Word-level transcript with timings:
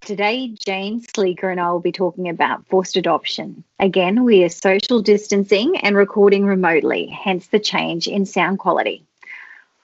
Today, 0.00 0.48
Jane 0.64 1.02
Sleeker 1.14 1.50
and 1.50 1.60
I 1.60 1.70
will 1.70 1.80
be 1.80 1.92
talking 1.92 2.28
about 2.28 2.66
forced 2.66 2.96
adoption. 2.96 3.62
Again, 3.78 4.24
we 4.24 4.42
are 4.44 4.48
social 4.48 5.02
distancing 5.02 5.76
and 5.78 5.96
recording 5.96 6.46
remotely, 6.46 7.06
hence 7.06 7.48
the 7.48 7.58
change 7.58 8.06
in 8.06 8.24
sound 8.24 8.58
quality. 8.58 9.04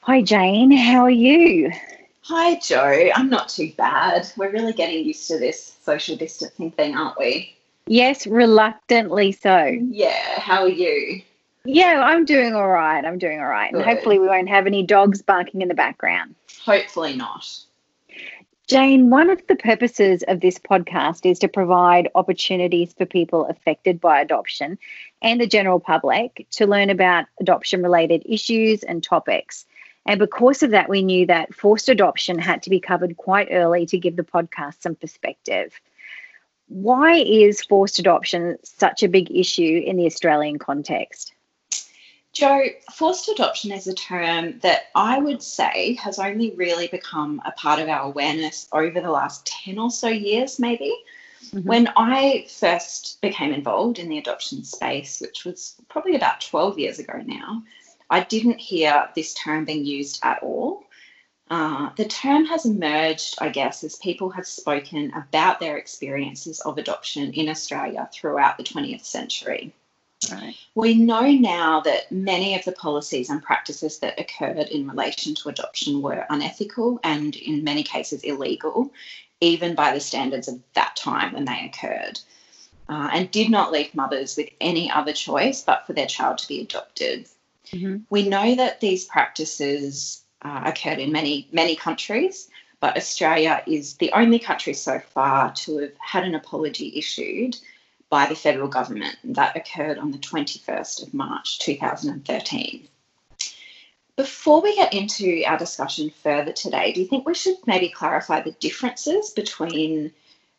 Hi, 0.00 0.22
Jane. 0.22 0.70
How 0.70 1.02
are 1.02 1.10
you? 1.10 1.72
Hi, 2.22 2.56
Jo. 2.56 3.10
I'm 3.14 3.28
not 3.28 3.50
too 3.50 3.72
bad. 3.76 4.26
We're 4.36 4.50
really 4.50 4.72
getting 4.72 5.04
used 5.04 5.28
to 5.28 5.38
this 5.38 5.76
social 5.82 6.16
distancing 6.16 6.70
thing, 6.70 6.96
aren't 6.96 7.18
we? 7.18 7.54
Yes, 7.86 8.26
reluctantly 8.26 9.32
so. 9.32 9.66
Yeah. 9.66 10.40
How 10.40 10.62
are 10.62 10.68
you? 10.68 11.20
Yeah, 11.66 12.00
I'm 12.02 12.24
doing 12.24 12.54
all 12.54 12.68
right. 12.68 13.04
I'm 13.04 13.18
doing 13.18 13.40
all 13.40 13.46
right. 13.46 13.72
Good. 13.72 13.82
And 13.82 13.90
hopefully, 13.90 14.18
we 14.18 14.26
won't 14.26 14.48
have 14.48 14.66
any 14.66 14.82
dogs 14.82 15.20
barking 15.20 15.60
in 15.60 15.68
the 15.68 15.74
background. 15.74 16.34
Hopefully, 16.64 17.14
not. 17.14 17.46
Jane, 18.74 19.08
one 19.08 19.30
of 19.30 19.40
the 19.46 19.54
purposes 19.54 20.24
of 20.26 20.40
this 20.40 20.58
podcast 20.58 21.30
is 21.30 21.38
to 21.38 21.46
provide 21.46 22.10
opportunities 22.16 22.92
for 22.92 23.06
people 23.06 23.46
affected 23.46 24.00
by 24.00 24.20
adoption 24.20 24.80
and 25.22 25.40
the 25.40 25.46
general 25.46 25.78
public 25.78 26.44
to 26.50 26.66
learn 26.66 26.90
about 26.90 27.26
adoption 27.38 27.84
related 27.84 28.24
issues 28.26 28.82
and 28.82 29.00
topics. 29.00 29.64
And 30.06 30.18
because 30.18 30.64
of 30.64 30.72
that, 30.72 30.88
we 30.88 31.04
knew 31.04 31.24
that 31.26 31.54
forced 31.54 31.88
adoption 31.88 32.36
had 32.36 32.64
to 32.64 32.70
be 32.70 32.80
covered 32.80 33.16
quite 33.16 33.46
early 33.52 33.86
to 33.86 33.96
give 33.96 34.16
the 34.16 34.24
podcast 34.24 34.82
some 34.82 34.96
perspective. 34.96 35.80
Why 36.66 37.18
is 37.18 37.62
forced 37.62 38.00
adoption 38.00 38.56
such 38.64 39.04
a 39.04 39.08
big 39.08 39.30
issue 39.30 39.84
in 39.86 39.96
the 39.96 40.06
Australian 40.06 40.58
context? 40.58 41.32
Jo, 42.34 42.64
forced 42.92 43.28
adoption 43.28 43.70
is 43.70 43.86
a 43.86 43.94
term 43.94 44.58
that 44.58 44.88
I 44.96 45.20
would 45.20 45.40
say 45.40 45.94
has 46.02 46.18
only 46.18 46.50
really 46.56 46.88
become 46.88 47.40
a 47.46 47.52
part 47.52 47.78
of 47.78 47.88
our 47.88 48.02
awareness 48.02 48.68
over 48.72 49.00
the 49.00 49.10
last 49.10 49.46
10 49.46 49.78
or 49.78 49.88
so 49.88 50.08
years, 50.08 50.58
maybe. 50.58 50.92
Mm-hmm. 51.46 51.60
When 51.60 51.88
I 51.96 52.46
first 52.48 53.20
became 53.20 53.52
involved 53.52 54.00
in 54.00 54.08
the 54.08 54.18
adoption 54.18 54.64
space, 54.64 55.20
which 55.20 55.44
was 55.44 55.76
probably 55.88 56.16
about 56.16 56.40
12 56.40 56.76
years 56.76 56.98
ago 56.98 57.22
now, 57.24 57.62
I 58.10 58.24
didn't 58.24 58.58
hear 58.58 59.08
this 59.14 59.32
term 59.34 59.64
being 59.64 59.84
used 59.84 60.18
at 60.24 60.42
all. 60.42 60.82
Uh, 61.50 61.90
the 61.96 62.06
term 62.06 62.46
has 62.46 62.66
emerged, 62.66 63.36
I 63.40 63.50
guess, 63.50 63.84
as 63.84 63.94
people 63.96 64.30
have 64.30 64.46
spoken 64.46 65.12
about 65.14 65.60
their 65.60 65.76
experiences 65.76 66.58
of 66.60 66.78
adoption 66.78 67.32
in 67.32 67.48
Australia 67.48 68.08
throughout 68.12 68.56
the 68.56 68.64
20th 68.64 69.04
century. 69.04 69.72
Right. 70.32 70.54
We 70.74 70.94
know 70.94 71.26
now 71.26 71.80
that 71.80 72.10
many 72.10 72.54
of 72.54 72.64
the 72.64 72.72
policies 72.72 73.30
and 73.30 73.42
practices 73.42 73.98
that 74.00 74.18
occurred 74.18 74.68
in 74.68 74.88
relation 74.88 75.34
to 75.36 75.48
adoption 75.48 76.02
were 76.02 76.26
unethical 76.30 77.00
and, 77.04 77.36
in 77.36 77.64
many 77.64 77.82
cases, 77.82 78.22
illegal, 78.22 78.90
even 79.40 79.74
by 79.74 79.92
the 79.92 80.00
standards 80.00 80.48
of 80.48 80.60
that 80.74 80.96
time 80.96 81.32
when 81.32 81.44
they 81.44 81.70
occurred, 81.72 82.20
uh, 82.88 83.10
and 83.12 83.30
did 83.30 83.50
not 83.50 83.72
leave 83.72 83.94
mothers 83.94 84.36
with 84.36 84.48
any 84.60 84.90
other 84.90 85.12
choice 85.12 85.62
but 85.62 85.86
for 85.86 85.92
their 85.92 86.06
child 86.06 86.38
to 86.38 86.48
be 86.48 86.60
adopted. 86.60 87.28
Mm-hmm. 87.72 87.98
We 88.10 88.28
know 88.28 88.54
that 88.54 88.80
these 88.80 89.04
practices 89.04 90.22
uh, 90.42 90.62
occurred 90.66 90.98
in 90.98 91.12
many, 91.12 91.48
many 91.52 91.76
countries, 91.76 92.48
but 92.80 92.96
Australia 92.96 93.62
is 93.66 93.94
the 93.94 94.12
only 94.12 94.38
country 94.38 94.74
so 94.74 94.98
far 94.98 95.52
to 95.52 95.78
have 95.78 95.92
had 95.98 96.24
an 96.24 96.34
apology 96.34 96.92
issued 96.96 97.56
by 98.10 98.26
the 98.26 98.36
federal 98.36 98.68
government. 98.68 99.16
That 99.24 99.56
occurred 99.56 99.98
on 99.98 100.10
the 100.10 100.18
21st 100.18 101.06
of 101.06 101.14
March 101.14 101.58
2013. 101.60 102.88
Before 104.16 104.62
we 104.62 104.76
get 104.76 104.94
into 104.94 105.42
our 105.44 105.58
discussion 105.58 106.10
further 106.22 106.52
today, 106.52 106.92
do 106.92 107.00
you 107.00 107.06
think 107.06 107.26
we 107.26 107.34
should 107.34 107.56
maybe 107.66 107.88
clarify 107.88 108.40
the 108.40 108.52
differences 108.52 109.30
between 109.30 110.12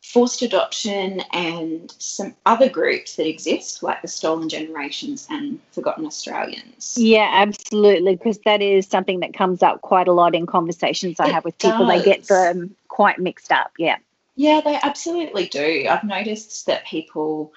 forced 0.04 0.42
adoption 0.42 1.22
and 1.32 1.96
some 1.98 2.36
other 2.46 2.70
groups 2.70 3.16
that 3.16 3.28
exist, 3.28 3.82
like 3.82 4.02
the 4.02 4.08
Stolen 4.08 4.50
Generations 4.50 5.26
and 5.30 5.60
Forgotten 5.72 6.06
Australians? 6.06 6.96
Yeah, 6.98 7.30
absolutely, 7.34 8.16
because 8.16 8.40
that 8.40 8.62
is 8.62 8.86
something 8.86 9.22
that 9.22 9.34
comes 9.34 9.64
up 9.64 9.82
quite 9.82 10.08
a 10.08 10.14
lot 10.14 10.36
in 10.36 10.46
conversations 10.46 11.20
I 11.20 11.28
it 11.28 11.34
have 11.34 11.46
with 11.46 11.58
people. 11.58 11.88
Does. 11.88 12.04
They 12.04 12.12
get 12.12 12.28
them 12.28 12.76
quite 12.90 13.20
mixed 13.20 13.52
up. 13.52 13.72
Yeah. 13.80 13.98
Yeah, 14.36 14.62
they 14.64 14.78
absolutely 14.82 15.48
do. 15.48 15.88
I've 15.90 16.04
noticed 16.04 16.66
that 16.66 16.86
people 16.86 17.54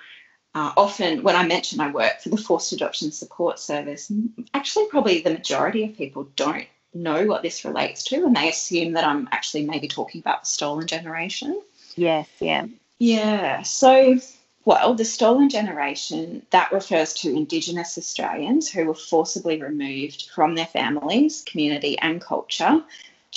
uh, 0.55 0.73
often, 0.77 1.23
when 1.23 1.37
I 1.37 1.47
mention 1.47 1.81
I 1.81 1.91
work 1.91 2.21
for 2.21 2.31
the 2.31 2.37
Forced 2.37 2.73
Adoption 2.73 3.13
Support 3.13 3.59
Service, 3.59 4.11
actually, 4.55 4.87
probably 4.89 5.21
the 5.21 5.31
majority 5.31 5.85
of 5.85 5.97
people 5.97 6.29
don't 6.37 6.67
know 6.95 7.27
what 7.27 7.43
this 7.43 7.65
relates 7.65 8.03
to, 8.05 8.25
and 8.25 8.35
they 8.35 8.49
assume 8.49 8.95
that 8.95 9.05
I'm 9.05 9.29
actually 9.31 9.67
maybe 9.67 9.89
talking 9.89 10.21
about 10.21 10.43
the 10.43 10.47
stolen 10.47 10.87
generation. 10.87 11.61
Yes, 11.97 12.29
yeah. 12.41 12.67
Yeah. 12.99 13.63
So, 13.63 14.19
well, 14.65 14.95
the 14.95 15.05
stolen 15.05 15.51
generation, 15.51 16.47
that 16.51 16.73
refers 16.73 17.13
to 17.15 17.37
Indigenous 17.37 17.99
Australians 17.99 18.69
who 18.69 18.87
were 18.87 18.95
forcibly 18.95 19.61
removed 19.61 20.31
from 20.35 20.55
their 20.55 20.67
families, 20.67 21.45
community, 21.47 21.99
and 21.99 22.21
culture 22.21 22.83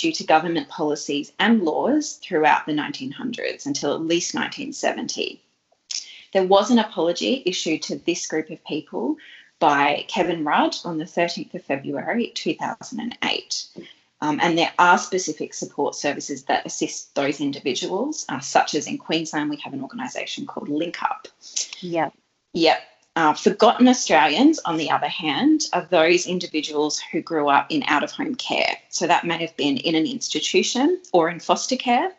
due 0.02 0.12
to 0.12 0.24
government 0.24 0.68
policies 0.68 1.32
and 1.38 1.62
laws 1.62 2.14
throughout 2.14 2.66
the 2.66 2.72
1900s 2.72 3.66
until 3.66 3.94
at 3.94 4.00
least 4.00 4.34
1970. 4.34 5.40
There 6.32 6.44
was 6.44 6.72
an 6.72 6.80
apology 6.80 7.44
issued 7.46 7.82
to 7.82 7.98
this 7.98 8.26
group 8.26 8.50
of 8.50 8.64
people 8.64 9.16
by 9.60 10.04
Kevin 10.08 10.42
Rudd 10.42 10.74
on 10.84 10.98
the 10.98 11.04
13th 11.04 11.54
of 11.54 11.62
February 11.62 12.32
2008. 12.34 13.66
Um, 14.20 14.40
and 14.42 14.58
there 14.58 14.72
are 14.76 14.98
specific 14.98 15.54
support 15.54 15.94
services 15.94 16.44
that 16.44 16.66
assist 16.66 17.14
those 17.14 17.40
individuals, 17.40 18.24
uh, 18.28 18.40
such 18.40 18.74
as 18.74 18.88
in 18.88 18.98
Queensland, 18.98 19.50
we 19.50 19.56
have 19.58 19.72
an 19.72 19.82
organisation 19.82 20.46
called 20.46 20.68
Link 20.68 21.00
Up. 21.00 21.28
Yep. 21.80 22.12
Yep. 22.54 22.80
Uh, 23.14 23.34
forgotten 23.34 23.88
Australians, 23.88 24.58
on 24.60 24.78
the 24.78 24.90
other 24.90 25.08
hand, 25.08 25.66
are 25.74 25.86
those 25.90 26.26
individuals 26.26 26.98
who 26.98 27.20
grew 27.20 27.48
up 27.48 27.66
in 27.70 27.82
out 27.86 28.02
of 28.02 28.10
home 28.10 28.34
care. 28.34 28.78
So 28.88 29.06
that 29.06 29.26
may 29.26 29.36
have 29.38 29.54
been 29.56 29.76
in 29.76 29.94
an 29.94 30.06
institution 30.06 31.00
or 31.12 31.28
in 31.28 31.38
foster 31.38 31.76
care. 31.76 32.12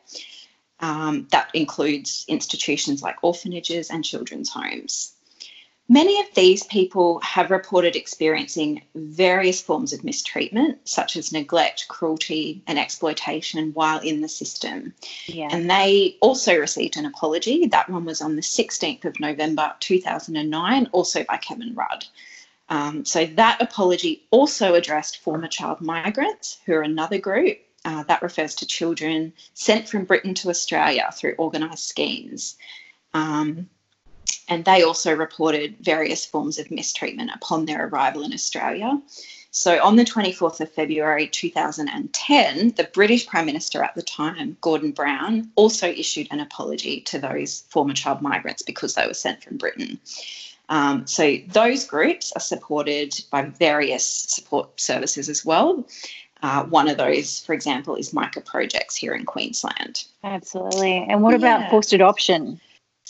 Um, 0.79 1.27
that 1.31 1.49
includes 1.53 2.25
institutions 2.27 3.01
like 3.01 3.23
orphanages 3.23 3.89
and 3.89 4.05
children's 4.05 4.49
homes. 4.49 5.13
Many 5.89 6.21
of 6.21 6.27
these 6.33 6.63
people 6.63 7.19
have 7.19 7.51
reported 7.51 7.95
experiencing 7.95 8.83
various 8.95 9.61
forms 9.61 9.91
of 9.91 10.03
mistreatment, 10.03 10.87
such 10.87 11.17
as 11.17 11.33
neglect, 11.33 11.87
cruelty, 11.89 12.63
and 12.67 12.79
exploitation 12.79 13.73
while 13.73 13.99
in 13.99 14.21
the 14.21 14.29
system. 14.29 14.93
Yeah. 15.25 15.49
And 15.51 15.69
they 15.69 16.17
also 16.21 16.57
received 16.57 16.95
an 16.95 17.05
apology. 17.05 17.67
That 17.67 17.89
one 17.89 18.05
was 18.05 18.21
on 18.21 18.37
the 18.37 18.41
16th 18.41 19.03
of 19.03 19.19
November 19.19 19.75
2009, 19.81 20.89
also 20.93 21.25
by 21.25 21.37
Kevin 21.37 21.75
Rudd. 21.75 22.05
Um, 22.69 23.03
so 23.03 23.25
that 23.25 23.61
apology 23.61 24.25
also 24.31 24.75
addressed 24.75 25.17
former 25.17 25.47
child 25.47 25.81
migrants, 25.81 26.59
who 26.65 26.73
are 26.73 26.81
another 26.81 27.17
group. 27.17 27.59
Uh, 27.85 28.03
that 28.03 28.21
refers 28.21 28.55
to 28.55 28.65
children 28.65 29.33
sent 29.53 29.89
from 29.89 30.05
Britain 30.05 30.33
to 30.33 30.49
Australia 30.49 31.09
through 31.13 31.35
organised 31.37 31.85
schemes. 31.85 32.55
Um, 33.13 33.69
and 34.47 34.65
they 34.65 34.83
also 34.83 35.13
reported 35.13 35.77
various 35.79 36.25
forms 36.25 36.59
of 36.59 36.69
mistreatment 36.69 37.31
upon 37.33 37.65
their 37.65 37.87
arrival 37.87 38.23
in 38.23 38.33
Australia. 38.33 39.01
So, 39.55 39.83
on 39.83 39.97
the 39.97 40.03
24th 40.03 40.61
of 40.61 40.71
February 40.71 41.27
2010, 41.27 42.71
the 42.71 42.85
British 42.85 43.27
Prime 43.27 43.45
Minister 43.45 43.83
at 43.83 43.93
the 43.93 44.01
time, 44.01 44.57
Gordon 44.61 44.91
Brown, 44.91 45.51
also 45.55 45.87
issued 45.87 46.27
an 46.31 46.39
apology 46.39 47.01
to 47.01 47.19
those 47.19 47.63
former 47.69 47.93
child 47.93 48.21
migrants 48.21 48.63
because 48.63 48.95
they 48.95 49.05
were 49.05 49.13
sent 49.13 49.43
from 49.43 49.57
Britain. 49.57 49.99
Um, 50.69 51.05
so, 51.05 51.37
those 51.49 51.85
groups 51.85 52.33
are 52.35 52.39
supported 52.39 53.13
by 53.29 53.43
various 53.43 54.05
support 54.05 54.81
services 54.81 55.29
as 55.29 55.45
well. 55.45 55.85
Uh, 56.41 56.63
one 56.63 56.89
of 56.89 56.97
those, 56.97 57.39
for 57.39 57.53
example, 57.53 57.95
is 57.95 58.11
Micah 58.11 58.41
Projects 58.41 58.95
here 58.95 59.13
in 59.13 59.23
Queensland. 59.23 60.05
Absolutely. 60.23 61.05
And 61.07 61.21
what 61.21 61.31
yeah. 61.31 61.37
about 61.37 61.69
forced 61.69 61.93
adoption? 61.93 62.59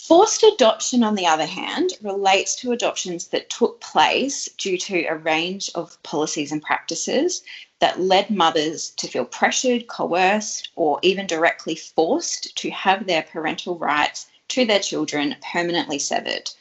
Forced 0.05 0.44
adoption, 0.44 1.01
on 1.01 1.15
the 1.15 1.25
other 1.25 1.45
hand, 1.45 1.94
relates 2.01 2.57
to 2.57 2.73
adoptions 2.73 3.27
that 3.27 3.50
took 3.50 3.79
place 3.79 4.50
due 4.57 4.77
to 4.79 5.05
a 5.05 5.15
range 5.15 5.71
of 5.75 5.97
policies 6.03 6.51
and 6.51 6.61
practices 6.61 7.41
that 7.79 8.01
led 8.01 8.29
mothers 8.29 8.89
to 8.97 9.07
feel 9.07 9.23
pressured, 9.23 9.88
coerced, 9.88 10.71
or 10.75 11.00
even 11.03 11.25
directly 11.25 11.75
forced 11.75 12.53
to 12.57 12.69
have 12.71 13.07
their 13.07 13.23
parental 13.23 13.77
rights 13.77 14.27
to 14.50 14.65
their 14.65 14.81
children 14.81 15.38
permanently 15.41 16.00
severed. 16.00 16.51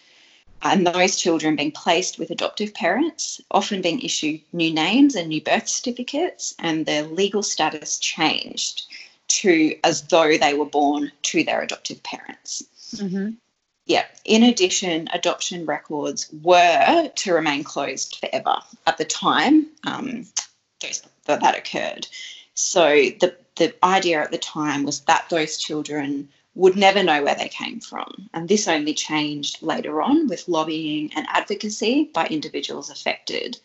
And 0.63 0.87
those 0.87 1.17
children 1.17 1.57
being 1.57 1.73
placed 1.73 2.21
with 2.21 2.31
adoptive 2.31 2.73
parents, 2.75 3.41
often 3.51 3.83
being 3.83 4.01
issued 4.03 4.43
new 4.53 4.73
names 4.73 5.17
and 5.17 5.29
new 5.29 5.41
birth 5.41 5.67
certificates, 5.69 6.55
and 6.61 6.87
their 6.87 7.03
legal 7.03 7.43
status 7.43 7.99
changed 7.99 8.85
to 9.27 9.77
as 9.83 10.03
though 10.03 10.39
they 10.39 10.55
were 10.55 10.65
born 10.65 11.11
to 11.23 11.43
their 11.43 11.63
adoptive 11.63 12.05
parents. 12.05 12.63
Mm-hmm. 12.95 13.31
Yeah. 13.87 14.05
In 14.25 14.45
addition, 14.45 15.09
adoption 15.13 15.67
records 15.67 16.29
were 16.43 17.09
to 17.09 17.35
remain 17.35 17.65
closed 17.65 18.17
forever 18.17 18.57
at 18.87 18.99
the 18.99 19.05
time 19.05 19.67
um, 19.85 20.27
that 20.81 21.41
that 21.41 21.59
occurred. 21.59 22.07
So 22.55 22.89
the 23.21 23.37
the 23.57 23.75
idea 23.85 24.23
at 24.23 24.31
the 24.31 24.39
time 24.39 24.85
was 24.85 25.01
that 25.01 25.29
those 25.29 25.59
children 25.59 26.29
would 26.55 26.77
never 26.77 27.03
know 27.03 27.23
where 27.23 27.35
they 27.35 27.49
came 27.49 27.81
from. 27.81 28.29
And 28.35 28.49
this 28.49 28.69
only 28.69 28.95
changed 28.95 29.63
later 29.63 30.03
on 30.03 30.29
with 30.29 30.49
lobbying 30.49 31.11
and 31.15 31.27
advocacy 31.29 32.11
by 32.13 32.27
individuals 32.27 32.91
affected. 32.91 33.59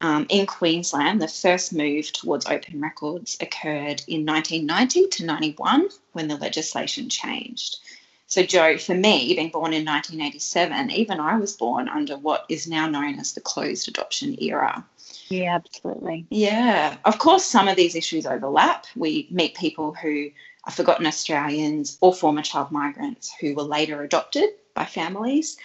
Um, 0.00 0.26
in 0.28 0.46
Queensland, 0.46 1.22
the 1.22 1.28
first 1.28 1.72
move 1.72 2.12
towards 2.12 2.46
open 2.46 2.80
records 2.80 3.38
occurred 3.40 4.02
in 4.06 4.26
1990 4.26 5.08
to 5.08 5.24
91 5.24 5.88
when 6.12 6.28
the 6.28 6.36
legislation 6.36 7.08
changed. 7.08 7.78
So, 8.26 8.42
Jo, 8.42 8.78
for 8.78 8.94
me, 8.94 9.34
being 9.34 9.50
born 9.50 9.72
in 9.72 9.84
1987, 9.84 10.90
even 10.90 11.20
I 11.20 11.36
was 11.36 11.56
born 11.56 11.88
under 11.88 12.16
what 12.16 12.46
is 12.48 12.66
now 12.66 12.88
known 12.88 13.18
as 13.18 13.32
the 13.32 13.40
closed 13.40 13.86
adoption 13.88 14.36
era. 14.40 14.84
Yeah, 15.28 15.54
absolutely. 15.54 16.26
Yeah. 16.30 16.96
Of 17.04 17.18
course, 17.18 17.44
some 17.44 17.68
of 17.68 17.76
these 17.76 17.94
issues 17.94 18.26
overlap. 18.26 18.86
We 18.96 19.28
meet 19.30 19.54
people 19.54 19.94
who 19.94 20.30
are 20.64 20.72
forgotten 20.72 21.06
Australians 21.06 21.98
or 22.00 22.14
former 22.14 22.42
child 22.42 22.70
migrants 22.70 23.32
who 23.40 23.54
were 23.54 23.62
later 23.62 24.02
adopted 24.02 24.50
by 24.74 24.84
families. 24.84 25.56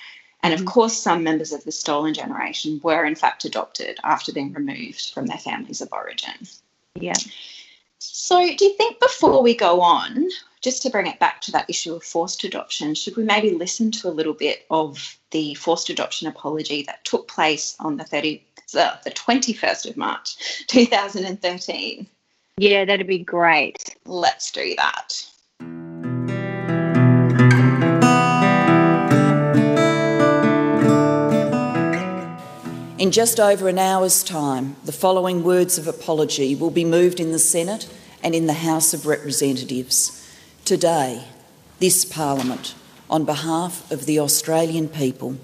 And 0.42 0.54
of 0.54 0.62
mm-hmm. 0.62 0.70
course, 0.70 0.98
some 0.98 1.24
members 1.24 1.52
of 1.52 1.64
the 1.64 1.72
stolen 1.72 2.14
generation 2.14 2.80
were 2.84 3.06
in 3.06 3.16
fact 3.16 3.46
adopted 3.46 4.00
after 4.04 4.32
being 4.32 4.54
removed 4.54 5.12
from 5.14 5.26
their 5.26 5.38
families 5.38 5.82
of 5.82 5.90
origin. 5.92 6.48
Yeah. 6.96 7.14
So, 8.00 8.56
do 8.56 8.66
you 8.66 8.74
think 8.76 9.00
before 9.00 9.44
we 9.44 9.56
go 9.56 9.82
on, 9.82 10.30
just 10.62 10.82
to 10.84 10.90
bring 10.90 11.08
it 11.08 11.20
back 11.20 11.42
to 11.42 11.52
that 11.52 11.70
issue 11.70 11.94
of 11.94 12.04
forced 12.04 12.44
adoption, 12.44 12.96
should 12.96 13.16
we 13.16 13.24
maybe 13.24 13.52
listen 13.52 13.92
to 13.92 14.08
a 14.08 14.12
little 14.12 14.34
bit 14.34 14.66
of 14.70 15.18
the 15.32 15.54
forced 15.56 15.90
adoption 15.90 16.28
apology 16.28 16.84
that 16.84 17.04
took 17.06 17.28
place 17.28 17.76
on 17.80 17.98
the 17.98 18.04
30, 18.04 18.44
uh, 18.78 18.98
the 19.04 19.12
21st 19.12 19.90
of 19.90 19.98
March 19.98 20.66
2013? 20.68 22.08
Yeah, 22.58 22.86
that'd 22.86 23.08
be 23.08 23.20
great. 23.20 23.96
Let's 24.06 24.52
do 24.52 24.76
that. 24.78 25.26
In 33.00 33.12
just 33.12 33.40
over 33.40 33.70
an 33.70 33.80
hour's 33.80 34.26
time, 34.26 34.76
the 34.84 34.92
following 34.92 35.42
words 35.42 35.78
of 35.78 35.88
apology 35.88 36.54
will 36.54 36.70
be 36.70 36.84
moved 36.84 37.22
in 37.22 37.32
the 37.32 37.40
Senate 37.40 37.88
and 38.22 38.36
in 38.36 38.46
the 38.46 38.52
House 38.52 38.94
of 38.94 39.06
Representatives. 39.06 40.30
Today, 40.66 41.24
this 41.80 42.04
Parliament, 42.04 42.76
on 43.10 43.24
behalf 43.24 43.90
of 43.90 44.06
the 44.06 44.20
Australian 44.20 44.90
people, 44.90 45.38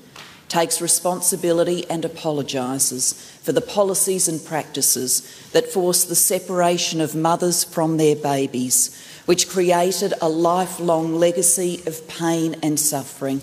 takes 0.50 0.82
responsibility 0.82 1.90
and 1.90 2.04
apologises 2.04 3.14
for 3.42 3.54
the 3.54 3.62
policies 3.62 4.28
and 4.28 4.44
practices 4.44 5.22
that 5.54 5.72
forced 5.72 6.10
the 6.10 6.14
separation 6.16 7.00
of 7.00 7.16
mothers 7.16 7.64
from 7.64 7.96
their 7.96 8.18
babies, 8.18 9.02
which 9.28 9.48
created 9.48 10.14
a 10.22 10.28
lifelong 10.28 11.16
legacy 11.16 11.82
of 11.88 12.06
pain 12.10 12.58
and 12.62 12.78
suffering. 12.78 13.42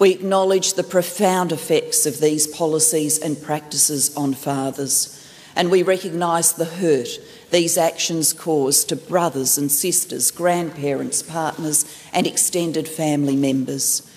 We 0.00 0.10
acknowledge 0.10 0.74
the 0.74 0.82
profound 0.82 1.52
effects 1.52 2.06
of 2.06 2.20
these 2.20 2.46
policies 2.46 3.18
and 3.18 3.40
practices 3.40 4.16
on 4.16 4.34
fathers, 4.34 5.30
and 5.54 5.70
we 5.70 5.82
recognise 5.82 6.54
the 6.54 6.64
hurt 6.64 7.08
these 7.50 7.76
actions 7.76 8.32
cause 8.32 8.84
to 8.84 8.96
brothers 8.96 9.58
and 9.58 9.70
sisters, 9.70 10.30
grandparents, 10.30 11.22
partners, 11.22 11.84
and 12.12 12.26
extended 12.26 12.88
family 12.88 13.36
members. 13.36 14.08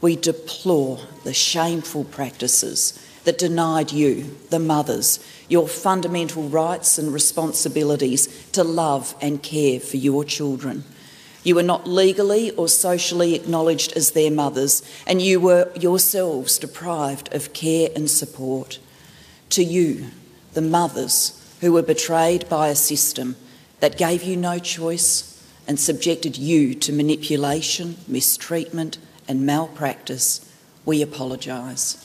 We 0.00 0.16
deplore 0.16 1.00
the 1.22 1.34
shameful 1.34 2.04
practices 2.04 2.98
that 3.24 3.38
denied 3.38 3.92
you, 3.92 4.36
the 4.48 4.58
mothers, 4.58 5.20
your 5.48 5.68
fundamental 5.68 6.44
rights 6.44 6.98
and 6.98 7.12
responsibilities 7.12 8.48
to 8.52 8.64
love 8.64 9.14
and 9.20 9.42
care 9.42 9.80
for 9.80 9.98
your 9.98 10.24
children. 10.24 10.84
You 11.44 11.54
were 11.54 11.62
not 11.62 11.86
legally 11.86 12.50
or 12.52 12.68
socially 12.68 13.34
acknowledged 13.34 13.92
as 13.96 14.12
their 14.12 14.30
mothers, 14.30 14.82
and 15.06 15.22
you 15.22 15.40
were 15.40 15.70
yourselves 15.74 16.58
deprived 16.58 17.32
of 17.34 17.52
care 17.52 17.90
and 17.94 18.10
support. 18.10 18.78
To 19.50 19.62
you, 19.62 20.06
the 20.54 20.60
mothers, 20.60 21.34
who 21.60 21.72
were 21.72 21.82
betrayed 21.82 22.48
by 22.48 22.68
a 22.68 22.74
system 22.74 23.36
that 23.80 23.98
gave 23.98 24.22
you 24.22 24.36
no 24.36 24.58
choice 24.58 25.42
and 25.66 25.78
subjected 25.78 26.36
you 26.36 26.74
to 26.74 26.92
manipulation, 26.92 27.96
mistreatment, 28.06 28.98
and 29.26 29.44
malpractice, 29.44 30.44
we 30.84 31.02
apologise. 31.02 32.04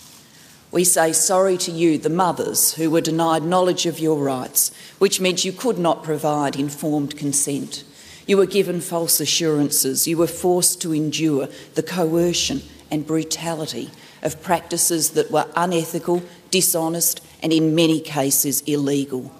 We 0.72 0.84
say 0.84 1.14
sorry 1.14 1.58
to 1.60 1.72
you, 1.72 1.98
the 1.98 2.10
mothers 2.10 2.74
who 2.74 2.90
were 2.90 3.00
denied 3.00 3.44
knowledge 3.44 3.86
of 3.86 4.00
your 4.00 4.18
rights, 4.18 4.72
which 4.98 5.22
meant 5.22 5.46
you 5.46 5.54
could 5.54 5.78
not 5.78 6.04
provide 6.04 6.56
informed 6.56 7.16
consent. 7.16 7.84
You 8.26 8.38
were 8.38 8.46
given 8.46 8.80
false 8.80 9.20
assurances. 9.20 10.08
You 10.08 10.18
were 10.18 10.28
forced 10.28 10.82
to 10.82 10.94
endure 10.94 11.50
the 11.76 11.84
coercion 11.84 12.62
and 12.90 13.06
brutality 13.06 13.90
of 14.22 14.42
practices 14.42 15.12
that 15.12 15.32
were 15.32 15.48
unethical, 15.56 16.24
dishonest, 16.50 17.22
and 17.42 17.52
in 17.52 17.76
many 17.76 18.00
cases 18.00 18.62
illegal. 18.62 19.32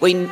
We 0.00 0.28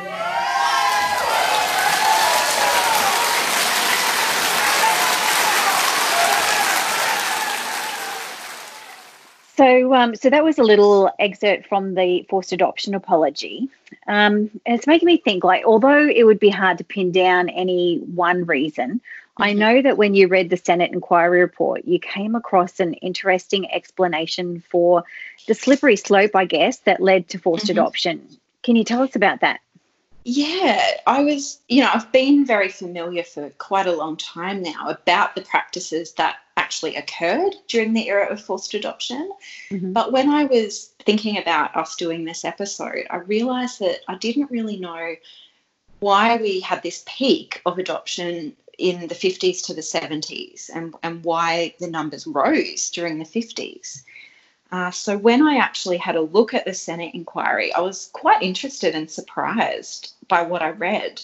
So, 9.57 9.93
um, 9.95 10.15
so 10.15 10.29
that 10.29 10.43
was 10.43 10.59
a 10.59 10.63
little 10.63 11.11
excerpt 11.17 11.67
from 11.67 11.95
the 11.95 12.25
forced 12.29 12.51
adoption 12.51 12.93
apology. 12.93 13.69
Um, 14.05 14.51
and 14.65 14.77
it's 14.77 14.85
making 14.85 15.07
me 15.07 15.17
think 15.17 15.43
like, 15.43 15.65
although 15.65 16.07
it 16.07 16.25
would 16.25 16.39
be 16.39 16.49
hard 16.49 16.77
to 16.77 16.83
pin 16.83 17.11
down 17.11 17.49
any 17.49 17.97
one 17.97 18.45
reason, 18.45 18.99
mm-hmm. 18.99 19.43
I 19.43 19.53
know 19.53 19.81
that 19.81 19.97
when 19.97 20.13
you 20.13 20.27
read 20.27 20.51
the 20.51 20.57
Senate 20.57 20.91
inquiry 20.93 21.41
report, 21.41 21.85
you 21.85 21.99
came 21.99 22.35
across 22.35 22.79
an 22.79 22.93
interesting 22.95 23.71
explanation 23.71 24.63
for 24.69 25.03
the 25.47 25.55
slippery 25.55 25.95
slope, 25.95 26.35
I 26.35 26.45
guess, 26.45 26.77
that 26.79 27.01
led 27.01 27.29
to 27.29 27.39
forced 27.39 27.65
mm-hmm. 27.65 27.79
adoption. 27.79 28.27
Can 28.61 28.75
you 28.75 28.83
tell 28.83 29.01
us 29.01 29.15
about 29.15 29.41
that? 29.41 29.61
Yeah, 30.29 30.91
I 31.07 31.23
was, 31.23 31.61
you 31.69 31.81
know, 31.81 31.89
I've 31.93 32.11
been 32.11 32.45
very 32.45 32.67
familiar 32.67 33.23
for 33.23 33.49
quite 33.51 33.87
a 33.87 33.95
long 33.95 34.17
time 34.17 34.61
now 34.61 34.89
about 34.89 35.35
the 35.35 35.41
practices 35.41 36.11
that 36.15 36.39
actually 36.57 36.97
occurred 36.97 37.55
during 37.69 37.93
the 37.93 38.09
era 38.09 38.27
of 38.29 38.41
forced 38.41 38.73
adoption. 38.73 39.31
Mm-hmm. 39.69 39.93
But 39.93 40.11
when 40.11 40.29
I 40.29 40.43
was 40.43 40.91
thinking 40.99 41.37
about 41.37 41.77
us 41.77 41.95
doing 41.95 42.25
this 42.25 42.43
episode, 42.43 43.07
I 43.09 43.19
realized 43.19 43.79
that 43.79 43.99
I 44.09 44.15
didn't 44.15 44.51
really 44.51 44.75
know 44.75 45.15
why 45.99 46.35
we 46.35 46.59
had 46.59 46.83
this 46.83 47.05
peak 47.07 47.61
of 47.65 47.79
adoption 47.79 48.53
in 48.77 49.07
the 49.07 49.15
50s 49.15 49.65
to 49.67 49.73
the 49.73 49.79
70s 49.79 50.69
and, 50.75 50.93
and 51.03 51.23
why 51.23 51.73
the 51.79 51.89
numbers 51.89 52.27
rose 52.27 52.89
during 52.89 53.17
the 53.17 53.23
50s. 53.23 54.03
Uh, 54.71 54.91
so 54.91 55.17
when 55.17 55.41
I 55.41 55.57
actually 55.57 55.97
had 55.97 56.15
a 56.15 56.21
look 56.21 56.53
at 56.53 56.65
the 56.65 56.73
Senate 56.73 57.13
inquiry, 57.13 57.73
I 57.73 57.81
was 57.81 58.09
quite 58.13 58.41
interested 58.41 58.95
and 58.95 59.09
surprised 59.09 60.13
by 60.27 60.41
what 60.43 60.61
I 60.61 60.69
read. 60.71 61.21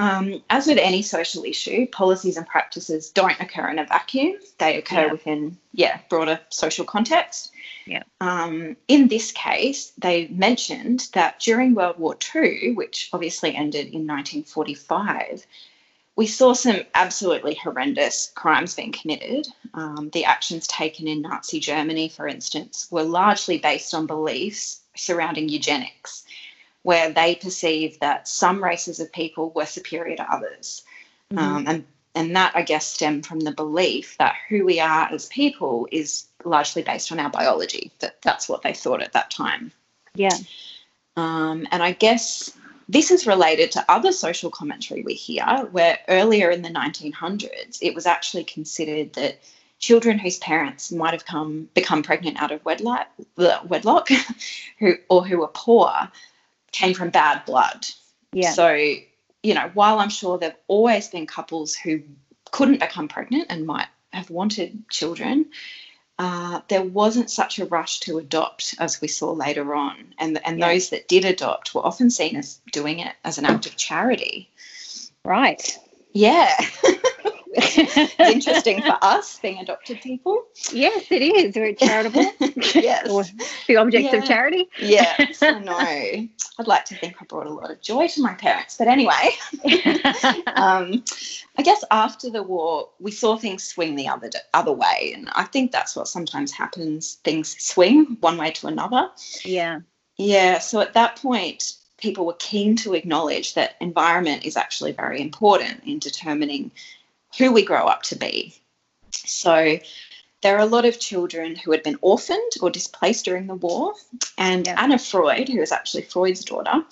Um, 0.00 0.42
as 0.50 0.66
with 0.66 0.78
any 0.78 1.02
social 1.02 1.44
issue, 1.44 1.86
policies 1.86 2.36
and 2.36 2.46
practices 2.46 3.10
don't 3.10 3.38
occur 3.40 3.68
in 3.68 3.78
a 3.78 3.84
vacuum. 3.84 4.38
They 4.58 4.76
occur 4.78 5.06
Yeah. 5.06 5.12
within, 5.12 5.56
yeah, 5.72 6.00
broader 6.08 6.40
social 6.48 6.84
context. 6.84 7.52
Yeah. 7.86 8.02
Um, 8.20 8.76
in 8.88 9.08
this 9.08 9.30
case, 9.30 9.92
they 9.98 10.26
mentioned 10.28 11.08
that 11.12 11.38
during 11.38 11.74
World 11.74 11.98
War 11.98 12.16
II, 12.34 12.72
which 12.72 13.08
obviously 13.12 13.54
ended 13.54 13.86
in 13.88 14.06
1945, 14.06 15.46
we 16.16 16.26
saw 16.26 16.52
some 16.52 16.80
absolutely 16.94 17.54
horrendous 17.54 18.30
crimes 18.34 18.74
being 18.74 18.92
committed. 18.92 19.48
Um, 19.74 20.10
the 20.12 20.24
actions 20.24 20.66
taken 20.66 21.08
in 21.08 21.22
Nazi 21.22 21.58
Germany, 21.58 22.08
for 22.08 22.28
instance, 22.28 22.86
were 22.90 23.02
largely 23.02 23.58
based 23.58 23.94
on 23.94 24.06
beliefs 24.06 24.80
surrounding 24.94 25.48
eugenics, 25.48 26.24
where 26.82 27.10
they 27.12 27.34
perceived 27.34 28.00
that 28.00 28.28
some 28.28 28.62
races 28.62 29.00
of 29.00 29.12
people 29.12 29.50
were 29.50 29.66
superior 29.66 30.16
to 30.16 30.32
others. 30.32 30.84
Mhm. 31.32 31.38
Um, 31.38 31.64
and, 31.66 31.84
and 32.14 32.36
that, 32.36 32.52
I 32.54 32.62
guess, 32.62 32.86
stemmed 32.86 33.26
from 33.26 33.40
the 33.40 33.50
belief 33.50 34.16
that 34.18 34.36
who 34.48 34.64
we 34.64 34.78
are 34.78 35.08
as 35.10 35.26
people 35.26 35.88
is 35.90 36.26
largely 36.44 36.82
based 36.82 37.10
on 37.10 37.18
our 37.18 37.30
biology, 37.30 37.90
that 37.98 38.22
that's 38.22 38.48
what 38.48 38.62
they 38.62 38.72
thought 38.72 39.02
at 39.02 39.14
that 39.14 39.30
time. 39.30 39.72
yeah. 40.14 40.36
Um, 41.16 41.66
and 41.70 41.80
I 41.80 41.92
guess 41.92 42.52
this 42.88 43.10
is 43.10 43.26
related 43.26 43.72
to 43.72 43.84
other 43.88 44.12
social 44.12 44.50
commentary 44.50 45.02
we 45.02 45.14
hear, 45.14 45.44
where 45.72 45.98
earlier 46.08 46.50
in 46.50 46.62
the 46.62 46.68
1900s, 46.68 47.78
it 47.80 47.94
was 47.94 48.06
actually 48.06 48.44
considered 48.44 49.12
that 49.14 49.38
children 49.78 50.18
whose 50.18 50.38
parents 50.38 50.92
might 50.92 51.12
have 51.12 51.24
come 51.24 51.68
become 51.74 52.02
pregnant 52.02 52.40
out 52.40 52.50
of 52.50 52.64
wedlock, 52.64 53.08
wedlock 53.36 54.08
who 54.78 54.94
or 55.08 55.26
who 55.26 55.38
were 55.38 55.50
poor, 55.52 55.90
came 56.72 56.94
from 56.94 57.10
bad 57.10 57.44
blood. 57.44 57.86
Yeah. 58.32 58.52
So, 58.52 58.72
you 58.72 59.54
know, 59.54 59.70
while 59.74 59.98
I'm 59.98 60.10
sure 60.10 60.38
there've 60.38 60.54
always 60.68 61.08
been 61.08 61.26
couples 61.26 61.74
who 61.74 62.02
couldn't 62.50 62.80
become 62.80 63.08
pregnant 63.08 63.46
and 63.50 63.66
might 63.66 63.88
have 64.12 64.30
wanted 64.30 64.88
children, 64.90 65.46
uh, 66.18 66.60
there 66.68 66.82
wasn't 66.82 67.30
such 67.30 67.58
a 67.58 67.66
rush 67.66 68.00
to 68.00 68.18
adopt 68.18 68.74
as 68.78 69.00
we 69.00 69.08
saw 69.08 69.32
later 69.32 69.74
on. 69.74 70.14
And, 70.18 70.40
and 70.46 70.58
Yeah. 70.58 70.68
those 70.68 70.90
that 70.90 71.08
did 71.08 71.24
adopt 71.24 71.74
were 71.74 71.84
often 71.84 72.10
seen 72.10 72.36
as 72.36 72.60
doing 72.72 73.00
it 73.00 73.14
as 73.24 73.38
an 73.38 73.44
act 73.46 73.66
of 73.66 73.76
charity. 73.76 74.50
right. 75.24 75.76
Yeah. 76.12 76.54
It's 77.56 78.14
interesting 78.18 78.82
for 78.82 78.96
us 79.02 79.38
being 79.40 79.58
adopted 79.58 80.00
people. 80.00 80.42
yes, 80.72 81.06
it 81.10 81.22
is. 81.22 81.54
We're 81.56 81.74
charitable. 81.74 82.24
Yes. 82.74 83.08
or 83.08 83.24
the 83.68 83.76
objects 83.76 84.12
of 84.14 84.24
charity. 84.24 84.68
Yes, 84.80 85.42
I 85.42 85.58
know. 85.60 85.76
I'd 86.58 86.66
like 86.66 86.84
to 86.86 86.94
think 86.96 87.16
I 87.20 87.24
brought 87.24 87.46
a 87.46 87.52
lot 87.52 87.70
of 87.70 87.80
joy 87.80 88.08
to 88.08 88.22
my 88.22 88.34
parents. 88.34 88.76
But 88.76 88.88
anyway, 88.88 89.30
um, 90.54 91.04
I 91.56 91.62
guess 91.62 91.84
after 91.90 92.30
the 92.30 92.42
war, 92.42 92.88
we 93.00 93.10
saw 93.10 93.36
things 93.36 93.64
swing 93.64 93.94
the 93.96 94.08
other 94.08 94.30
other 94.52 94.72
way, 94.72 95.12
and 95.14 95.28
I 95.34 95.44
think 95.44 95.72
that's 95.72 95.94
what 95.96 96.08
sometimes 96.08 96.52
happens. 96.52 97.14
Things 97.24 97.56
swing 97.62 98.16
one 98.20 98.36
way 98.36 98.50
to 98.52 98.66
another. 98.66 99.10
yeah. 99.44 99.80
Yeah. 100.16 100.58
So 100.60 100.80
at 100.80 100.94
that 100.94 101.16
point, 101.16 101.72
people 101.98 102.26
were 102.26 102.36
keen 102.38 102.76
to 102.76 102.94
acknowledge 102.94 103.54
that 103.54 103.76
environment 103.80 104.44
is 104.44 104.56
actually 104.56 104.92
very 104.92 105.20
important 105.20 105.82
in 105.84 105.98
determining 105.98 106.70
who 107.38 107.52
we 107.52 107.64
grow 107.64 107.86
up 107.86 108.02
to 108.04 108.16
be. 108.16 108.54
So 109.10 109.78
there 110.42 110.56
are 110.56 110.60
a 110.60 110.66
lot 110.66 110.84
of 110.84 111.00
children 111.00 111.56
who 111.56 111.70
had 111.72 111.82
been 111.82 111.98
orphaned 112.02 112.52
or 112.60 112.70
displaced 112.70 113.24
during 113.24 113.46
the 113.46 113.54
war, 113.54 113.94
and 114.36 114.66
Yeah. 114.66 114.80
Anna 114.82 114.98
Freud, 114.98 115.48
who 115.48 115.62
is 115.62 115.72
actually 115.72 116.02
Freud's 116.02 116.44
daughter, 116.44 116.84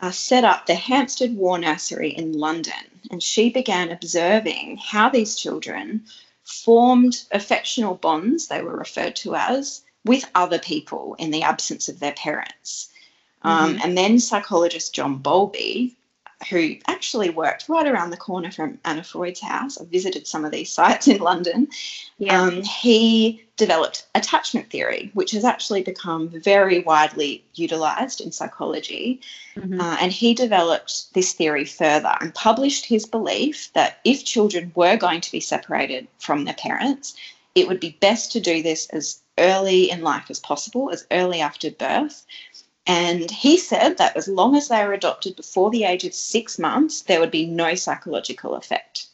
uh, 0.00 0.10
set 0.10 0.44
up 0.44 0.66
the 0.66 0.74
Hampstead 0.74 1.36
War 1.36 1.58
Nursery 1.58 2.10
in 2.10 2.32
London, 2.32 3.00
and 3.10 3.22
she 3.22 3.50
began 3.50 3.90
observing 3.90 4.78
how 4.78 5.08
these 5.08 5.36
children 5.36 6.06
formed 6.44 7.24
affectional 7.30 7.94
bonds, 7.94 8.48
they 8.48 8.62
were 8.62 8.76
referred 8.76 9.14
to 9.16 9.34
as, 9.34 9.82
with 10.04 10.24
other 10.34 10.58
people 10.58 11.14
in 11.18 11.30
the 11.30 11.42
absence 11.42 11.88
of 11.88 12.00
their 12.00 12.12
parents. 12.12 12.88
Um, 13.42 13.78
and 13.82 13.96
then 13.96 14.18
psychologist 14.18 14.94
John 14.94 15.18
Bowlby, 15.18 15.96
who 16.50 16.76
actually 16.86 17.30
worked 17.30 17.68
right 17.68 17.86
around 17.86 18.10
the 18.10 18.16
corner 18.16 18.50
from 18.50 18.78
Anna 18.84 19.02
Freud's 19.02 19.40
house, 19.40 19.78
I 19.78 19.84
visited 19.84 20.26
some 20.26 20.44
of 20.44 20.52
these 20.52 20.72
sites 20.78 21.08
in 21.08 21.18
London. 21.18 21.68
Yeah. 22.18 22.40
Um, 22.40 22.62
he 22.62 23.44
developed 23.56 24.06
attachment 24.14 24.70
theory, 24.70 25.10
which 25.14 25.32
has 25.32 25.44
actually 25.44 25.82
become 25.82 26.28
very 26.28 26.78
widely 26.80 27.44
utilized 27.54 28.20
in 28.20 28.30
psychology. 28.30 29.20
Mhm. 29.56 29.80
Uh, 29.80 29.96
and 30.00 30.12
he 30.12 30.32
developed 30.32 31.12
this 31.14 31.32
theory 31.32 31.64
further 31.64 32.16
and 32.20 32.32
published 32.34 32.86
his 32.86 33.04
belief 33.04 33.70
that 33.74 33.98
if 34.04 34.24
children 34.24 34.70
were 34.76 34.96
going 34.96 35.20
to 35.20 35.32
be 35.32 35.40
separated 35.40 36.06
from 36.18 36.44
their 36.44 36.54
parents, 36.54 37.16
it 37.56 37.66
would 37.66 37.80
be 37.80 37.98
best 38.00 38.30
to 38.32 38.40
do 38.40 38.62
this 38.62 38.86
as 38.90 39.20
early 39.36 39.90
in 39.90 40.02
life 40.02 40.30
as 40.30 40.38
possible, 40.38 40.90
as 40.90 41.04
early 41.10 41.40
after 41.40 41.70
birth. 41.70 42.24
And 42.88 43.30
he 43.30 43.58
said 43.58 43.98
that 43.98 44.16
as 44.16 44.28
long 44.28 44.56
as 44.56 44.68
they 44.68 44.82
were 44.84 44.94
adopted 44.94 45.36
before 45.36 45.70
the 45.70 45.84
age 45.84 46.04
of 46.04 46.14
six 46.14 46.58
months, 46.58 47.02
there 47.02 47.20
would 47.20 47.30
be 47.30 47.44
no 47.46 47.74
psychological 47.74 48.54
effect. 48.54 49.06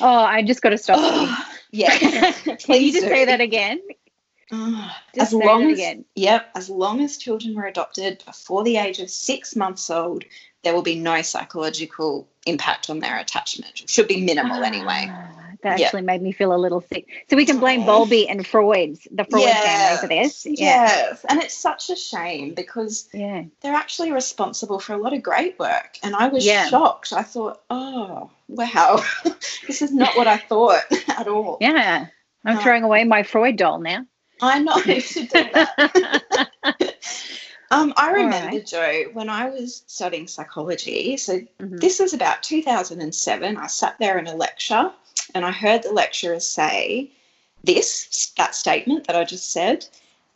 oh, 0.00 0.08
I 0.08 0.42
just 0.42 0.62
got 0.62 0.70
to 0.70 0.78
stop. 0.78 0.98
you. 1.70 1.80
yeah. 1.86 1.96
Can 2.58 2.82
you 2.82 2.92
just 2.92 3.04
do. 3.04 3.08
say 3.14 3.24
that 3.24 3.40
again? 3.40 3.80
Ah, 4.50 5.00
Just 5.14 5.32
as 5.32 5.34
long 5.38 5.70
as 5.70 5.78
again. 5.78 6.04
yep, 6.14 6.50
as 6.54 6.68
long 6.68 7.00
as 7.00 7.16
children 7.16 7.54
were 7.54 7.66
adopted 7.66 8.22
before 8.26 8.64
the 8.64 8.76
age 8.76 8.98
of 8.98 9.08
six 9.08 9.56
months 9.56 9.88
old, 9.88 10.24
there 10.62 10.74
will 10.74 10.82
be 10.82 10.98
no 10.98 11.22
psychological 11.22 12.28
impact 12.46 12.90
on 12.90 12.98
their 12.98 13.16
attachment. 13.18 13.80
It 13.80 13.88
should 13.88 14.08
be 14.08 14.20
minimal 14.20 14.62
anyway. 14.62 15.10
That 15.62 15.78
Yeah. 15.78 15.86
actually 15.86 16.02
made 16.02 16.22
me 16.22 16.32
feel 16.32 16.52
a 16.54 16.56
little 16.58 16.80
sick. 16.80 17.06
So 17.30 17.36
we 17.36 17.46
can 17.46 17.58
blame. 17.60 17.84
Bowlby 17.86 18.28
and 18.28 18.44
Freud's, 18.46 19.06
the 19.10 19.24
Freud 19.24 19.48
family 19.48 19.96
for 19.98 20.08
this. 20.08 20.44
Yeah. 20.44 20.86
Yes, 20.86 21.24
and 21.28 21.40
it's 21.40 21.54
such 21.54 21.88
a 21.90 21.96
shame 21.96 22.54
because 22.54 23.08
Yeah. 23.12 23.44
they're 23.60 23.74
actually 23.74 24.12
responsible 24.12 24.78
for 24.80 24.92
a 24.92 24.96
lot 24.98 25.12
of 25.12 25.22
great 25.22 25.58
work. 25.58 25.98
And 26.02 26.14
I 26.16 26.28
was 26.28 26.44
Yeah. 26.44 26.66
shocked. 26.66 27.12
I 27.12 27.22
thought, 27.22 27.60
oh, 27.70 28.30
wow, 28.48 29.04
this 29.66 29.82
is 29.82 29.92
not 29.92 30.16
what 30.16 30.26
I 30.26 30.36
thought 30.38 30.82
at 31.08 31.28
all. 31.28 31.58
Yeah. 31.60 32.06
I'm 32.44 32.56
Oh. 32.56 32.60
throwing 32.60 32.82
away 32.82 33.04
my 33.04 33.22
Freud 33.22 33.56
doll 33.56 33.78
now. 33.78 34.04
I 34.40 34.58
know 34.58 34.76
you 34.84 35.00
should 35.00 35.28
do 35.28 35.44
that. 35.52 36.48
Um, 37.70 37.94
I 37.96 38.10
remember, 38.10 38.56
right. 38.58 38.66
Jo, 38.66 39.04
when 39.14 39.30
I 39.30 39.48
was 39.48 39.82
studying 39.86 40.28
psychology. 40.28 41.16
So 41.16 41.40
Mhm. 41.58 41.80
this 41.80 42.00
was 42.00 42.12
about 42.12 42.42
2007. 42.42 43.56
I 43.56 43.66
sat 43.66 43.98
there 43.98 44.18
in 44.18 44.26
a 44.26 44.34
lecture 44.34 44.92
and 45.34 45.44
I 45.44 45.50
heard 45.50 45.82
the 45.82 45.92
lecturer 45.92 46.40
say 46.40 47.10
this, 47.64 48.32
that 48.36 48.54
statement 48.54 49.06
that 49.06 49.16
I 49.16 49.24
just 49.24 49.52
said, 49.52 49.86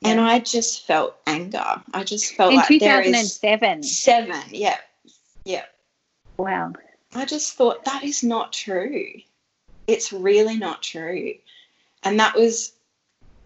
and 0.03 0.21
I 0.21 0.39
just 0.39 0.87
felt 0.87 1.17
anger. 1.27 1.83
I 1.93 2.05
just 2.05 2.35
felt 2.35 2.53
In 2.53 2.59
like 2.59 2.81
there 2.81 3.01
is 3.01 3.39
2007. 3.39 3.83
seven. 3.83 4.43
Yeah, 4.51 4.79
yeah. 5.45 5.65
Wow. 6.37 6.75
I 7.15 7.25
just 7.25 7.55
thought 7.55 7.85
that 7.85 8.05
is 8.05 8.23
not 8.23 8.53
true. 8.53 9.13
It's 9.87 10.13
really 10.13 10.59
not 10.59 10.83
true. 10.83 11.35
And 12.03 12.21
that 12.21 12.37
was 12.37 12.73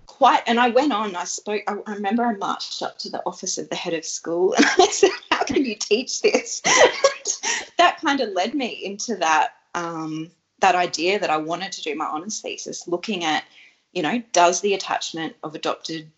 quite, 0.07 0.43
and 0.47 0.59
I 0.59 0.69
went 0.69 0.93
on, 0.93 1.15
I 1.15 1.25
spoke, 1.25 1.63
I, 1.67 1.77
I 1.87 1.95
remember 1.95 2.25
I 2.25 2.35
marched 2.35 2.83
up 2.83 2.99
to 2.99 3.11
the 3.11 3.23
office 3.25 3.59
of 3.59 3.69
the 3.71 3.77
head 3.77 3.95
of 3.95 4.05
school 4.05 4.55
and 4.57 4.67
I 4.67 4.89
said, 4.89 5.11
How 5.31 5.45
can 5.45 5.65
you 5.65 5.77
teach 5.77 6.21
this? 6.21 6.61
that 7.79 7.99
kind 8.01 8.21
of 8.21 8.31
led 8.31 8.55
me 8.55 8.69
into 8.85 9.17
that, 9.17 9.55
um, 9.75 10.31
that 10.61 10.75
idea 10.75 11.19
that 11.19 11.31
I 11.31 11.37
wanted 11.37 11.73
to 11.73 11.83
do 11.83 11.95
my 11.95 12.07
honours 12.07 12.41
thesis, 12.41 12.87
looking 12.89 13.25
at, 13.25 13.45
you 13.93 14.03
know, 14.03 14.23
does 14.33 14.61
the 14.61 14.75
attachment 14.75 15.35
of 15.43 15.55
adopted 15.55 16.11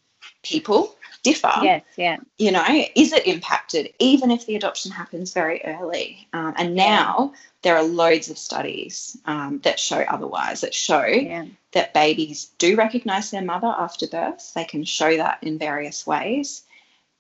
people 0.43 0.97
differ? 1.23 1.53
Yes. 1.63 1.85
Yeah. 1.97 2.17
you 2.39 2.51
know, 2.51 2.65
is 2.97 3.13
it 3.13 3.27
impacted 3.27 3.93
even 3.99 4.31
if 4.31 4.47
the 4.47 4.57
adoption 4.57 4.91
happens 4.91 5.33
very 5.33 5.63
early? 5.65 6.29
Um, 6.33 6.55
and 6.57 6.75
now 6.75 7.33
there 7.63 7.77
are 7.77 7.83
loads 7.85 8.29
of 8.29 8.37
studies 8.39 9.17
um, 9.27 9.61
that 9.63 9.79
show 9.79 10.01
otherwise, 10.09 10.61
that 10.63 10.75
show 10.75 11.05
Yeah. 11.05 11.47
that 11.73 11.95
babies 11.95 12.51
do 12.59 12.77
recognize 12.77 13.31
their 13.31 13.43
mother 13.43 13.69
after 13.79 14.07
birth. 14.07 14.53
They 14.55 14.65
can 14.65 14.85
show 14.85 15.17
that 15.17 15.39
in 15.43 15.59
various 15.59 16.07
ways. 16.07 16.65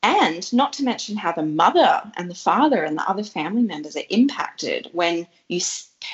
And 0.02 0.52
not 0.52 0.72
to 0.74 0.84
mention 0.84 1.16
how 1.16 1.32
the 1.32 1.44
mother 1.44 2.02
and 2.16 2.28
the 2.28 2.34
father 2.34 2.82
and 2.82 2.98
the 2.98 3.08
other 3.08 3.22
family 3.22 3.62
members 3.62 3.96
are 3.96 4.02
impacted 4.10 4.88
when 4.92 5.26
you 5.48 5.60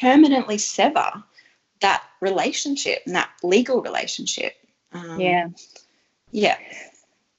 permanently 0.00 0.58
sever 0.58 1.22
that 1.80 2.02
relationship 2.20 3.02
and 3.06 3.14
that 3.14 3.30
legal 3.42 3.80
relationship. 3.82 4.54
Um, 4.92 5.18
Yeah. 5.20 5.48
Yeah. 6.32 6.58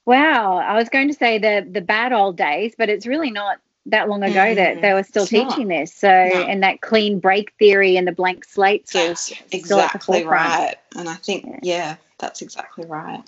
Wow. 0.06 0.56
I 0.56 0.74
was 0.74 0.88
going 0.88 1.08
to 1.08 1.14
say 1.14 1.38
the 1.38 1.66
the 1.70 1.80
bad 1.80 2.12
old 2.12 2.36
days, 2.36 2.74
but 2.76 2.88
it's 2.88 3.06
really 3.06 3.30
not 3.30 3.58
that 3.86 4.08
long 4.08 4.22
ago 4.22 4.54
that 4.54 4.76
Mm, 4.76 4.80
they 4.82 4.92
were 4.92 5.02
still 5.02 5.22
it's 5.22 5.32
not. 5.32 5.50
teaching 5.50 5.68
this. 5.68 5.94
So, 5.94 6.08
No. 6.08 6.42
and 6.42 6.62
that 6.62 6.80
clean 6.80 7.18
break 7.20 7.52
theory 7.58 7.96
and 7.96 8.06
the 8.08 8.12
blank 8.12 8.44
slates 8.44 8.94
was 8.94 9.30
at 9.32 9.50
the 9.50 9.56
exactly 9.56 10.24
right. 10.24 10.74
And 10.96 11.08
I 11.08 11.14
think, 11.14 11.46
Yeah. 11.46 11.58
yeah, 11.62 11.96
that's 12.18 12.42
exactly 12.42 12.86
right. 12.86 13.22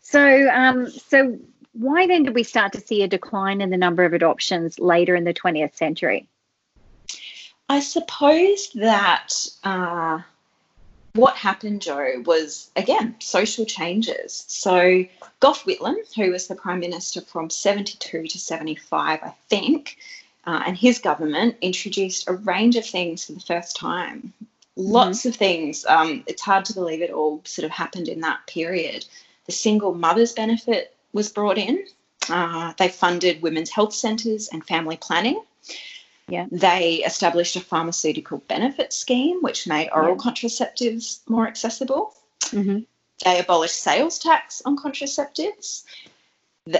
So, 0.00 0.48
um, 0.50 0.88
so 0.88 1.38
why 1.78 2.06
then 2.06 2.22
did 2.22 2.34
we 2.34 2.42
start 2.42 2.72
to 2.72 2.80
see 2.80 3.02
a 3.02 3.08
decline 3.08 3.60
in 3.60 3.70
the 3.70 3.76
number 3.76 4.04
of 4.04 4.14
adoptions 4.14 4.78
later 4.78 5.14
in 5.14 5.24
the 5.24 5.34
20th 5.34 5.76
century? 5.76 6.26
I 7.68 7.80
suppose 7.80 8.70
that 8.74 9.32
uh, 9.62 10.20
what 11.14 11.36
happened, 11.36 11.82
Jo, 11.82 12.22
was 12.24 12.70
again 12.76 13.16
social 13.18 13.64
changes. 13.64 14.44
So 14.48 15.04
Gough 15.40 15.64
Whitlam, 15.64 15.96
who 16.14 16.30
was 16.30 16.46
the 16.46 16.54
prime 16.54 16.80
minister 16.80 17.20
from 17.20 17.50
72 17.50 18.26
to 18.26 18.38
75, 18.38 19.20
I 19.22 19.34
think, 19.48 19.98
uh, 20.46 20.62
and 20.66 20.76
his 20.76 20.98
government 20.98 21.56
introduced 21.60 22.28
a 22.28 22.34
range 22.34 22.76
of 22.76 22.86
things 22.86 23.24
for 23.24 23.32
the 23.32 23.40
first 23.40 23.76
time. 23.76 24.32
Lots 24.76 25.20
mm-hmm. 25.20 25.28
of 25.28 25.36
things. 25.36 25.84
Um, 25.86 26.24
it's 26.26 26.42
hard 26.42 26.64
to 26.66 26.74
believe 26.74 27.02
it 27.02 27.10
all 27.10 27.42
sort 27.44 27.64
of 27.64 27.72
happened 27.72 28.08
in 28.08 28.20
that 28.20 28.46
period. 28.46 29.04
The 29.46 29.52
single 29.52 29.94
mother's 29.94 30.32
benefit 30.32 30.95
was 31.16 31.30
brought 31.30 31.58
in. 31.58 31.84
Uh, 32.28 32.72
they 32.78 32.88
funded 32.88 33.42
women's 33.42 33.70
health 33.70 33.94
centres 33.94 34.48
and 34.52 34.64
family 34.64 34.96
planning. 34.96 35.42
Yeah. 36.28 36.46
They 36.50 36.96
established 37.04 37.56
a 37.56 37.60
pharmaceutical 37.60 38.38
benefit 38.48 38.92
scheme, 38.92 39.38
which 39.42 39.66
made 39.66 39.90
oral 39.90 40.16
yeah. 40.16 40.30
contraceptives 40.30 41.20
more 41.28 41.46
accessible. 41.46 42.14
Mm-hmm. 42.46 42.80
They 43.24 43.40
abolished 43.40 43.80
sales 43.80 44.18
tax 44.18 44.60
on 44.64 44.76
contraceptives. 44.76 45.84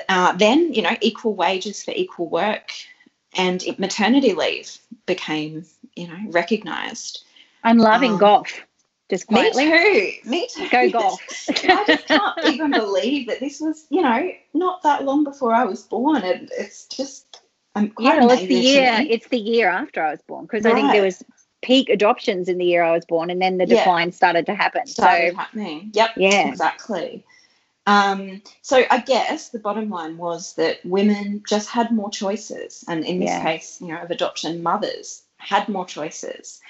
Uh, 0.08 0.32
then, 0.32 0.74
you 0.74 0.82
know, 0.82 0.96
equal 1.00 1.34
wages 1.34 1.82
for 1.82 1.92
equal 1.92 2.28
work 2.28 2.70
and 3.36 3.62
maternity 3.78 4.34
leave 4.34 4.78
became, 5.06 5.64
you 5.94 6.08
know, 6.08 6.18
recognised. 6.30 7.24
I'm 7.62 7.78
loving 7.78 8.12
um, 8.12 8.18
Gough. 8.18 8.65
Just 9.08 9.28
quietly. 9.28 9.66
Me 9.66 10.20
too. 10.22 10.30
Me 10.30 10.48
too. 10.52 10.68
Go 10.68 10.90
Gough. 10.98 11.18
I 11.48 11.84
just 11.86 12.06
can't 12.08 12.46
even 12.46 12.72
believe 12.72 13.28
that 13.28 13.38
this 13.38 13.60
was, 13.60 13.86
you 13.88 14.02
know, 14.02 14.30
not 14.52 14.82
that 14.82 15.04
long 15.04 15.22
before 15.22 15.54
I 15.54 15.64
was 15.64 15.82
born, 15.84 16.22
and 16.22 16.50
it's 16.58 16.86
just 16.86 17.40
yeah, 17.76 18.20
well, 18.20 18.30
it's 18.30 18.42
the 18.42 18.54
year. 18.54 19.06
It's 19.08 19.28
the 19.28 19.38
year 19.38 19.68
after 19.68 20.02
I 20.02 20.10
was 20.10 20.22
born 20.22 20.44
because 20.46 20.64
right. 20.64 20.74
I 20.74 20.80
think 20.80 20.92
there 20.92 21.02
was 21.02 21.22
peak 21.62 21.88
adoptions 21.88 22.48
in 22.48 22.58
the 22.58 22.64
year 22.64 22.82
I 22.82 22.92
was 22.92 23.04
born, 23.04 23.30
and 23.30 23.40
then 23.40 23.58
the 23.58 23.66
decline 23.66 24.08
yeah. 24.08 24.14
started 24.14 24.46
to 24.46 24.54
happen. 24.54 24.86
Started 24.86 25.32
so, 25.32 25.36
happening. 25.36 25.90
Yep. 25.94 26.10
Yeah. 26.16 26.48
Exactly. 26.48 27.24
Um, 27.86 28.42
so 28.62 28.82
I 28.90 28.98
guess 28.98 29.50
the 29.50 29.60
bottom 29.60 29.90
line 29.90 30.16
was 30.16 30.54
that 30.54 30.84
women 30.84 31.42
just 31.48 31.68
had 31.68 31.92
more 31.92 32.10
choices, 32.10 32.84
and 32.88 33.04
in 33.04 33.20
this 33.20 33.28
yeah. 33.28 33.42
case, 33.42 33.78
you 33.80 33.88
know, 33.88 33.98
of 33.98 34.10
adoption, 34.10 34.62
mothers 34.62 35.22
had 35.36 35.68
more 35.68 35.86
choices. 35.86 36.60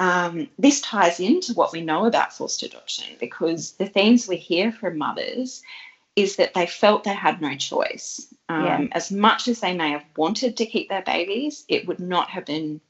Um, 0.00 0.48
this 0.58 0.80
ties 0.80 1.20
into 1.20 1.52
what 1.52 1.72
we 1.72 1.82
know 1.82 2.06
about 2.06 2.32
forced 2.32 2.62
adoption 2.62 3.04
because 3.20 3.72
the 3.72 3.86
themes 3.86 4.26
we 4.26 4.36
hear 4.36 4.72
from 4.72 4.96
mothers 4.96 5.62
is 6.16 6.36
that 6.36 6.54
they 6.54 6.66
felt 6.66 7.04
they 7.04 7.14
had 7.14 7.42
no 7.42 7.54
choice. 7.54 8.26
Um, 8.48 8.64
yeah. 8.64 8.86
As 8.92 9.12
much 9.12 9.46
as 9.46 9.60
they 9.60 9.74
may 9.74 9.90
have 9.90 10.04
wanted 10.16 10.56
to 10.56 10.66
keep 10.66 10.88
their 10.88 11.02
babies, 11.02 11.64
it 11.68 11.86
would 11.86 12.00
not 12.00 12.30
have 12.30 12.46
been 12.46 12.80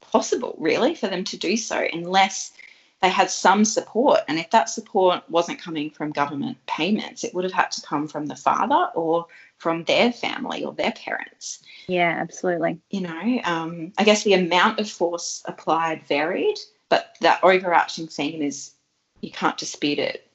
possible, 0.00 0.56
really, 0.58 0.96
for 0.96 1.06
them 1.06 1.22
to 1.24 1.36
do 1.36 1.56
so 1.56 1.86
unless 1.92 2.52
they 3.00 3.10
had 3.10 3.30
some 3.30 3.64
support. 3.64 4.20
And 4.26 4.38
if 4.38 4.50
that 4.50 4.68
support 4.68 5.22
wasn't 5.30 5.60
coming 5.60 5.90
from 5.90 6.10
government 6.10 6.58
payments, 6.66 7.22
it 7.22 7.32
would 7.32 7.44
have 7.44 7.52
had 7.52 7.70
to 7.72 7.82
come 7.82 8.08
from 8.08 8.26
the 8.26 8.36
father 8.36 8.90
or 8.94 9.26
from 9.58 9.84
their 9.84 10.12
family 10.12 10.64
or 10.64 10.72
their 10.72 10.92
parents. 10.92 11.62
Yeah, 11.88 12.16
absolutely. 12.20 12.80
You 12.90 13.02
know, 13.02 13.40
um, 13.44 13.92
I 13.98 14.04
guess 14.04 14.24
the 14.24 14.34
amount 14.34 14.80
of 14.80 14.90
force 14.90 15.42
applied 15.46 16.06
varied, 16.06 16.58
but 16.88 17.16
that 17.20 17.42
overarching 17.42 18.06
theme 18.08 18.42
is 18.42 18.72
you 19.20 19.30
can't 19.30 19.56
dispute 19.56 19.98
it. 19.98 20.28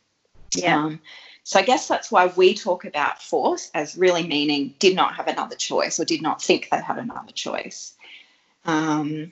Yeah. 0.55 0.77
Um, 0.77 1.01
so 1.43 1.59
I 1.59 1.63
guess 1.63 1.87
that's 1.87 2.11
why 2.11 2.27
we 2.35 2.53
talk 2.53 2.85
about 2.85 3.21
force 3.21 3.71
as 3.73 3.97
really 3.97 4.27
meaning 4.27 4.75
did 4.79 4.95
not 4.95 5.15
have 5.15 5.27
another 5.27 5.55
choice 5.55 5.99
or 5.99 6.05
did 6.05 6.21
not 6.21 6.41
think 6.41 6.69
they 6.69 6.81
had 6.81 6.97
another 6.97 7.31
choice. 7.31 7.93
Um, 8.65 9.31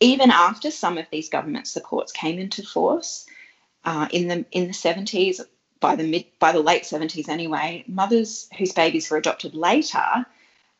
even 0.00 0.30
after 0.30 0.70
some 0.70 0.98
of 0.98 1.06
these 1.10 1.30
government 1.30 1.66
supports 1.66 2.12
came 2.12 2.38
into 2.38 2.62
force 2.62 3.26
uh, 3.84 4.08
in 4.10 4.28
the 4.28 4.44
in 4.52 4.66
the 4.66 4.72
70s, 4.72 5.40
by 5.80 5.96
the 5.96 6.04
mid 6.04 6.26
by 6.38 6.52
the 6.52 6.60
late 6.60 6.82
70s 6.82 7.28
anyway, 7.28 7.84
mothers 7.86 8.48
whose 8.58 8.72
babies 8.72 9.10
were 9.10 9.16
adopted 9.16 9.54
later 9.54 10.26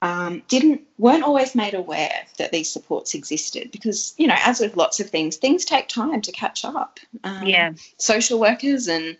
um, 0.02 0.42
didn't 0.48 0.82
weren't 0.98 1.24
always 1.24 1.54
made 1.54 1.74
aware 1.74 2.26
that 2.38 2.52
these 2.52 2.70
supports 2.70 3.14
existed 3.14 3.70
because 3.70 4.14
you 4.18 4.26
know 4.26 4.36
as 4.38 4.60
with 4.60 4.76
lots 4.76 5.00
of 5.00 5.08
things 5.08 5.36
things 5.36 5.64
take 5.64 5.88
time 5.88 6.20
to 6.20 6.32
catch 6.32 6.64
up. 6.64 7.00
Um, 7.24 7.46
yeah. 7.46 7.72
social 7.96 8.38
workers 8.38 8.88
and 8.88 9.16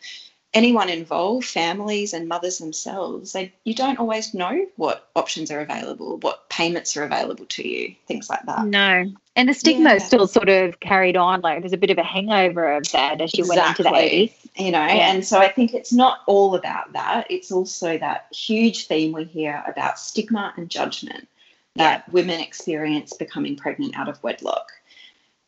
anyone 0.55 0.89
involved, 0.89 1.47
families 1.47 2.13
and 2.13 2.29
mothers 2.29 2.59
themselves, 2.59 3.33
they, 3.33 3.53
you 3.65 3.75
don't 3.75 3.99
always 3.99 4.33
know 4.33 4.67
what 4.77 5.09
options 5.15 5.51
are 5.51 5.61
available, 5.61 6.19
what 6.19 6.49
payments 6.49 6.97
are 6.97 7.05
available 7.05 7.45
to 7.47 7.69
you, 7.69 7.95
things 8.07 8.31
like 8.31 8.43
that. 8.47 8.65
No. 8.67 9.13
And 9.37 9.49
the 9.49 9.55
stigma 9.55 9.91
yeah. 9.91 9.97
is 9.97 10.05
still 10.05 10.27
sort 10.27 10.49
of 10.49 10.81
carried 10.81 11.17
on. 11.17 11.43
Like 11.43 11.61
there's 11.61 11.75
a 11.75 11.79
bit 11.79 11.91
of 11.91 11.99
a 11.99 12.03
hangover 12.03 12.73
of 12.73 12.91
that 12.93 13.21
as 13.21 13.35
you 13.35 13.45
exactly. 13.45 13.85
went 13.85 14.03
into 14.05 14.27
the 14.27 14.27
80s. 14.27 14.65
You 14.65 14.71
know, 14.73 14.87
yeah. 14.87 15.13
and 15.13 15.25
so 15.27 15.39
I 15.39 15.49
think 15.49 15.75
it's 15.75 15.93
not 15.93 16.21
all 16.27 16.55
about 16.55 16.93
that. 16.95 17.27
It's 17.29 17.53
also 17.53 17.99
that 17.99 18.27
huge 18.33 18.87
theme 18.87 19.13
we 19.13 19.25
hear 19.25 19.63
about 19.67 19.99
stigma 19.99 20.55
and 20.57 20.71
judgment 20.71 21.29
that 21.75 22.05
yeah. 22.07 22.13
women 22.13 22.41
experience 22.41 23.13
becoming 23.13 23.57
pregnant 23.57 23.97
out 23.97 24.09
of 24.09 24.23
wedlock. 24.23 24.73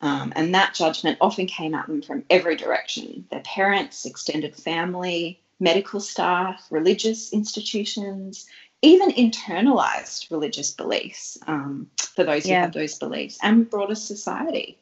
Um, 0.01 0.31
and 0.35 0.55
that 0.55 0.73
judgment 0.73 1.17
often 1.19 1.45
came 1.45 1.75
at 1.75 1.87
them 1.87 2.01
from 2.01 2.23
every 2.29 2.55
direction 2.55 3.25
their 3.29 3.41
parents, 3.41 4.05
extended 4.05 4.55
family, 4.55 5.41
medical 5.59 5.99
staff, 5.99 6.65
religious 6.69 7.33
institutions, 7.33 8.45
even 8.81 9.11
internalized 9.11 10.31
religious 10.31 10.71
beliefs 10.71 11.37
um, 11.47 11.87
for 12.15 12.23
those 12.23 12.45
yeah. 12.45 12.59
who 12.59 12.61
have 12.61 12.73
those 12.73 12.97
beliefs, 12.97 13.37
and 13.41 13.69
broader 13.69 13.95
society. 13.95 14.77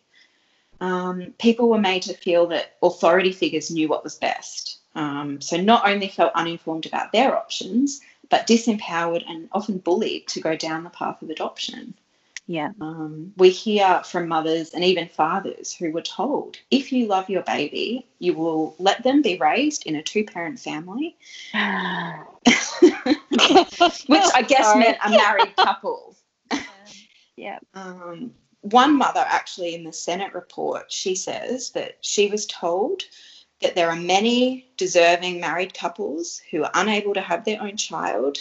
Um, 0.80 1.34
people 1.40 1.70
were 1.70 1.80
made 1.80 2.04
to 2.04 2.14
feel 2.14 2.46
that 2.48 2.76
authority 2.84 3.32
figures 3.32 3.72
knew 3.72 3.88
what 3.88 4.04
was 4.04 4.16
best. 4.16 4.78
Um, 4.94 5.42
so, 5.42 5.58
not 5.58 5.88
only 5.88 6.08
felt 6.08 6.34
uninformed 6.36 6.86
about 6.86 7.12
their 7.12 7.36
options, 7.36 8.02
but 8.30 8.48
disempowered 8.48 9.24
and 9.28 9.50
often 9.52 9.80
bullied 9.80 10.28
to 10.28 10.42
go 10.42 10.56
down 10.56 10.84
the 10.84 10.90
path 10.92 11.22
of 11.22 11.30
adoption. 11.30 11.96
Yeah. 12.48 12.72
Um, 12.80 13.34
we 13.36 13.50
hear 13.50 14.02
from 14.06 14.30
mothers 14.30 14.74
and 14.74 14.82
even 14.82 15.10
fathers 15.10 15.74
who 15.74 15.92
were 15.92 16.02
told 16.02 16.58
if 16.72 16.94
you 16.94 17.06
love 17.06 17.30
your 17.30 17.44
baby, 17.44 18.08
you 18.20 18.34
will 18.34 18.74
let 18.80 19.04
them 19.04 19.22
be 19.22 19.38
raised 19.38 19.86
in 19.86 19.98
a 19.98 20.02
two 20.02 20.24
parent 20.24 20.58
family, 20.58 21.18
which 21.54 21.60
I 24.34 24.46
guess 24.48 24.66
Sorry. 24.66 24.80
meant 24.80 24.98
a 25.04 25.10
married 25.10 25.56
couple. 25.58 26.16
yeah. 27.36 27.60
Um, 27.74 28.34
one 28.62 28.98
mother, 28.98 29.26
actually, 29.28 29.76
in 29.76 29.84
the 29.84 29.94
Senate 29.94 30.34
report, 30.34 30.90
she 30.90 31.16
says 31.16 31.72
that 31.72 31.98
she 32.00 32.30
was 32.30 32.46
told 32.46 33.04
that 33.62 33.76
there 33.76 33.90
are 33.90 33.96
many 33.96 34.70
deserving 34.78 35.42
married 35.42 35.74
couples 35.74 36.42
who 36.50 36.64
are 36.64 36.72
unable 36.76 37.14
to 37.14 37.22
have 37.22 37.44
their 37.44 37.62
own 37.62 37.76
child 37.76 38.38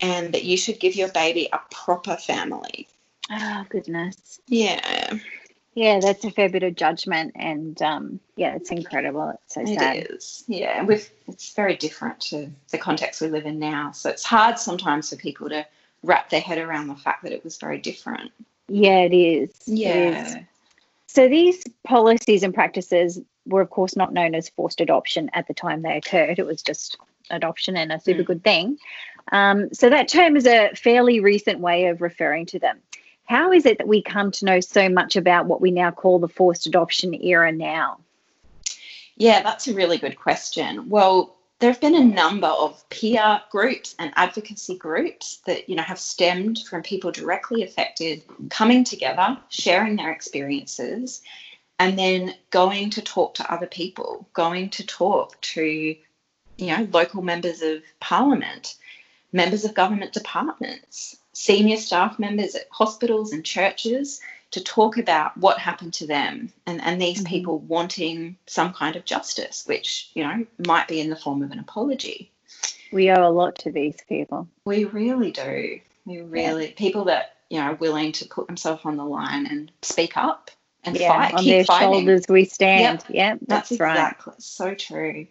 and 0.00 0.32
that 0.34 0.44
you 0.44 0.56
should 0.56 0.78
give 0.78 0.94
your 0.94 1.10
baby 1.10 1.48
a 1.52 1.60
proper 1.70 2.16
family. 2.16 2.86
Oh 3.30 3.64
goodness. 3.68 4.40
Yeah. 4.46 5.18
Yeah, 5.74 5.98
that's 5.98 6.24
a 6.24 6.30
fair 6.30 6.48
bit 6.48 6.62
of 6.62 6.76
judgment, 6.76 7.32
and 7.34 7.80
um, 7.82 8.20
yeah, 8.36 8.54
it's 8.54 8.70
incredible. 8.70 9.30
It's 9.30 9.54
so 9.54 9.62
it 9.62 9.76
sad. 9.76 9.96
It 9.96 10.10
is. 10.12 10.44
Yeah, 10.46 10.78
and 10.78 10.86
we've, 10.86 11.10
it's 11.26 11.52
very 11.52 11.76
different 11.76 12.20
to 12.22 12.48
the 12.70 12.78
context 12.78 13.20
we 13.20 13.26
live 13.26 13.44
in 13.44 13.58
now. 13.58 13.90
So 13.90 14.08
it's 14.08 14.22
hard 14.22 14.58
sometimes 14.58 15.10
for 15.10 15.16
people 15.16 15.48
to 15.48 15.66
wrap 16.04 16.30
their 16.30 16.40
head 16.40 16.58
around 16.58 16.86
the 16.86 16.94
fact 16.94 17.24
that 17.24 17.32
it 17.32 17.42
was 17.42 17.56
very 17.56 17.78
different. 17.78 18.30
Yeah, 18.68 19.00
it 19.00 19.12
is. 19.12 19.50
Yeah. 19.66 19.94
It 19.94 20.26
is. 20.26 20.36
So 21.08 21.28
these 21.28 21.62
policies 21.84 22.44
and 22.44 22.54
practices 22.54 23.20
were, 23.46 23.60
of 23.60 23.70
course, 23.70 23.96
not 23.96 24.12
known 24.12 24.34
as 24.34 24.48
forced 24.50 24.80
adoption 24.80 25.28
at 25.32 25.48
the 25.48 25.54
time 25.54 25.82
they 25.82 25.96
occurred. 25.96 26.38
It 26.38 26.46
was 26.46 26.62
just 26.62 26.98
adoption 27.30 27.76
and 27.76 27.90
a 27.90 28.00
super 28.00 28.22
mm. 28.22 28.26
good 28.26 28.44
thing. 28.44 28.78
Um, 29.32 29.72
so 29.72 29.90
that 29.90 30.08
term 30.08 30.36
is 30.36 30.46
a 30.46 30.72
fairly 30.74 31.20
recent 31.20 31.60
way 31.60 31.86
of 31.86 32.00
referring 32.00 32.46
to 32.46 32.58
them. 32.58 32.78
How 33.26 33.52
is 33.52 33.64
it 33.66 33.78
that 33.78 33.88
we 33.88 34.02
come 34.02 34.30
to 34.32 34.44
know 34.44 34.60
so 34.60 34.88
much 34.88 35.16
about 35.16 35.46
what 35.46 35.60
we 35.60 35.70
now 35.70 35.90
call 35.90 36.18
the 36.18 36.28
forced 36.28 36.66
adoption 36.66 37.14
era 37.14 37.52
now? 37.52 37.98
Yeah, 39.16 39.42
that's 39.42 39.68
a 39.68 39.74
really 39.74 39.98
good 39.98 40.18
question. 40.18 40.88
Well, 40.88 41.36
there 41.60 41.70
have 41.70 41.80
been 41.80 41.94
a 41.94 42.04
number 42.04 42.48
of 42.48 42.86
peer 42.90 43.40
groups 43.50 43.94
and 43.98 44.12
advocacy 44.16 44.76
groups 44.76 45.38
that 45.46 45.68
you 45.68 45.76
know 45.76 45.82
have 45.82 45.98
stemmed 45.98 46.58
from 46.68 46.82
people 46.82 47.12
directly 47.12 47.62
affected 47.62 48.22
coming 48.50 48.84
together, 48.84 49.38
sharing 49.48 49.96
their 49.96 50.10
experiences, 50.10 51.22
and 51.78 51.98
then 51.98 52.34
going 52.50 52.90
to 52.90 53.00
talk 53.00 53.34
to 53.34 53.52
other 53.52 53.66
people, 53.66 54.28
going 54.34 54.68
to 54.70 54.84
talk 54.84 55.40
to 55.40 55.64
you 55.64 56.66
know 56.66 56.86
local 56.92 57.22
members 57.22 57.62
of 57.62 57.82
parliament, 58.00 58.74
members 59.32 59.64
of 59.64 59.74
government 59.74 60.12
departments, 60.12 61.16
senior 61.34 61.76
staff 61.76 62.18
members 62.18 62.54
at 62.54 62.66
hospitals 62.70 63.32
and 63.32 63.44
churches 63.44 64.20
to 64.52 64.62
talk 64.62 64.96
about 64.96 65.36
what 65.36 65.58
happened 65.58 65.92
to 65.92 66.06
them 66.06 66.52
and, 66.64 66.80
and 66.80 67.02
these 67.02 67.18
mm-hmm. 67.18 67.26
people 67.26 67.58
wanting 67.58 68.36
some 68.46 68.72
kind 68.72 68.96
of 68.96 69.04
justice, 69.04 69.64
which, 69.66 70.10
you 70.14 70.22
know, 70.22 70.46
might 70.64 70.88
be 70.88 71.00
in 71.00 71.10
the 71.10 71.16
form 71.16 71.42
of 71.42 71.50
an 71.50 71.58
apology. 71.58 72.30
We 72.92 73.10
owe 73.10 73.28
a 73.28 73.30
lot 73.30 73.58
to 73.58 73.72
these 73.72 73.96
people. 74.08 74.48
We 74.64 74.84
really 74.84 75.32
do. 75.32 75.80
We 76.06 76.20
really, 76.20 76.68
yeah. 76.68 76.74
people 76.76 77.06
that, 77.06 77.34
you 77.50 77.58
know, 77.58 77.72
are 77.72 77.74
willing 77.74 78.12
to 78.12 78.26
put 78.26 78.46
themselves 78.46 78.82
on 78.84 78.96
the 78.96 79.04
line 79.04 79.46
and 79.46 79.72
speak 79.82 80.16
up 80.16 80.52
and 80.84 80.96
yeah, 80.96 81.08
fight. 81.08 81.34
on 81.34 81.42
keep 81.42 81.50
their 81.50 81.64
fighting. 81.64 81.92
shoulders 81.92 82.24
we 82.28 82.44
stand. 82.44 83.04
Yeah, 83.08 83.36
That's, 83.46 83.70
that's, 83.70 83.80
right. 83.80 83.92
exactly 83.92 84.34
so 84.38 84.74
true. 84.74 85.26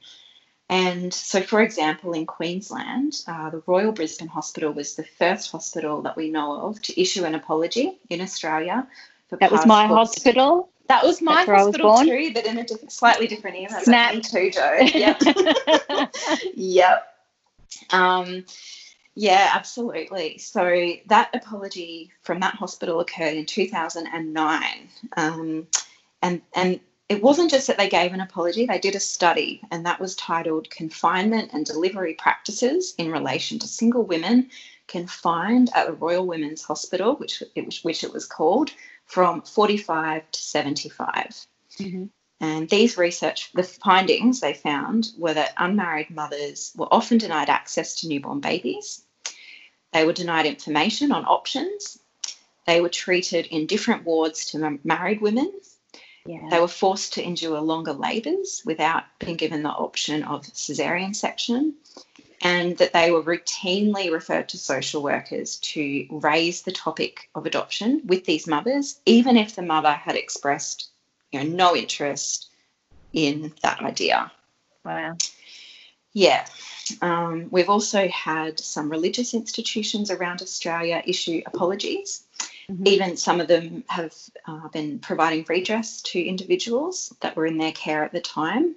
And 0.70 1.14
so, 1.14 1.42
for 1.42 1.62
example, 1.62 2.14
in 2.14 2.26
Queensland, 2.26 3.22
uh, 3.28 3.50
the 3.50 3.62
Royal 3.68 3.92
Brisbane 3.92 4.30
Hospital 4.30 4.72
was 4.72 4.96
the 4.96 5.04
first 5.04 5.52
hospital 5.52 6.02
that 6.04 6.16
we 6.16 6.30
know 6.30 6.62
of 6.62 6.82
to 6.84 7.00
issue 7.00 7.26
an 7.26 7.36
apology 7.36 8.00
in 8.10 8.22
Australia. 8.22 8.88
For 9.30 9.38
That 9.38 9.52
was 9.52 9.66
my 9.66 9.88
hospital. 9.88 10.70
That 10.88 11.04
was 11.04 11.22
my 11.22 11.44
I 11.44 11.46
was 11.46 11.66
hospital 11.66 11.98
too, 12.00 12.34
but 12.34 12.46
in 12.46 12.58
a 12.58 12.64
diff- 12.64 12.90
slightly 12.90 13.28
different 13.28 13.58
era. 13.58 13.82
Snap. 13.82 14.16
Me 14.16 14.22
too, 14.22 14.52
Jo. 14.52 14.80
Yep. 14.94 16.16
yep. 16.56 17.08
Um, 17.90 18.46
yeah, 19.16 19.52
absolutely. 19.54 20.38
So 20.40 20.94
that 21.08 21.30
apology 21.34 22.12
from 22.22 22.40
that 22.40 22.56
hospital 22.56 23.00
occurred 23.00 23.36
in 23.36 23.46
2009. 23.46 24.90
Um, 25.18 25.68
and, 26.22 26.42
and 26.56 26.80
it 27.10 27.22
wasn't 27.22 27.52
just 27.52 27.68
that 27.68 27.78
they 27.78 27.90
gave 27.90 28.14
an 28.14 28.22
apology, 28.22 28.66
they 28.66 28.80
did 28.80 28.96
a 28.96 29.00
study, 29.00 29.62
and 29.72 29.86
that 29.86 30.00
was 30.00 30.16
titled 30.16 30.70
Confinement 30.70 31.52
and 31.54 31.66
Delivery 31.66 32.14
Practices 32.16 32.94
in 32.98 33.12
Relation 33.12 33.60
to 33.60 33.68
Single 33.68 34.04
Women 34.04 34.50
Confined 34.88 35.70
at 35.76 35.88
the 35.88 35.94
Royal 35.94 36.26
Women's 36.26 36.64
Hospital, 36.64 37.16
which 37.16 37.44
it, 37.56 37.66
was- 37.66 37.84
which 37.84 38.04
it 38.04 38.14
was 38.14 38.26
called, 38.26 38.72
from 39.06 39.42
45 39.42 40.30
to 40.32 40.42
75. 40.42 41.46
Mhm. 41.78 42.10
And 42.40 42.70
these 42.70 42.98
research, 42.98 43.52
the 43.54 43.64
findings 43.64 44.40
they 44.40 44.54
found 44.54 45.12
were 45.18 45.34
that 45.34 45.54
unmarried 45.58 46.10
mothers 46.10 46.74
were 46.76 46.94
often 46.94 47.18
denied 47.18 47.50
access 47.50 47.96
to 47.96 48.08
newborn 48.08 48.40
babies. 48.42 49.02
They 49.94 50.06
were 50.06 50.14
denied 50.14 50.46
information 50.46 51.12
on 51.12 51.26
options. 51.26 52.00
They 52.66 52.82
were 52.82 52.90
treated 52.90 53.46
in 53.48 53.68
different 53.68 54.04
wards 54.04 54.48
to 54.52 54.80
married 54.84 55.22
women. 55.22 55.54
Yeah. 56.26 56.48
They 56.50 56.60
were 56.60 56.68
forced 56.68 57.14
to 57.14 57.24
endure 57.24 57.60
longer 57.60 57.94
labours 57.94 58.62
without 58.66 59.04
being 59.20 59.36
given 59.36 59.64
the 59.64 59.70
option 59.70 60.24
of 60.24 60.46
caesarean 60.46 61.14
section. 61.14 61.76
And 62.42 62.78
that 62.78 62.92
they 62.92 63.10
were 63.10 63.24
routinely 63.24 64.12
referred 64.12 64.50
to 64.50 64.58
social 64.58 65.02
workers 65.02 65.58
to 65.60 66.06
raise 66.10 66.64
the 66.64 66.74
topic 66.74 67.30
of 67.36 67.46
adoption 67.46 68.02
with 68.04 68.26
these 68.26 68.48
mothers, 68.48 69.00
even 69.06 69.38
if 69.38 69.56
the 69.56 69.62
mother 69.62 69.94
had 69.94 70.18
expressed 70.18 70.90
you 71.32 71.42
know, 71.42 71.50
no 71.50 71.76
interest 71.76 72.50
in 73.14 73.54
that 73.62 73.82
idea. 73.82 74.30
Wow. 74.84 75.16
Yeah. 76.12 76.46
Um, 77.02 77.48
we've 77.50 77.70
also 77.70 78.08
had 78.10 78.60
some 78.60 78.90
religious 78.90 79.34
institutions 79.34 80.12
around 80.12 80.42
Australia 80.42 81.02
issue 81.06 81.42
apologies. 81.46 82.24
Mhm. 82.70 82.88
Even 82.88 83.18
some 83.18 83.42
of 83.42 83.48
them 83.48 83.84
have 83.88 84.16
uh, 84.46 84.68
been 84.70 85.00
providing 85.00 85.46
redress 85.48 86.02
to 86.02 86.20
individuals 86.20 87.14
that 87.20 87.36
were 87.36 87.46
in 87.46 87.58
their 87.58 87.72
care 87.72 88.04
at 88.04 88.14
the 88.14 88.22
time. 88.22 88.76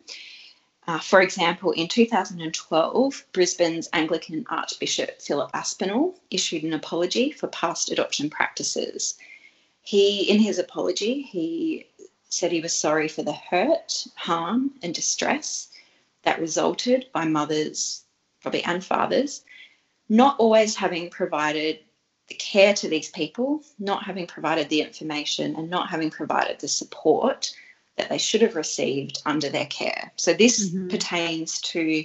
Uh, 0.89 0.99
for 1.01 1.21
example, 1.21 1.73
in 1.73 1.89
2012, 1.89 3.25
Brisbane's 3.33 3.89
Anglican 3.93 4.45
Archbishop 4.49 5.21
Philip 5.21 5.51
Aspinall 5.53 6.19
issued 6.31 6.63
an 6.63 6.73
apology 6.73 7.33
for 7.33 7.49
past 7.49 7.91
adoption 7.91 8.31
practices. 8.31 9.17
He, 9.83 10.31
in 10.31 10.39
his 10.39 10.59
apology, 10.59 11.23
he 11.23 11.87
said 12.29 12.53
he 12.53 12.61
was 12.61 12.73
sorry 12.73 13.09
for 13.09 13.23
the 13.23 13.33
hurt, 13.33 14.07
harm, 14.15 14.73
and 14.83 14.95
distress 14.95 15.69
that 16.23 16.41
resulted 16.41 17.07
by 17.13 17.25
mothers, 17.25 18.05
probably 18.41 18.63
and 18.65 18.85
fathers, 18.85 19.45
not 20.09 20.39
always 20.39 20.77
having 20.77 21.11
provided 21.11 21.81
the 22.29 22.35
care 22.35 22.75
to 22.75 22.89
these 22.89 23.11
people, 23.11 23.63
not 23.79 24.05
having 24.05 24.27
provided 24.27 24.69
the 24.69 24.81
information, 24.81 25.55
and 25.57 25.71
not 25.71 25.89
having 25.89 26.11
provided 26.11 26.59
the 26.59 26.69
support 26.69 27.55
that 27.97 28.09
they 28.09 28.19
should 28.19 28.43
have 28.43 28.57
received 28.57 29.23
under 29.25 29.49
their 29.49 29.67
care. 29.67 30.13
So 30.17 30.35
this 30.35 30.69
Mhm. 30.69 30.91
pertains 30.91 31.61
to 31.63 32.05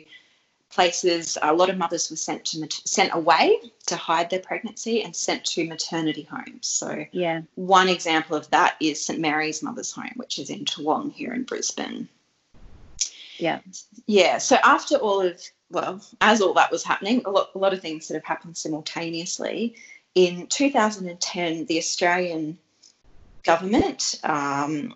places. 0.70 1.38
A 1.42 1.54
lot 1.54 1.70
of 1.70 1.78
mothers 1.78 2.10
were 2.10 2.16
sent 2.16 2.46
to 2.46 2.68
sent 2.86 3.14
away 3.14 3.60
to 3.88 3.96
hide 3.98 4.30
their 4.30 4.40
pregnancy 4.40 5.04
and 5.04 5.14
sent 5.14 5.44
to 5.46 5.68
maternity 5.68 6.24
homes. 6.24 6.68
So 6.68 7.06
Yeah. 7.12 7.42
one 7.56 7.90
example 7.90 8.38
of 8.38 8.50
that 8.52 8.78
is 8.80 9.04
St 9.04 9.20
Mary's 9.20 9.62
Mother's 9.62 9.92
Home, 9.92 10.14
which 10.16 10.40
is 10.40 10.50
in 10.50 10.64
Toowong 10.66 11.14
here 11.14 11.34
in 11.34 11.44
Brisbane. 11.44 12.08
Yeah. 13.38 13.60
Yeah. 14.06 14.38
So 14.38 14.58
after 14.64 14.96
all 14.96 15.20
of, 15.20 15.42
well, 15.72 16.02
as 16.22 16.42
all 16.42 16.54
that 16.54 16.72
was 16.72 16.84
happening, 16.84 17.24
a 17.26 17.32
lot, 17.32 17.50
a 17.54 17.58
lot 17.58 17.74
of 17.74 17.82
things 17.82 18.08
that 18.08 18.14
have 18.14 18.24
happened 18.24 18.56
simultaneously. 18.56 19.76
In 20.16 20.48
2010, 20.48 21.66
the 21.66 21.78
Australian 21.78 22.58
government 23.44 24.20
um, 24.24 24.94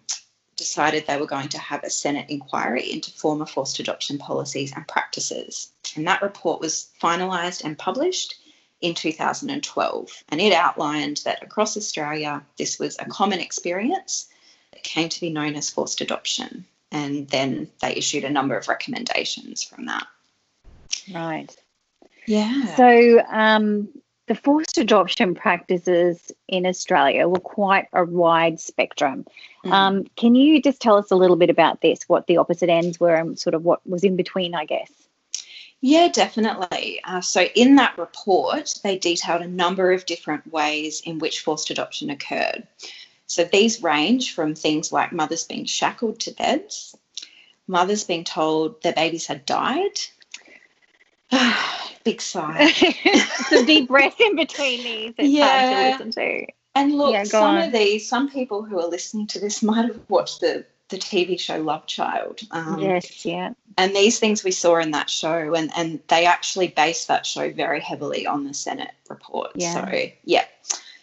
decided 0.55 1.05
they 1.05 1.19
were 1.19 1.25
going 1.25 1.49
to 1.49 1.57
have 1.57 1.83
a 1.83 1.89
Senate 1.89 2.29
inquiry 2.29 2.91
into 2.91 3.11
former 3.11 3.45
forced 3.45 3.79
adoption 3.79 4.17
policies 4.17 4.73
and 4.75 4.87
practices. 4.87 5.71
And 5.95 6.07
that 6.07 6.21
report 6.21 6.61
was 6.61 6.89
finalised 7.01 7.63
and 7.63 7.77
published 7.77 8.35
in 8.81 8.93
2012. 8.93 10.23
And 10.29 10.41
it 10.41 10.53
outlined 10.53 11.21
that 11.25 11.43
across 11.43 11.77
Australia, 11.77 12.43
this 12.57 12.79
was 12.79 12.97
a 12.99 13.05
common 13.05 13.39
experience 13.39 14.27
that 14.71 14.83
came 14.83 15.09
to 15.09 15.21
be 15.21 15.29
known 15.29 15.55
as 15.55 15.69
forced 15.69 16.01
adoption. 16.01 16.65
And 16.91 17.27
then 17.29 17.69
they 17.81 17.95
issued 17.95 18.23
a 18.23 18.29
number 18.29 18.57
of 18.57 18.67
recommendations 18.67 19.63
from 19.63 19.85
that. 19.85 20.07
Right. 21.13 21.55
Yeah. 22.25 22.75
So, 22.75 23.21
um, 23.29 23.89
the 24.27 24.35
forced 24.35 24.77
adoption 24.77 25.35
practices 25.35 26.31
in 26.47 26.65
Australia 26.65 27.27
were 27.27 27.39
quite 27.39 27.87
a 27.93 28.03
wide 28.03 28.59
spectrum. 28.59 29.25
Mm. 29.63 29.71
Um, 29.71 30.05
can 30.15 30.35
you 30.35 30.61
just 30.61 30.81
tell 30.81 30.97
us 30.97 31.11
a 31.11 31.15
little 31.15 31.35
bit 31.35 31.49
about 31.49 31.81
this, 31.81 32.07
what 32.07 32.27
the 32.27 32.37
opposite 32.37 32.69
ends 32.69 32.99
were, 32.99 33.15
and 33.15 33.37
sort 33.37 33.53
of 33.53 33.63
what 33.63 33.85
was 33.87 34.03
in 34.03 34.15
between, 34.15 34.55
I 34.55 34.65
guess? 34.65 34.91
Yeah, 35.81 36.07
definitely. 36.07 37.01
Uh, 37.03 37.21
so, 37.21 37.41
in 37.53 37.75
that 37.75 37.97
report, 37.97 38.73
they 38.83 38.97
detailed 38.97 39.43
a 39.43 39.47
number 39.47 39.91
of 39.91 40.07
different 40.07 40.51
ways 40.51 41.01
in 41.01 41.19
which 41.19 41.41
forced 41.41 41.69
adoption 41.69 42.09
occurred. 42.09 42.65
So, 43.27 43.43
these 43.43 43.83
range 43.83 44.33
from 44.33 44.55
things 44.55 44.91
like 44.91 45.11
mothers 45.11 45.43
being 45.43 45.65
shackled 45.65 46.19
to 46.21 46.31
beds, 46.31 46.95
mothers 47.67 48.03
being 48.03 48.23
told 48.23 48.81
their 48.81 48.93
babies 48.93 49.27
had 49.27 49.45
died. 49.45 49.99
Big 52.05 52.21
sigh. 52.21 52.71
Some 53.49 53.65
deep 53.65 53.87
breath 53.89 54.19
in 54.21 54.35
between 54.37 54.83
these. 54.83 55.13
It's 55.17 55.27
Yeah. 55.29 55.47
hard 55.47 55.99
to 56.01 56.05
listen 56.05 56.11
to. 56.23 56.45
And 56.75 56.97
look, 56.97 57.13
Yeah, 57.13 57.23
some 57.23 57.55
on. 57.57 57.63
of 57.63 57.71
these, 57.73 58.07
some 58.07 58.29
people 58.29 58.61
who 58.63 58.79
are 58.79 58.87
listening 58.87 59.27
to 59.27 59.39
this 59.39 59.61
might 59.63 59.85
have 59.85 59.99
watched 60.07 60.41
the, 60.41 60.65
the 60.89 60.97
TV 60.97 61.39
show 61.39 61.57
Love 61.59 61.85
Child. 61.87 62.41
Um, 62.51 62.79
yes, 62.79 63.25
yeah. 63.25 63.53
and 63.77 63.95
these 63.95 64.19
things 64.19 64.43
we 64.43 64.51
saw 64.51 64.77
in 64.77 64.91
that 64.91 65.09
show 65.09 65.53
and 65.55 65.71
and 65.75 65.99
they 66.09 66.25
actually 66.25 66.67
based 66.67 67.07
that 67.07 67.25
show 67.25 67.51
very 67.51 67.79
heavily 67.81 68.25
on 68.27 68.43
the 68.45 68.53
senate 68.53 68.91
report 69.09 69.51
Yeah. 69.55 69.73
so 69.73 70.09
yeah 70.23 70.45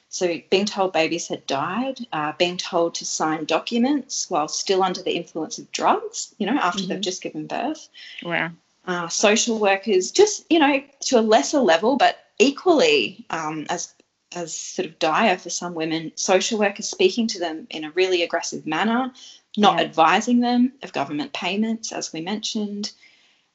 so 0.09 0.41
being 0.51 0.65
told 0.67 0.93
babies 0.93 1.27
had 1.29 1.47
died 1.47 1.99
uh, 2.13 2.33
being 2.39 2.57
told 2.57 2.95
to 2.97 3.05
sign 3.05 3.45
documents 3.45 4.31
while 4.31 4.47
still 4.49 4.83
under 4.83 5.03
the 5.03 5.17
influence 5.17 5.59
of 5.59 5.71
drugs 5.73 6.35
you 6.39 6.47
know 6.47 6.57
after 6.57 6.87
they've 6.87 6.99
Mhm. 6.99 7.03
just 7.11 7.23
given 7.23 7.47
birth 7.47 7.89
Wow. 8.23 8.53
Uh, 8.87 9.09
social 9.09 9.59
workers 9.59 10.11
just 10.11 10.45
you 10.51 10.59
know 10.59 10.83
to 11.01 11.19
a 11.19 11.21
lesser 11.21 11.61
level 11.61 11.97
but 11.97 12.19
equally 12.39 13.25
um, 13.31 13.67
as 13.71 13.95
as 14.35 14.57
sort 14.57 14.87
of 14.87 14.99
dire 14.99 15.37
for 15.39 15.51
some 15.51 15.75
women 15.75 16.11
social 16.17 16.59
workers 16.59 16.89
speaking 16.89 17.27
to 17.27 17.39
them 17.39 17.67
in 17.71 17.85
a 17.85 17.91
really 17.93 18.23
aggressive 18.23 18.67
manner 18.67 19.13
not 19.57 19.79
Yeah. 19.79 19.85
advising 19.85 20.41
them 20.41 20.73
of 20.83 20.93
government 20.93 21.33
payments 21.33 21.93
as 21.93 22.13
we 22.13 22.21
mentioned 22.21 22.91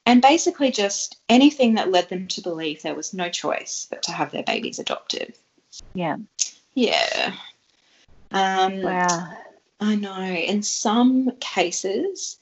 and 0.06 0.22
basically 0.22 0.70
just 0.70 1.16
anything 1.28 1.74
that 1.74 1.90
led 1.90 2.08
them 2.08 2.28
to 2.28 2.40
believe 2.40 2.80
there 2.82 2.94
was 2.94 3.12
no 3.12 3.28
choice 3.28 3.86
but 3.90 4.02
to 4.04 4.12
have 4.12 4.30
their 4.30 4.44
babies 4.44 4.78
adopted 4.78 5.34
Yeah. 5.94 6.16
yeah 6.74 7.34
um, 8.30 8.82
Wow. 8.82 9.32
I 9.80 9.94
know. 9.94 10.20
In 10.22 10.62
some 10.62 11.30
cases, 11.40 12.38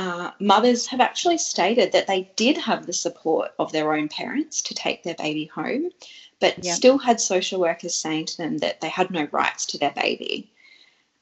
uh, 0.00 0.30
mothers 0.40 0.86
have 0.86 1.00
actually 1.00 1.36
stated 1.36 1.92
that 1.92 2.06
they 2.06 2.30
did 2.34 2.56
have 2.56 2.86
the 2.86 2.92
support 2.92 3.50
of 3.58 3.70
their 3.70 3.92
own 3.92 4.08
parents 4.08 4.62
to 4.62 4.74
take 4.74 5.02
their 5.02 5.14
baby 5.16 5.44
home, 5.44 5.90
but 6.38 6.64
Yeah. 6.64 6.72
still 6.72 6.96
had 6.96 7.20
social 7.20 7.60
workers 7.60 7.94
saying 7.94 8.24
to 8.24 8.36
them 8.38 8.56
that 8.58 8.80
they 8.80 8.88
had 8.88 9.10
no 9.10 9.28
rights 9.30 9.66
to 9.66 9.78
their 9.78 9.90
baby. 9.90 10.50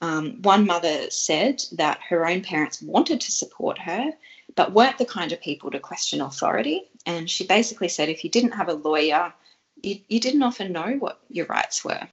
Um, 0.00 0.40
one 0.42 0.64
mother 0.64 1.10
said 1.10 1.64
that 1.72 1.98
her 2.08 2.24
own 2.24 2.40
parents 2.42 2.80
wanted 2.80 3.20
to 3.22 3.32
support 3.32 3.78
her, 3.78 4.12
but 4.54 4.72
weren't 4.72 4.98
the 4.98 5.12
kind 5.18 5.32
of 5.32 5.40
people 5.40 5.72
to 5.72 5.80
question 5.80 6.20
authority. 6.20 6.84
And 7.04 7.28
she 7.28 7.44
basically 7.44 7.88
said 7.88 8.08
if 8.08 8.22
you 8.22 8.30
didn't 8.30 8.52
have 8.52 8.68
a 8.68 8.74
lawyer, 8.74 9.32
you, 9.82 9.98
you 10.06 10.20
didn't 10.20 10.44
often 10.44 10.70
know 10.70 10.92
what 11.00 11.18
your 11.28 11.46
rights 11.46 11.84
were. 11.84 12.08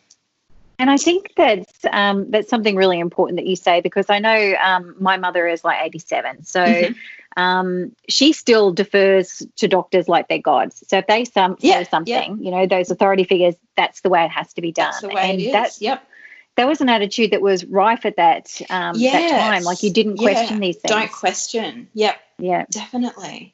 And 0.80 0.90
I 0.90 0.98
think 0.98 1.32
that's 1.38 1.65
um, 1.92 2.30
that's 2.32 2.50
something 2.50 2.76
really 2.76 3.00
important 3.00 3.38
that 3.38 3.46
you 3.46 3.56
say 3.56 3.82
because 3.82 4.10
I 4.10 4.20
know 4.20 4.56
um, 4.64 4.96
my 5.00 5.18
mother 5.18 5.48
is 5.48 5.64
like 5.64 5.80
87, 5.84 6.44
so 6.44 6.64
Mhm. 6.66 6.96
um, 7.38 7.96
she 8.10 8.34
still 8.34 8.72
defers 8.72 9.44
to 9.58 9.68
doctors 9.68 10.08
like 10.08 10.28
they're 10.28 10.40
gods. 10.40 10.84
So 10.88 10.98
if 10.98 11.08
they 11.08 11.26
some 11.26 11.58
Yeah, 11.60 11.84
say 11.84 11.90
something, 11.90 12.38
you 12.42 12.52
know, 12.52 12.66
those 12.66 12.92
authority 12.92 13.24
figures, 13.24 13.56
that's 13.76 14.02
the 14.02 14.10
way 14.10 14.24
it 14.24 14.32
has 14.32 14.54
to 14.54 14.62
be 14.62 14.72
done. 14.72 14.92
That's 14.92 15.02
the 15.02 15.10
way 15.10 15.32
and 15.32 15.42
it 15.42 15.46
is. 15.46 15.52
that 15.52 15.82
yep. 15.82 16.08
that 16.56 16.68
was 16.68 16.82
an 16.82 16.90
attitude 16.90 17.32
that 17.32 17.42
was 17.42 17.66
rife 17.66 18.06
at 18.06 18.16
that 18.16 18.62
um, 18.70 18.96
yes. 18.96 19.32
that 19.32 19.40
time. 19.40 19.64
Like 19.64 19.84
you 19.84 19.92
didn't 19.92 20.18
question 20.18 20.62
yeah. 20.62 20.68
these 20.68 20.78
things. 20.78 20.92
Don't 20.92 21.12
question. 21.12 21.88
Yep. 21.94 22.20
Yeah. 22.40 22.66
Definitely. 22.70 23.54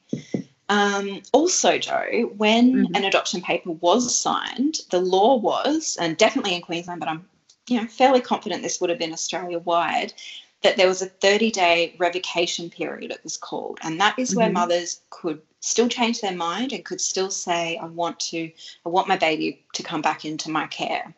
Um, 0.72 1.22
also, 1.34 1.78
Jo, 1.78 2.32
when 2.38 2.74
mm-hmm. 2.74 2.96
an 2.96 3.04
adoption 3.04 3.42
paper 3.42 3.72
was 3.72 4.18
signed, 4.18 4.78
the 4.90 5.02
law 5.02 5.36
was, 5.36 5.98
and 6.00 6.16
definitely 6.16 6.56
in 6.56 6.62
Queensland, 6.62 7.02
but 7.02 7.10
I'm 7.10 7.28
you 7.68 7.80
know 7.80 7.88
fairly 7.88 8.22
confident 8.22 8.62
this 8.62 8.80
would 8.82 8.90
have 8.90 9.00
been 9.00 9.14
Australia 9.14 9.60
wide, 9.60 10.14
that 10.62 10.78
there 10.78 10.88
was 10.88 11.02
a 11.02 11.08
30 11.08 11.52
day 11.52 11.96
revocation 11.98 12.70
period, 12.70 13.12
it 13.12 13.24
was 13.24 13.38
called. 13.38 13.80
And 13.82 14.00
that 14.00 14.18
is 14.18 14.36
where 14.36 14.48
mm-hmm. 14.48 14.54
mothers 14.54 15.02
could 15.10 15.42
still 15.60 15.88
change 15.88 16.22
their 16.22 16.36
mind 16.36 16.72
and 16.72 16.86
could 16.86 17.02
still 17.02 17.32
say, 17.32 17.78
I 17.78 17.86
want 17.86 18.20
to, 18.32 18.52
I 18.86 18.90
want 18.90 19.08
my 19.08 19.18
baby 19.18 19.64
to 19.74 19.84
come 19.84 20.02
back 20.02 20.26
into 20.26 20.50
my 20.50 20.68
care. 20.68 21.14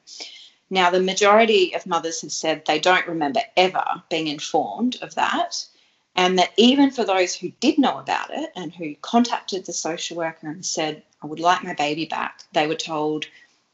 Now, 0.70 0.90
the 0.90 1.02
majority 1.02 1.76
of 1.76 1.86
mothers 1.86 2.22
have 2.22 2.32
said 2.32 2.66
they 2.66 2.80
don't 2.80 3.08
remember 3.08 3.42
ever 3.56 3.86
being 4.10 4.28
informed 4.28 4.98
of 5.02 5.16
that. 5.16 5.66
And 6.16 6.38
that 6.40 6.54
even 6.58 6.92
for 6.92 7.04
those 7.04 7.34
who 7.34 7.52
did 7.60 7.80
know 7.80 7.98
about 7.98 8.30
it 8.32 8.52
and 8.56 8.74
who 8.74 8.96
contacted 9.02 9.66
the 9.66 9.74
social 9.74 10.18
worker 10.18 10.48
and 10.48 10.66
said, 10.66 11.04
I 11.22 11.28
would 11.28 11.40
like 11.40 11.64
my 11.64 11.74
baby 11.74 12.06
back, 12.06 12.44
they 12.54 12.68
were 12.68 12.76
told 12.76 13.26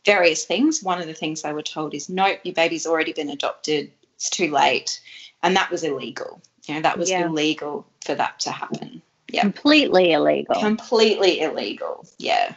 various 0.06 0.46
things. 0.46 0.84
One 0.84 1.00
of 1.00 1.08
the 1.08 1.14
things 1.14 1.42
they 1.42 1.54
were 1.54 1.62
told 1.62 1.94
is, 1.94 2.10
nope, 2.10 2.40
your 2.44 2.56
baby's 2.56 2.88
already 2.88 3.14
been 3.14 3.30
adopted, 3.30 3.92
it's 4.16 4.30
too 4.30 4.52
late 4.52 5.02
and 5.44 5.56
that 5.56 5.72
was 5.72 5.84
illegal. 5.84 6.42
You 6.66 6.76
know, 6.76 6.82
that 6.82 6.98
was 6.98 7.10
yeah. 7.10 7.26
illegal 7.26 7.88
for 8.06 8.16
that 8.16 8.40
to 8.42 8.52
happen. 8.52 9.02
Yeah. 9.32 9.42
Completely 9.42 10.12
illegal. 10.12 10.56
Completely 10.56 11.42
illegal. 11.42 12.06
Yeah. 12.18 12.56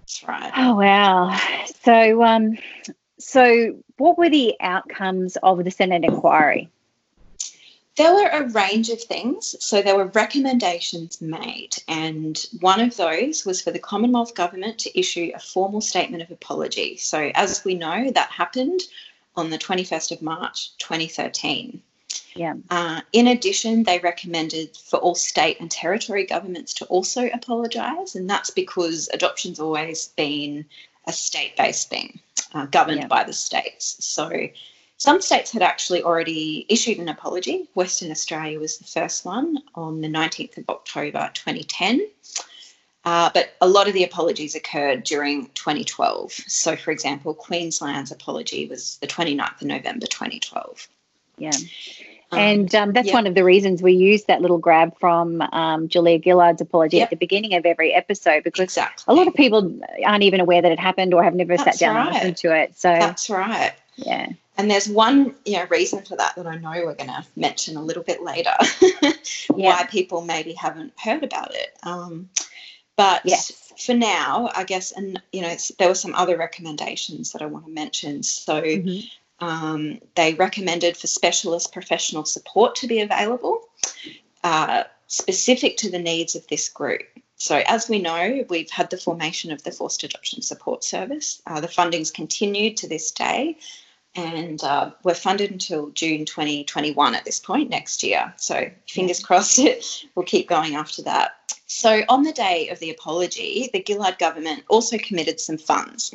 That's 0.00 0.24
right. 0.26 0.52
Oh 0.56 0.76
wow. 0.76 1.38
So 1.82 2.22
um 2.22 2.58
so 3.18 3.76
what 3.96 4.18
were 4.18 4.28
the 4.28 4.54
outcomes 4.60 5.36
of 5.42 5.64
the 5.64 5.70
Senate 5.70 6.04
inquiry? 6.04 6.70
There 7.96 8.12
were 8.12 8.28
a 8.28 8.48
range 8.50 8.90
of 8.90 9.02
things. 9.02 9.56
So 9.58 9.80
there 9.80 9.96
were 9.96 10.06
recommendations 10.06 11.20
made, 11.20 11.76
and 11.88 12.38
one 12.60 12.80
of 12.80 12.96
those 12.96 13.46
was 13.46 13.62
for 13.62 13.70
the 13.70 13.78
Commonwealth 13.78 14.34
Government 14.34 14.78
to 14.80 14.98
issue 14.98 15.32
a 15.34 15.40
formal 15.40 15.80
statement 15.80 16.22
of 16.22 16.30
apology. 16.30 16.98
So, 16.98 17.30
as 17.34 17.64
we 17.64 17.74
know, 17.74 18.10
that 18.10 18.30
happened 18.30 18.82
on 19.34 19.50
the 19.50 19.58
21st 19.58 20.12
of 20.12 20.22
March 20.22 20.76
2013. 20.78 21.80
Yeah. 22.34 22.54
Uh, 22.70 23.00
in 23.12 23.28
addition, 23.28 23.82
they 23.82 23.98
recommended 23.98 24.76
for 24.76 24.98
all 24.98 25.14
state 25.14 25.58
and 25.60 25.70
territory 25.70 26.26
governments 26.26 26.74
to 26.74 26.84
also 26.86 27.28
apologise, 27.32 28.14
and 28.14 28.28
that's 28.28 28.50
because 28.50 29.08
adoption's 29.12 29.58
always 29.58 30.08
been 30.08 30.66
a 31.06 31.12
state-based 31.12 31.88
thing, 31.88 32.18
uh, 32.52 32.66
governed 32.66 33.00
yeah. 33.00 33.06
by 33.06 33.24
the 33.24 33.32
states. 33.32 33.96
So 34.04 34.48
some 34.98 35.20
states 35.20 35.50
had 35.50 35.62
actually 35.62 36.02
already 36.02 36.66
issued 36.68 36.98
an 36.98 37.08
apology. 37.08 37.68
Western 37.74 38.10
Australia 38.10 38.58
was 38.58 38.78
the 38.78 38.84
first 38.84 39.24
one 39.24 39.58
on 39.74 40.00
the 40.00 40.08
19th 40.08 40.56
of 40.58 40.68
October 40.68 41.30
2010. 41.34 42.06
Uh, 43.04 43.30
but 43.32 43.54
a 43.60 43.68
lot 43.68 43.86
of 43.86 43.94
the 43.94 44.02
apologies 44.02 44.56
occurred 44.56 45.04
during 45.04 45.46
2012. 45.54 46.32
So, 46.32 46.74
for 46.74 46.90
example, 46.90 47.34
Queensland's 47.34 48.10
apology 48.10 48.66
was 48.66 48.98
the 48.98 49.06
29th 49.06 49.62
of 49.62 49.68
November 49.68 50.06
2012. 50.06 50.88
Yeah. 51.38 51.50
Um, 52.32 52.38
and 52.40 52.74
um, 52.74 52.92
that's 52.92 53.12
one 53.12 53.28
of 53.28 53.36
the 53.36 53.44
reasons 53.44 53.82
we 53.82 53.92
use 53.92 54.24
that 54.24 54.40
little 54.40 54.58
grab 54.58 54.98
from 54.98 55.40
um, 55.52 55.86
Julia 55.86 56.18
Gillard's 56.18 56.60
apology 56.60 56.96
yep. 56.96 57.04
at 57.04 57.10
the 57.10 57.16
beginning 57.16 57.54
of 57.54 57.64
every 57.64 57.94
episode 57.94 58.42
because 58.42 58.64
exactly. 58.64 59.12
a 59.12 59.14
lot 59.14 59.28
of 59.28 59.34
people 59.34 59.78
aren't 60.04 60.24
even 60.24 60.40
aware 60.40 60.60
that 60.60 60.72
it 60.72 60.80
happened 60.80 61.14
or 61.14 61.22
have 61.22 61.36
never 61.36 61.56
that's 61.56 61.78
sat 61.78 61.78
down 61.78 61.94
right. 61.94 62.06
and 62.06 62.14
listened 62.14 62.36
to 62.38 62.56
it. 62.56 62.76
So 62.76 62.88
that's 62.88 63.30
right. 63.30 63.74
Yeah. 63.94 64.30
And 64.58 64.70
there's 64.70 64.88
one 64.88 65.34
you 65.44 65.58
know 65.58 65.66
reason 65.70 66.02
for 66.02 66.16
that 66.16 66.34
that 66.36 66.46
I 66.46 66.56
know 66.56 66.70
we're 66.70 66.94
going 66.94 67.10
to 67.10 67.24
mention 67.36 67.76
a 67.76 67.82
little 67.82 68.02
bit 68.02 68.22
later, 68.22 68.54
why 69.50 69.86
people 69.90 70.22
maybe 70.22 70.52
haven't 70.54 70.92
heard 70.98 71.22
about 71.22 71.54
it. 71.54 71.76
Um, 71.82 72.30
but 72.96 73.22
yes. 73.24 73.72
for 73.78 73.94
now, 73.94 74.50
I 74.54 74.64
guess, 74.64 74.92
and 74.92 75.20
you 75.32 75.42
know, 75.42 75.54
there 75.78 75.88
were 75.88 75.94
some 75.94 76.14
other 76.14 76.36
recommendations 76.36 77.32
that 77.32 77.42
I 77.42 77.46
want 77.46 77.66
to 77.66 77.72
mention. 77.72 78.22
So. 78.22 78.62
Mm-hmm 78.62 79.06
um, 79.40 80.00
they 80.14 80.34
recommended 80.34 80.96
for 80.96 81.06
specialist 81.06 81.72
professional 81.72 82.24
support 82.24 82.76
to 82.76 82.86
be 82.86 83.00
available, 83.00 83.68
uh, 84.42 84.84
specific 85.08 85.76
to 85.78 85.90
the 85.90 85.98
needs 85.98 86.34
of 86.34 86.46
this 86.48 86.68
group. 86.68 87.02
So, 87.36 87.62
as 87.66 87.88
we 87.88 87.98
know, 87.98 88.44
we've 88.48 88.70
had 88.70 88.88
the 88.88 88.96
formation 88.96 89.52
of 89.52 89.62
the 89.62 89.70
Forced 89.70 90.04
Adoption 90.04 90.40
Support 90.40 90.84
Service. 90.84 91.42
Uh, 91.46 91.60
the 91.60 91.68
funding's 91.68 92.10
continued 92.10 92.78
to 92.78 92.88
this 92.88 93.10
day, 93.10 93.58
and 94.16 94.62
uh, 94.64 94.90
we're 95.02 95.14
funded 95.14 95.50
until 95.50 95.90
June 95.90 96.24
2021 96.24 97.14
at 97.14 97.24
this 97.24 97.38
point 97.38 97.70
next 97.70 98.02
year. 98.02 98.32
So, 98.36 98.70
fingers 98.88 99.22
crossed, 99.22 99.58
it 99.60 100.04
will 100.14 100.24
keep 100.24 100.48
going 100.48 100.74
after 100.74 101.02
that. 101.02 101.58
So, 101.66 102.02
on 102.08 102.22
the 102.22 102.32
day 102.32 102.68
of 102.68 102.78
the 102.78 102.90
apology, 102.90 103.70
the 103.72 103.84
Gillard 103.86 104.18
government 104.18 104.64
also 104.68 104.98
committed 104.98 105.40
some 105.40 105.58
funds. 105.58 106.14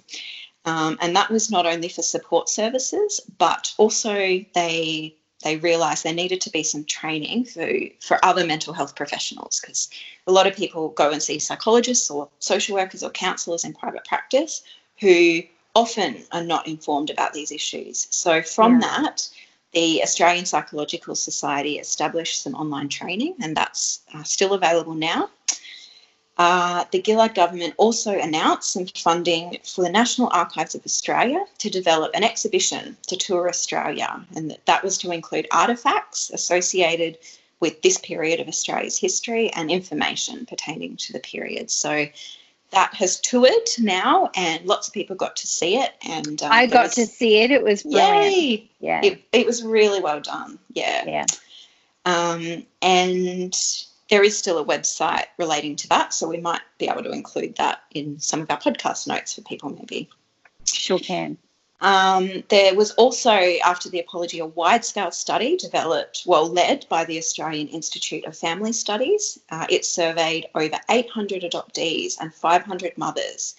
Um, 0.66 0.98
and 1.02 1.16
that 1.16 1.30
was 1.30 1.50
not 1.50 1.66
only 1.66 1.90
for 1.90 2.04
support 2.04 2.50
services, 2.50 3.20
but 3.38 3.74
also 3.78 4.14
they 4.54 5.16
they 5.44 5.58
realised 5.58 6.04
there 6.04 6.14
needed 6.14 6.40
to 6.42 6.52
be 6.52 6.62
some 6.62 6.84
training 6.86 7.46
for, 7.46 7.68
for 8.00 8.24
other 8.24 8.46
mental 8.46 8.74
health 8.74 8.96
professionals 8.96 9.60
because 9.60 9.90
a 10.28 10.32
lot 10.32 10.46
of 10.46 10.56
people 10.56 10.90
go 10.90 11.10
and 11.10 11.24
see 11.24 11.40
psychologists 11.40 12.12
or 12.12 12.30
social 12.38 12.76
workers 12.76 13.02
or 13.02 13.10
counsellors 13.10 13.64
in 13.64 13.74
private 13.74 14.06
practice 14.06 14.62
who 15.00 15.42
often 15.74 16.24
are 16.32 16.44
not 16.44 16.68
informed 16.68 17.10
about 17.10 17.34
these 17.34 17.52
issues. 17.52 18.08
So 18.10 18.42
from 18.42 18.74
yeah. 18.74 18.88
that, 18.88 19.30
the 19.74 20.04
Australian 20.04 20.46
Psychological 20.46 21.16
Society 21.16 21.80
established 21.80 22.42
some 22.42 22.56
online 22.56 22.90
training, 22.90 23.36
and 23.42 23.56
that's 23.56 24.02
uh, 24.14 24.24
still 24.24 24.54
available 24.54 24.94
now. 24.94 25.30
Uh, 26.38 26.86
the 26.92 27.04
Gillard 27.06 27.36
government 27.36 27.74
also 27.78 28.18
announced 28.18 28.72
some 28.72 28.86
funding 28.88 29.58
for 29.64 29.84
the 29.84 29.92
National 29.92 30.30
Archives 30.34 30.76
of 30.76 30.84
Australia 30.86 31.46
to 31.60 31.70
develop 31.70 32.12
an 32.14 32.24
exhibition 32.24 32.98
to 33.08 33.16
tour 33.16 33.48
Australia, 33.48 34.26
and 34.36 34.58
that 34.66 34.84
was 34.84 34.98
to 34.98 35.12
include 35.12 35.48
artefacts 35.52 36.34
associated 36.34 37.18
with 37.60 37.82
this 37.82 37.98
period 38.00 38.40
of 38.40 38.48
Australia's 38.48 38.98
history 38.98 39.52
and 39.54 39.70
information 39.70 40.46
pertaining 40.46 40.98
to 40.98 41.14
the 41.14 41.20
period. 41.20 41.70
So 41.70 42.08
that 42.72 42.94
has 42.96 43.20
toured 43.20 43.70
now, 43.80 44.30
and 44.36 44.66
lots 44.66 44.88
of 44.88 44.94
people 44.94 45.16
got 45.16 45.36
to 45.38 45.48
see 45.48 45.78
it. 45.78 45.92
And 46.08 46.42
um, 46.42 46.52
I 46.52 46.66
got 46.66 46.84
was, 46.84 46.96
to 46.96 47.06
see 47.06 47.38
it. 47.42 47.52
It 47.52 47.64
was 47.64 47.84
brilliant. 47.84 48.34
Yay! 48.34 48.72
Yeah, 48.80 49.02
it, 49.04 49.22
it 49.32 49.46
was 49.46 49.64
really 49.64 50.02
well 50.02 50.22
done. 50.22 50.58
Yeah, 50.74 51.06
yeah. 51.06 51.26
Um, 52.06 52.66
and 52.82 53.56
there 54.10 54.24
is 54.24 54.38
still 54.38 54.58
a 54.58 54.66
website 54.66 55.26
relating 55.38 55.76
to 55.78 55.90
that, 55.90 56.14
so 56.14 56.28
we 56.28 56.38
might 56.38 56.62
be 56.78 56.90
able 56.90 57.04
to 57.04 57.12
include 57.12 57.56
that 57.58 57.84
in 57.92 58.20
some 58.20 58.42
of 58.42 58.50
our 58.50 58.60
podcast 58.60 59.08
notes 59.08 59.36
for 59.36 59.42
people, 59.42 59.70
maybe. 59.70 60.10
Sure 60.66 61.00
can. 61.00 61.38
Um, 61.82 62.44
there 62.50 62.76
was 62.76 62.92
also, 62.92 63.32
after 63.32 63.90
the 63.90 64.00
apology, 64.00 64.40
a 64.40 64.46
wide 64.46 64.86
scale 64.86 65.12
study 65.12 65.58
developed, 65.58 66.24
well, 66.28 66.48
led 66.48 66.86
by 66.90 67.06
the 67.06 67.18
Australian 67.18 67.68
Institute 67.70 68.24
of 68.26 68.38
Family 68.38 68.72
Studies. 68.72 69.40
Uh, 69.50 69.66
it 69.68 69.84
surveyed 69.84 70.46
over 70.54 70.80
800 70.90 71.42
adoptees 71.42 72.18
and 72.20 72.34
500 72.34 72.98
mothers, 72.98 73.56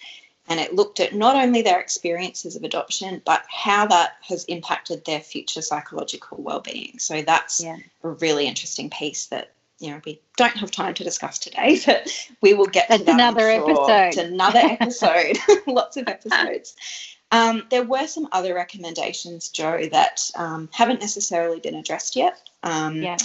and 0.47 0.59
it 0.59 0.73
looked 0.73 1.01
at 1.01 1.13
not 1.13 1.35
only 1.35 1.61
their 1.61 1.81
experiences 1.81 2.55
of 2.55 2.63
adoption, 2.63 3.21
but 3.25 3.43
how 3.49 3.85
that 3.87 4.13
has 4.21 4.45
impacted 4.45 5.03
their 5.03 5.19
future 5.19 5.61
psychological 5.61 6.41
well-being. 6.41 6.99
So 6.99 7.21
that's 7.21 7.61
yeah. 7.61 7.77
a 8.03 8.09
really 8.09 8.47
interesting 8.47 8.89
piece 8.89 9.25
that 9.27 9.51
you 9.79 9.89
know 9.89 9.99
we 10.05 10.21
don't 10.37 10.55
have 10.55 10.71
time 10.71 10.93
to 10.93 11.03
discuss 11.03 11.39
today, 11.39 11.77
but 11.85 12.07
we 12.41 12.53
will 12.53 12.67
get 12.67 12.89
to 12.89 13.03
that, 13.03 13.13
another 13.13 13.51
sure. 13.51 13.69
episode. 13.69 14.07
It's 14.07 14.17
another 14.17 14.61
episode. 14.63 15.37
Lots 15.67 15.97
of 15.97 16.07
episodes. 16.07 16.75
Um, 17.33 17.63
there 17.71 17.83
were 17.83 18.05
some 18.05 18.29
other 18.31 18.53
recommendations, 18.53 19.49
Jo, 19.49 19.87
that 19.87 20.29
um, 20.35 20.69
haven't 20.71 21.01
necessarily 21.01 21.59
been 21.59 21.73
addressed 21.73 22.15
yet. 22.15 22.39
Um, 22.61 23.01
yeah. 23.01 23.17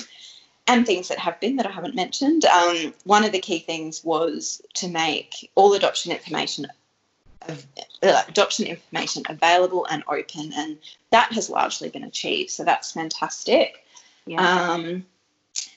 And 0.67 0.87
things 0.87 1.09
that 1.09 1.19
have 1.19 1.39
been 1.41 1.57
that 1.57 1.67
I 1.67 1.71
haven't 1.71 1.95
mentioned. 1.95 2.47
Um, 2.47 2.95
one 3.05 3.25
of 3.25 3.33
the 3.33 3.39
key 3.39 3.59
things 3.59 4.03
was 4.03 4.63
to 4.75 4.89
make 4.89 5.51
all 5.55 5.75
adoption 5.75 6.11
information 6.11 6.67
uh, 7.49 7.55
adoption 8.29 8.67
information 8.67 9.23
available 9.29 9.87
and 9.91 10.03
open, 10.09 10.53
and 10.57 10.79
that 11.11 11.33
has 11.33 11.51
largely 11.51 11.91
been 11.91 12.05
achieved. 12.05 12.51
So 12.51 12.65
that's 12.65 12.93
fantastic. 12.93 13.85
Yeah. 14.27 14.41
Um, 14.41 15.07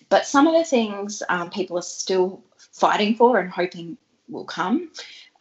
but 0.10 0.26
some 0.26 0.48
of 0.48 0.54
the 0.54 0.64
things 0.64 1.22
um, 1.28 1.50
people 1.50 1.78
are 1.78 1.84
still 1.84 2.42
fighting 2.72 3.16
for 3.16 3.40
and 3.40 3.50
hoping 3.50 3.98
will 4.30 4.46
come 4.46 4.90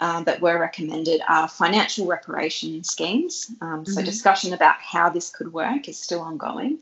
um, 0.01 0.25
that 0.25 0.41
were 0.41 0.59
recommended 0.59 1.21
are 1.29 1.47
financial 1.49 2.07
reparation 2.07 2.83
schemes. 2.83 3.51
Um, 3.61 3.85
so, 3.85 3.97
mm-hmm. 3.97 4.05
discussion 4.05 4.53
about 4.53 4.77
how 4.81 5.09
this 5.11 5.31
could 5.31 5.53
work 5.53 5.89
is 5.89 5.99
still 5.99 6.21
ongoing. 6.21 6.79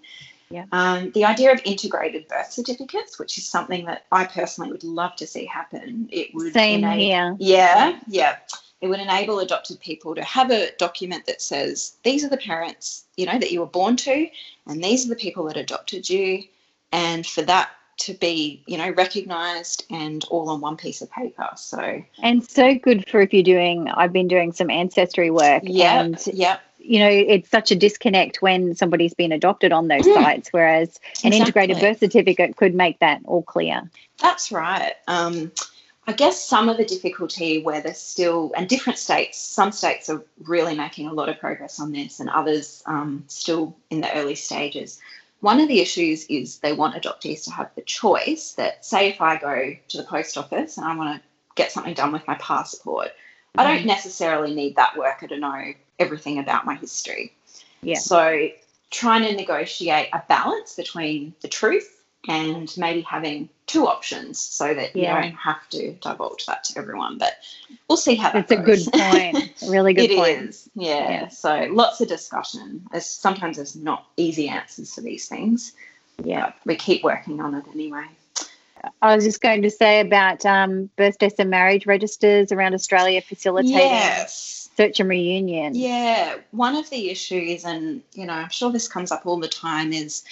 Yeah. 0.50 0.64
Um, 0.72 1.10
the 1.12 1.24
idea 1.24 1.52
of 1.52 1.60
integrated 1.64 2.26
birth 2.28 2.52
certificates, 2.52 3.18
which 3.18 3.36
is 3.36 3.46
something 3.46 3.84
that 3.84 4.06
I 4.10 4.24
personally 4.24 4.70
would 4.70 4.84
love 4.84 5.14
to 5.16 5.26
see 5.26 5.44
happen. 5.44 6.08
It 6.10 6.34
would 6.34 6.54
same 6.54 6.84
enable, 6.84 6.98
here. 6.98 7.36
Yeah, 7.38 7.98
yeah. 8.06 8.36
it 8.80 8.88
would 8.88 9.00
enable 9.00 9.40
adopted 9.40 9.80
people 9.80 10.14
to 10.14 10.22
have 10.22 10.50
a 10.50 10.70
document 10.78 11.26
that 11.26 11.42
says 11.42 11.96
these 12.02 12.24
are 12.24 12.28
the 12.28 12.38
parents 12.38 13.04
you 13.16 13.26
know 13.26 13.38
that 13.38 13.50
you 13.50 13.60
were 13.60 13.66
born 13.66 13.96
to 13.96 14.28
and 14.66 14.82
these 14.82 15.04
are 15.04 15.08
the 15.08 15.16
people 15.16 15.44
that 15.44 15.56
adopted 15.56 16.08
you 16.08 16.44
and 16.92 17.26
for 17.26 17.42
that 17.42 17.70
to 17.98 18.14
be 18.14 18.62
you 18.66 18.78
know 18.78 18.90
recognized 18.90 19.84
and 19.90 20.24
all 20.30 20.48
on 20.48 20.60
one 20.60 20.76
piece 20.76 21.02
of 21.02 21.10
paper 21.10 21.48
so 21.56 22.02
and 22.22 22.48
so 22.48 22.74
good 22.74 23.08
for 23.08 23.20
if 23.20 23.32
you're 23.34 23.42
doing 23.42 23.88
i've 23.88 24.12
been 24.12 24.28
doing 24.28 24.52
some 24.52 24.70
ancestry 24.70 25.30
work 25.30 25.62
yeah 25.64 26.00
and 26.00 26.26
yeah 26.32 26.58
you 26.78 26.98
know 27.00 27.08
it's 27.08 27.50
such 27.50 27.70
a 27.70 27.74
disconnect 27.74 28.40
when 28.40 28.74
somebody's 28.74 29.14
been 29.14 29.32
adopted 29.32 29.72
on 29.72 29.88
those 29.88 30.06
mm. 30.06 30.14
sites 30.14 30.48
whereas 30.52 31.00
an 31.24 31.32
exactly. 31.32 31.38
integrated 31.38 31.80
birth 31.80 31.98
certificate 31.98 32.56
could 32.56 32.74
make 32.74 32.98
that 33.00 33.20
all 33.24 33.42
clear 33.42 33.82
that's 34.18 34.52
right 34.52 34.94
um, 35.08 35.50
I 36.08 36.12
guess 36.12 36.42
some 36.42 36.70
of 36.70 36.78
the 36.78 36.86
difficulty 36.86 37.62
where 37.62 37.82
there's 37.82 37.98
still, 37.98 38.50
and 38.56 38.66
different 38.66 38.98
states, 38.98 39.36
some 39.36 39.72
states 39.72 40.08
are 40.08 40.24
really 40.44 40.74
making 40.74 41.06
a 41.06 41.12
lot 41.12 41.28
of 41.28 41.38
progress 41.38 41.78
on 41.78 41.92
this, 41.92 42.18
and 42.18 42.30
others 42.30 42.82
um, 42.86 43.24
still 43.26 43.76
in 43.90 44.00
the 44.00 44.10
early 44.16 44.34
stages. 44.34 44.98
One 45.40 45.60
of 45.60 45.68
the 45.68 45.80
issues 45.80 46.24
is 46.26 46.58
they 46.58 46.72
want 46.72 47.00
adoptees 47.00 47.44
to 47.44 47.52
have 47.52 47.70
the 47.74 47.82
choice 47.82 48.52
that, 48.54 48.84
say, 48.84 49.08
if 49.08 49.20
I 49.20 49.36
go 49.36 49.76
to 49.88 49.96
the 49.96 50.02
post 50.02 50.36
office 50.36 50.76
and 50.76 50.86
I 50.86 50.96
want 50.96 51.16
to 51.16 51.28
get 51.54 51.70
something 51.70 51.94
done 51.94 52.12
with 52.12 52.26
my 52.26 52.34
passport, 52.34 53.08
mm-hmm. 53.08 53.60
I 53.60 53.64
don't 53.64 53.78
mm-hmm. 53.78 53.88
necessarily 53.88 54.54
need 54.54 54.76
that 54.76 54.96
worker 54.96 55.28
to 55.28 55.38
know 55.38 55.72
everything 55.98 56.38
about 56.38 56.66
my 56.66 56.74
history. 56.74 57.34
Yeah. 57.82 57.98
So 57.98 58.48
trying 58.90 59.22
to 59.22 59.34
negotiate 59.34 60.08
a 60.12 60.22
balance 60.28 60.74
between 60.74 61.34
the 61.40 61.48
truth 61.48 61.97
and 62.26 62.72
maybe 62.76 63.02
having 63.02 63.48
two 63.66 63.86
options 63.86 64.40
so 64.40 64.74
that 64.74 64.96
yeah. 64.96 65.16
you 65.16 65.22
don't 65.22 65.36
have 65.36 65.68
to 65.68 65.92
divulge 65.94 66.46
that 66.46 66.64
to 66.64 66.78
everyone. 66.78 67.18
But 67.18 67.34
we'll 67.88 67.98
see 67.98 68.16
how 68.16 68.32
that 68.32 68.50
It's 68.50 68.52
a 68.52 68.56
good 68.56 68.80
point. 68.92 69.52
really 69.68 69.94
good 69.94 70.10
it 70.10 70.16
point. 70.16 70.50
Is, 70.50 70.68
yeah. 70.74 71.10
yeah. 71.10 71.28
So 71.28 71.68
lots 71.70 72.00
of 72.00 72.08
discussion. 72.08 72.86
There's, 72.90 73.06
sometimes 73.06 73.56
there's 73.56 73.76
not 73.76 74.06
easy 74.16 74.48
answers 74.48 74.94
to 74.94 75.00
these 75.00 75.28
things. 75.28 75.72
Yeah. 76.24 76.52
we 76.64 76.74
keep 76.74 77.04
working 77.04 77.40
on 77.40 77.54
it 77.54 77.64
anyway. 77.72 78.06
I 79.02 79.14
was 79.14 79.24
just 79.24 79.40
going 79.40 79.62
to 79.62 79.70
say 79.70 80.00
about 80.00 80.44
um, 80.46 80.90
birth, 80.96 81.18
death, 81.18 81.38
and 81.38 81.50
marriage 81.50 81.86
registers 81.86 82.52
around 82.52 82.74
Australia 82.74 83.20
facilitating 83.20 83.80
yes. 83.80 84.70
search 84.76 85.00
and 85.00 85.08
reunion. 85.08 85.74
Yeah, 85.74 86.36
one 86.52 86.76
of 86.76 86.88
the 86.90 87.10
issues, 87.10 87.64
and 87.64 88.02
you 88.14 88.26
know, 88.26 88.34
I'm 88.34 88.50
sure 88.50 88.70
this 88.70 88.88
comes 88.88 89.10
up 89.10 89.26
all 89.26 89.40
the 89.40 89.48
time, 89.48 89.92
is 89.92 90.22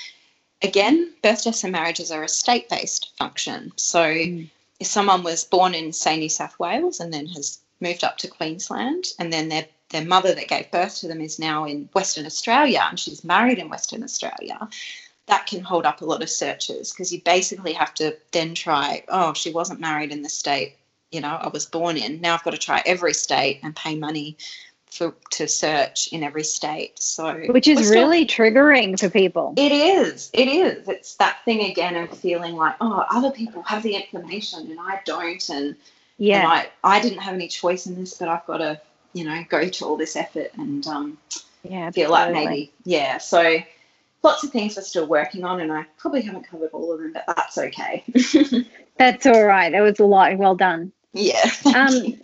again, 0.62 1.12
birth, 1.22 1.44
deaths, 1.44 1.64
and 1.64 1.72
marriages 1.72 2.10
are 2.10 2.22
a 2.22 2.28
state 2.28 2.68
based 2.68 3.10
function. 3.18 3.72
So 3.76 4.02
mm. 4.02 4.48
if 4.80 4.86
someone 4.86 5.22
was 5.22 5.44
born 5.44 5.74
in, 5.74 5.92
say, 5.92 6.16
New 6.16 6.28
South 6.28 6.58
Wales 6.58 7.00
and 7.00 7.12
then 7.12 7.26
has 7.26 7.58
moved 7.80 8.04
up 8.04 8.18
to 8.18 8.28
Queensland, 8.28 9.04
and 9.18 9.32
then 9.32 9.48
their, 9.48 9.66
their 9.90 10.04
mother 10.04 10.34
that 10.34 10.48
gave 10.48 10.70
birth 10.70 10.98
to 11.00 11.08
them 11.08 11.20
is 11.20 11.38
now 11.38 11.64
in 11.64 11.88
Western 11.92 12.26
Australia 12.26 12.84
and 12.88 12.98
she's 12.98 13.24
married 13.24 13.58
in 13.58 13.68
Western 13.68 14.02
Australia, 14.02 14.68
that 15.26 15.46
can 15.46 15.62
hold 15.62 15.84
up 15.84 16.00
a 16.00 16.04
lot 16.04 16.22
of 16.22 16.30
searches 16.30 16.92
because 16.92 17.12
you 17.12 17.20
basically 17.22 17.72
have 17.72 17.92
to 17.94 18.16
then 18.32 18.54
try, 18.54 19.04
oh, 19.08 19.34
she 19.34 19.50
wasn't 19.50 19.80
married 19.80 20.12
in 20.12 20.22
the 20.22 20.28
state 20.28 20.76
you 21.10 21.20
know 21.20 21.38
I 21.40 21.48
was 21.48 21.66
born 21.66 21.96
in. 21.96 22.20
Now 22.20 22.34
I've 22.34 22.44
got 22.44 22.50
to 22.50 22.58
try 22.58 22.82
every 22.84 23.14
state 23.14 23.60
and 23.62 23.74
pay 23.74 23.96
money 23.96 24.36
for 24.96 25.14
to 25.32 25.46
search 25.46 26.08
in 26.12 26.22
every 26.22 26.44
state. 26.44 27.00
So 27.00 27.34
which 27.48 27.68
is 27.68 27.90
really 27.90 28.26
triggering 28.26 28.98
for 28.98 29.10
people. 29.10 29.54
It 29.56 29.72
is. 29.72 30.30
It 30.32 30.48
is. 30.48 30.88
It's 30.88 31.14
that 31.16 31.44
thing 31.44 31.70
again 31.70 31.96
of 31.96 32.16
feeling 32.18 32.56
like, 32.56 32.76
oh, 32.80 33.04
other 33.10 33.30
people 33.30 33.62
have 33.62 33.82
the 33.82 33.94
information 33.94 34.70
and 34.70 34.80
I 34.80 35.00
don't, 35.04 35.48
and 35.48 35.76
yeah, 36.18 36.40
and 36.40 36.46
I 36.48 36.68
I 36.96 37.00
didn't 37.00 37.18
have 37.18 37.34
any 37.34 37.48
choice 37.48 37.86
in 37.86 37.94
this, 37.96 38.14
but 38.14 38.28
I've 38.28 38.46
got 38.46 38.58
to 38.58 38.80
you 39.12 39.24
know 39.24 39.44
go 39.48 39.68
to 39.68 39.84
all 39.84 39.96
this 39.96 40.16
effort 40.16 40.50
and 40.58 40.86
um 40.86 41.18
yeah 41.62 41.90
feel 41.90 42.10
like 42.10 42.32
maybe 42.32 42.72
yeah. 42.84 43.18
So 43.18 43.58
lots 44.22 44.44
of 44.44 44.50
things 44.50 44.76
we're 44.76 44.82
still 44.82 45.06
working 45.06 45.44
on, 45.44 45.60
and 45.60 45.72
I 45.72 45.86
probably 45.98 46.22
haven't 46.22 46.48
covered 46.48 46.70
all 46.72 46.92
of 46.92 47.00
them, 47.00 47.12
but 47.12 47.24
that's 47.36 47.58
okay. 47.58 48.04
that's 48.98 49.26
all 49.26 49.44
right. 49.44 49.70
That 49.70 49.82
was 49.82 50.00
a 50.00 50.04
lot. 50.04 50.36
Well 50.38 50.56
done. 50.56 50.92
Yeah. 51.12 51.50
Um, 51.74 52.20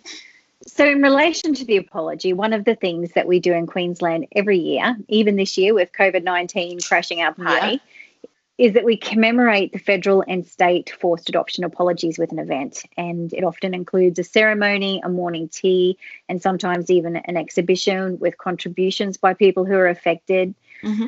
so, 0.67 0.85
in 0.85 1.01
relation 1.01 1.53
to 1.55 1.65
the 1.65 1.77
apology, 1.77 2.33
one 2.33 2.53
of 2.53 2.63
the 2.63 2.75
things 2.75 3.11
that 3.13 3.27
we 3.27 3.39
do 3.39 3.53
in 3.53 3.67
Queensland 3.67 4.27
every 4.33 4.57
year, 4.57 4.95
even 5.07 5.35
this 5.35 5.57
year 5.57 5.73
with 5.73 5.91
COVID 5.91 6.23
19 6.23 6.79
crashing 6.81 7.21
our 7.21 7.33
party, 7.33 7.81
yeah. 8.23 8.29
is 8.57 8.73
that 8.73 8.85
we 8.85 8.95
commemorate 8.95 9.73
the 9.73 9.79
federal 9.79 10.23
and 10.27 10.45
state 10.45 10.95
forced 11.01 11.27
adoption 11.27 11.63
apologies 11.63 12.17
with 12.17 12.31
an 12.31 12.39
event. 12.39 12.83
And 12.95 13.33
it 13.33 13.43
often 13.43 13.73
includes 13.73 14.19
a 14.19 14.23
ceremony, 14.23 15.01
a 15.03 15.09
morning 15.09 15.49
tea, 15.49 15.97
and 16.29 16.41
sometimes 16.41 16.89
even 16.89 17.17
an 17.17 17.35
exhibition 17.35 18.17
with 18.19 18.37
contributions 18.37 19.17
by 19.17 19.33
people 19.33 19.65
who 19.65 19.75
are 19.75 19.87
affected. 19.87 20.55
Mm-hmm. 20.81 21.07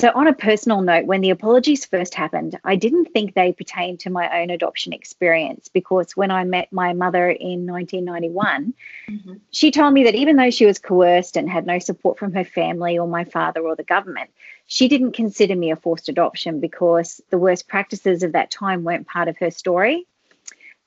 So, 0.00 0.12
on 0.14 0.28
a 0.28 0.32
personal 0.32 0.80
note, 0.80 1.06
when 1.06 1.22
the 1.22 1.30
apologies 1.30 1.84
first 1.84 2.14
happened, 2.14 2.56
I 2.62 2.76
didn't 2.76 3.06
think 3.06 3.34
they 3.34 3.52
pertained 3.52 3.98
to 4.00 4.10
my 4.10 4.40
own 4.40 4.48
adoption 4.48 4.92
experience 4.92 5.66
because 5.66 6.16
when 6.16 6.30
I 6.30 6.44
met 6.44 6.72
my 6.72 6.92
mother 6.92 7.28
in 7.28 7.66
1991, 7.66 8.74
mm-hmm. 9.10 9.32
she 9.50 9.72
told 9.72 9.94
me 9.94 10.04
that 10.04 10.14
even 10.14 10.36
though 10.36 10.50
she 10.50 10.66
was 10.66 10.78
coerced 10.78 11.36
and 11.36 11.50
had 11.50 11.66
no 11.66 11.80
support 11.80 12.16
from 12.16 12.32
her 12.34 12.44
family 12.44 12.96
or 12.96 13.08
my 13.08 13.24
father 13.24 13.60
or 13.60 13.74
the 13.74 13.82
government, 13.82 14.30
she 14.68 14.86
didn't 14.86 15.16
consider 15.16 15.56
me 15.56 15.72
a 15.72 15.76
forced 15.76 16.08
adoption 16.08 16.60
because 16.60 17.20
the 17.30 17.38
worst 17.38 17.66
practices 17.66 18.22
of 18.22 18.32
that 18.32 18.52
time 18.52 18.84
weren't 18.84 19.08
part 19.08 19.26
of 19.26 19.36
her 19.38 19.50
story. 19.50 20.06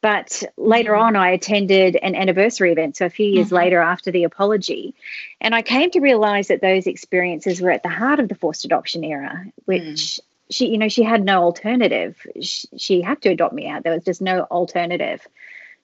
But 0.02 0.44
later 0.58 0.94
mm-hmm. 0.94 1.04
on, 1.04 1.16
I 1.16 1.30
attended 1.30 1.96
an 1.96 2.16
anniversary 2.16 2.72
event, 2.72 2.98
so 2.98 3.06
a 3.06 3.10
few 3.10 3.28
years 3.28 3.48
mm-hmm. 3.48 3.56
later 3.56 3.80
after 3.80 4.12
the 4.12 4.24
apology, 4.24 4.96
and 5.40 5.54
I 5.54 5.62
came 5.62 5.92
to 5.92 6.00
realize 6.00 6.48
that 6.48 6.62
those 6.62 6.88
experiences 6.88 7.62
were 7.62 7.72
at 7.72 7.84
the 7.84 7.90
heart 7.90 8.20
of 8.20 8.28
the 8.28 8.36
forced 8.36 8.66
adoption 8.66 9.04
era, 9.04 9.46
which 9.66 9.82
mm. 9.82 10.20
she, 10.50 10.68
you 10.68 10.80
know, 10.80 10.90
she 10.90 11.04
had 11.04 11.24
no 11.24 11.44
alternative. 11.44 12.18
She, 12.42 12.68
she, 12.78 13.02
had 13.02 13.22
to 13.22 13.30
adopt 13.30 13.54
me 13.54 13.68
out. 13.68 13.84
There 13.84 13.94
was 13.94 14.04
just 14.04 14.22
no 14.22 14.42
alternative. 14.42 15.26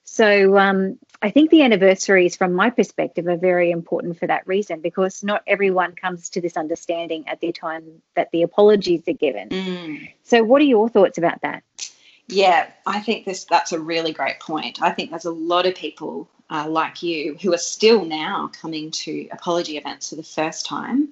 So 0.02 0.56
um, 0.56 0.98
I 1.20 1.30
think 1.30 1.50
the 1.50 1.62
anniversaries, 1.62 2.34
from 2.34 2.54
my 2.54 2.70
perspective, 2.70 3.26
are 3.28 3.36
very 3.36 3.70
important 3.70 4.18
for 4.18 4.26
that 4.26 4.46
reason 4.48 4.80
because 4.80 5.22
not 5.22 5.42
everyone 5.46 5.94
comes 5.94 6.30
to 6.30 6.40
this 6.40 6.56
understanding 6.56 7.28
at 7.28 7.40
the 7.40 7.52
time 7.52 8.02
that 8.16 8.30
the 8.32 8.42
apologies 8.42 9.02
are 9.06 9.12
given. 9.12 9.50
Mm. 9.50 10.10
So, 10.24 10.42
what 10.42 10.62
are 10.62 10.64
your 10.64 10.88
thoughts 10.88 11.18
about 11.18 11.42
that? 11.42 11.62
Yeah, 12.28 12.70
I 12.86 13.00
think 13.00 13.24
this 13.24 13.44
that's 13.44 13.72
a 13.72 13.80
really 13.80 14.12
great 14.12 14.38
point. 14.40 14.82
I 14.82 14.90
think 14.90 15.10
there's 15.10 15.24
a 15.24 15.30
lot 15.30 15.66
of 15.66 15.74
people 15.74 16.28
uh, 16.50 16.68
like 16.68 17.02
you 17.02 17.36
who 17.40 17.54
are 17.54 17.58
still 17.58 18.04
now 18.04 18.50
coming 18.60 18.90
to 18.90 19.28
apology 19.32 19.76
events 19.78 20.10
for 20.10 20.16
the 20.16 20.22
first 20.22 20.66
time, 20.66 21.08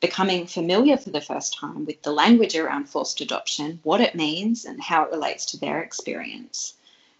becoming 0.00 0.46
familiar 0.46 0.96
for 0.96 1.10
the 1.10 1.20
first 1.20 1.58
time 1.58 1.84
with 1.84 2.02
the 2.02 2.12
language 2.12 2.56
around 2.56 2.88
forced 2.88 3.20
adoption, 3.20 3.80
what 3.82 4.00
it 4.00 4.14
means, 4.14 4.64
and 4.64 4.80
how 4.80 5.04
it 5.04 5.12
relates 5.12 5.44
to 5.46 5.58
their 5.58 5.80
experience. 5.82 6.74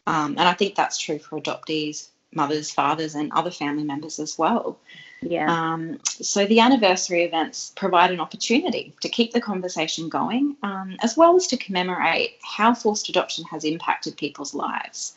Um, 0.07 0.33
and 0.38 0.49
I 0.49 0.55
think 0.55 0.75
that's 0.75 0.99
true 0.99 1.18
for 1.18 1.38
adoptees, 1.38 2.09
mothers, 2.33 2.70
fathers, 2.70 3.14
and 3.14 3.33
other 3.33 3.51
family 3.51 3.85
members 3.85 4.18
as 4.18 4.38
well. 4.38 4.79
Yeah. 5.22 5.50
Um, 5.50 5.98
so 6.05 6.46
the 6.46 6.61
anniversary 6.61 7.24
events 7.24 7.72
provide 7.76 8.11
an 8.11 8.20
opportunity 8.20 8.94
to 9.00 9.09
keep 9.09 9.33
the 9.33 9.40
conversation 9.40 10.09
going, 10.09 10.57
um, 10.62 10.96
as 11.02 11.16
well 11.16 11.37
as 11.37 11.46
to 11.48 11.57
commemorate 11.57 12.38
how 12.42 12.74
forced 12.74 13.09
adoption 13.09 13.44
has 13.46 13.64
impacted 13.64 14.16
people's 14.16 14.55
lives. 14.55 15.14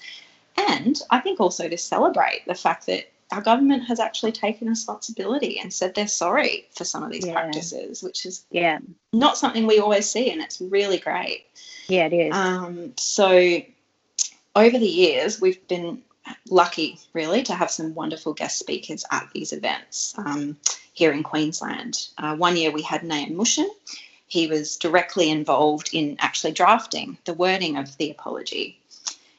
And 0.58 1.02
I 1.10 1.20
think 1.20 1.40
also 1.40 1.70
to 1.70 1.78
celebrate 1.78 2.44
the 2.48 2.56
fact 2.56 2.86
that 2.88 3.12
our 3.32 3.42
government 3.42 3.86
has 3.86 4.00
actually 4.00 4.32
taken 4.32 4.68
responsibility 4.68 5.60
and 5.60 5.72
said 5.72 5.94
they're 5.94 6.08
sorry 6.08 6.68
for 6.72 6.84
some 6.84 7.04
of 7.04 7.12
these 7.12 7.26
yeah. 7.26 7.34
practices, 7.34 8.02
which 8.02 8.26
is 8.26 8.46
yeah 8.50 8.80
not 9.14 9.38
something 9.38 9.68
we 9.68 9.80
always 9.80 10.10
see, 10.10 10.32
and 10.32 10.42
it's 10.42 10.60
really 10.60 10.98
great. 10.98 11.46
Yeah, 11.88 12.08
it 12.08 12.14
is. 12.14 12.36
Um, 12.36 12.94
so 12.98 13.62
over 14.56 14.80
the 14.80 14.88
years, 14.88 15.40
we've 15.40 15.66
been 15.68 16.02
lucky, 16.50 17.00
really, 17.14 17.44
to 17.44 17.54
have 17.54 17.72
some 17.72 17.96
wonderful 17.96 18.34
guest 18.34 18.60
speakers 18.60 19.06
at 19.12 19.30
these 19.34 19.54
events 19.54 20.14
um, 20.18 20.58
here 20.94 21.12
in 21.12 21.24
Queensland. 21.24 22.08
Uh, 22.18 22.36
one 22.36 22.58
year 22.58 22.72
we 22.72 22.82
had 22.82 23.04
Nahum 23.04 23.36
Mushin. 23.36 23.70
He 24.28 24.48
was 24.48 24.78
directly 24.78 25.30
involved 25.30 25.90
in 25.94 26.18
actually 26.20 26.54
drafting 26.54 27.18
the 27.26 27.34
wording 27.34 27.78
of 27.78 27.98
the 27.98 28.12
apology. 28.12 28.80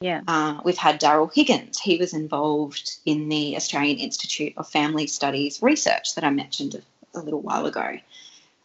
Yeah. 0.01 0.21
Uh, 0.27 0.59
we've 0.65 0.77
had 0.77 0.99
Daryl 0.99 1.31
Higgins. 1.33 1.79
He 1.79 1.97
was 1.97 2.13
involved 2.13 2.97
in 3.05 3.29
the 3.29 3.55
Australian 3.55 3.99
Institute 3.99 4.53
of 4.57 4.67
Family 4.67 5.07
Studies 5.07 5.61
research 5.61 6.15
that 6.15 6.23
I 6.23 6.31
mentioned 6.31 6.75
a, 6.75 7.19
a 7.19 7.21
little 7.21 7.41
while 7.41 7.67
ago. 7.67 7.99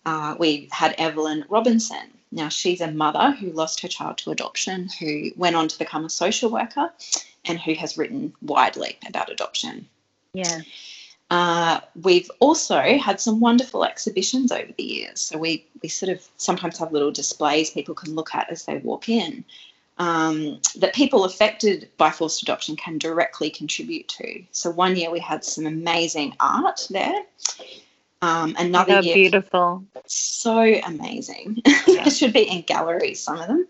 Uh, 0.06 0.34
we 0.38 0.68
had 0.72 0.94
Evelyn 0.98 1.44
Robinson. 1.48 2.10
Now, 2.32 2.48
she's 2.48 2.80
a 2.80 2.90
mother 2.90 3.32
who 3.32 3.50
lost 3.52 3.80
her 3.80 3.88
child 3.88 4.18
to 4.18 4.30
adoption, 4.30 4.88
who 5.00 5.30
went 5.36 5.56
on 5.56 5.68
to 5.68 5.78
become 5.78 6.04
a 6.04 6.10
social 6.10 6.50
worker, 6.50 6.92
and 7.44 7.58
who 7.58 7.74
has 7.74 7.96
written 7.96 8.34
widely 8.42 8.98
about 9.08 9.30
adoption. 9.30 9.88
Yeah. 10.32 10.60
Uh, 11.30 11.80
we've 12.02 12.30
also 12.40 12.80
had 12.98 13.20
some 13.20 13.40
wonderful 13.40 13.84
exhibitions 13.84 14.52
over 14.52 14.72
the 14.76 14.82
years. 14.82 15.20
So 15.20 15.38
we 15.38 15.66
we 15.82 15.88
sort 15.88 16.10
of 16.10 16.26
sometimes 16.36 16.78
have 16.78 16.92
little 16.92 17.10
displays 17.10 17.70
people 17.70 17.94
can 17.94 18.14
look 18.14 18.34
at 18.34 18.50
as 18.50 18.64
they 18.64 18.78
walk 18.78 19.08
in. 19.08 19.44
um, 19.98 20.60
that 20.76 20.94
people 20.94 21.24
affected 21.24 21.88
by 21.96 22.10
forced 22.10 22.42
adoption 22.42 22.76
can 22.76 22.98
directly 22.98 23.50
contribute 23.50 24.08
to. 24.08 24.44
So 24.50 24.70
one 24.70 24.96
year 24.96 25.10
we 25.10 25.20
had 25.20 25.44
some 25.44 25.66
amazing 25.66 26.36
art 26.38 26.86
there. 26.90 27.22
Um, 28.26 28.56
another 28.58 28.94
They're 28.94 29.02
year, 29.02 29.14
beautiful. 29.14 29.84
so 30.06 30.60
amazing. 30.84 31.62
it 31.64 32.10
should 32.12 32.32
be 32.32 32.42
in 32.42 32.62
galleries, 32.62 33.20
some 33.20 33.40
of 33.40 33.46
them. 33.46 33.68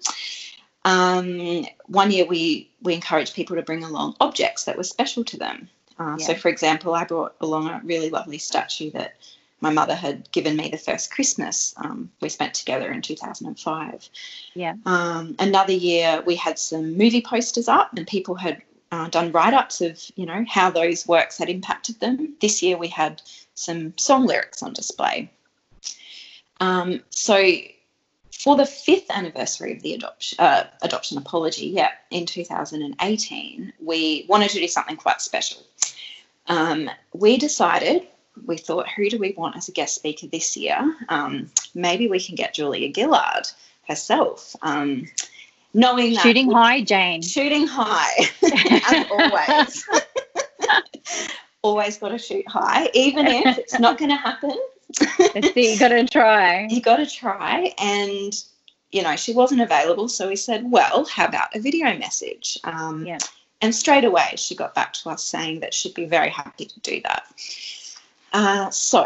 Um, 0.85 1.67
one 1.87 2.11
year 2.11 2.27
we 2.27 2.71
we 2.81 2.95
encouraged 2.95 3.35
people 3.35 3.57
to 3.57 3.63
bring 3.63 3.83
along 3.83 4.17
objects 4.21 4.65
that 4.65 4.77
were 4.77 4.85
special 4.85 5.25
to 5.25 5.37
them. 5.37 5.69
Uh, 5.99 6.17
So, 6.19 6.35
for 6.35 6.49
example, 6.49 6.95
I 6.95 7.05
brought 7.05 7.35
along 7.41 7.69
a 7.69 7.81
really 7.85 8.11
lovely 8.11 8.39
statue 8.39 8.91
that 8.93 9.17
my 9.61 9.71
mother 9.71 9.95
had 9.95 10.31
given 10.33 10.57
me 10.57 10.69
the 10.69 10.79
first 10.79 11.11
Christmas 11.11 11.75
um, 11.79 12.11
we 12.21 12.29
spent 12.29 12.55
together 12.55 12.93
in 12.93 13.03
2005. 13.03 14.09
Yeah. 14.55 14.75
Um, 14.85 15.35
another 15.39 15.73
year 15.73 16.23
we 16.27 16.37
had 16.37 16.59
some 16.59 16.97
movie 16.97 17.23
posters 17.23 17.69
up, 17.69 17.91
and 17.97 18.07
people 18.07 18.35
had 18.35 18.63
uh, 18.93 19.09
done 19.09 19.33
write-ups 19.33 19.81
of 19.81 20.01
you 20.15 20.27
know 20.27 20.45
how 20.49 20.71
those 20.71 21.07
works 21.07 21.39
had 21.39 21.49
impacted 21.49 21.99
them. 22.01 22.35
This 22.41 22.63
year 22.63 22.77
we 22.77 22.89
had 22.89 23.23
some 23.55 23.97
song 23.97 24.27
lyrics 24.27 24.63
on 24.63 24.73
display. 24.73 25.31
Um, 26.61 27.03
so 27.11 27.43
for 28.33 28.57
the 28.57 28.67
fifth 28.67 29.11
anniversary 29.11 29.73
of 29.73 29.83
the 29.83 29.95
adoption 29.95 30.39
uh, 30.39 30.65
adoption 30.83 31.19
apology, 31.19 31.67
yeah, 31.67 31.91
in 32.11 32.27
2018, 32.27 33.73
we 33.81 34.27
wanted 34.29 34.51
to 34.51 34.61
do 34.61 34.69
something 34.69 34.97
quite 34.97 35.21
special. 35.21 35.63
Um, 36.49 36.91
we 37.13 37.39
decided, 37.39 38.07
we 38.45 38.57
thought, 38.57 38.89
who 38.89 39.11
do 39.11 39.19
we 39.19 39.33
want 39.37 39.57
as 39.57 39.69
a 39.69 39.73
guest 39.73 39.95
speaker 39.97 40.27
this 40.27 40.57
year? 40.57 40.79
Um, 41.09 41.51
maybe 41.75 42.09
we 42.09 42.21
can 42.21 42.37
get 42.37 42.55
Julia 42.55 42.93
Gillard 42.95 43.49
herself. 43.89 44.55
Um, 44.63 45.07
knowing 45.77 46.15
that 46.15 46.23
Shooting 46.23 46.51
high, 46.51 46.81
Jane. 46.83 47.23
shooting 47.23 47.67
high, 47.67 48.29
as 48.91 49.07
always. 49.11 49.85
always 51.63 51.99
got 51.99 52.09
to 52.09 52.19
shoot 52.19 52.49
high, 52.49 52.89
even 52.95 53.27
if 53.27 53.59
it's 53.59 53.79
not 53.79 53.99
going 53.99 54.11
to 54.11 54.17
happen. 54.17 54.57
You 55.55 55.79
got 55.79 55.89
to 55.89 56.07
try. 56.07 56.67
you 56.71 56.81
got 56.81 56.97
to 56.97 57.07
try. 57.07 57.75
And, 57.79 58.33
you 58.93 59.03
know, 59.03 59.17
she 59.17 59.33
wasn't 59.33 59.61
available. 59.61 60.09
So 60.09 60.29
we 60.29 60.37
said, 60.37 60.71
well, 60.71 61.05
how 61.07 61.27
about 61.27 61.55
a 61.55 61.61
video 61.61 61.97
message? 61.99 62.59
Um, 62.65 63.05
Yeah. 63.05 63.19
And 63.63 63.75
straight 63.75 64.05
away, 64.05 64.35
she 64.37 64.55
got 64.55 64.75
back 64.75 64.93
to 64.95 65.09
us 65.11 65.25
saying 65.25 65.61
that 65.61 65.73
she'd 65.73 65.95
be 65.95 66.05
very 66.05 66.29
happy 66.29 66.67
to 66.67 66.81
do 66.81 67.01
that. 67.05 67.25
Uh, 68.33 68.69
so, 68.71 69.05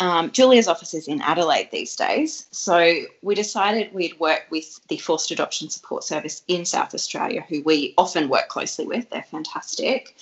um, 0.00 0.30
Julia's 0.30 0.68
office 0.68 0.92
is 0.94 1.08
in 1.08 1.22
Adelaide 1.22 1.70
these 1.70 1.96
days. 1.96 2.46
So, 2.50 3.02
we 3.22 3.34
decided 3.34 3.94
we'd 3.94 4.18
work 4.20 4.46
with 4.50 4.80
the 4.88 4.98
Forced 4.98 5.30
Adoption 5.30 5.70
Support 5.70 6.04
Service 6.04 6.42
in 6.48 6.64
South 6.64 6.94
Australia, 6.94 7.44
who 7.48 7.62
we 7.62 7.94
often 7.96 8.28
work 8.28 8.48
closely 8.48 8.86
with. 8.86 9.08
They're 9.10 9.22
fantastic. 9.22 10.14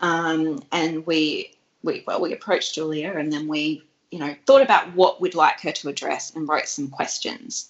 Um, 0.00 0.62
and 0.72 1.06
we, 1.06 1.52
we, 1.84 2.02
well, 2.06 2.20
we 2.20 2.32
approached 2.32 2.74
Julia 2.74 3.12
and 3.16 3.32
then 3.32 3.46
we, 3.46 3.84
you 4.10 4.18
know, 4.18 4.34
thought 4.46 4.62
about 4.62 4.94
what 4.94 5.20
we'd 5.20 5.36
like 5.36 5.60
her 5.60 5.72
to 5.72 5.88
address 5.88 6.34
and 6.34 6.48
wrote 6.48 6.66
some 6.66 6.88
questions. 6.88 7.68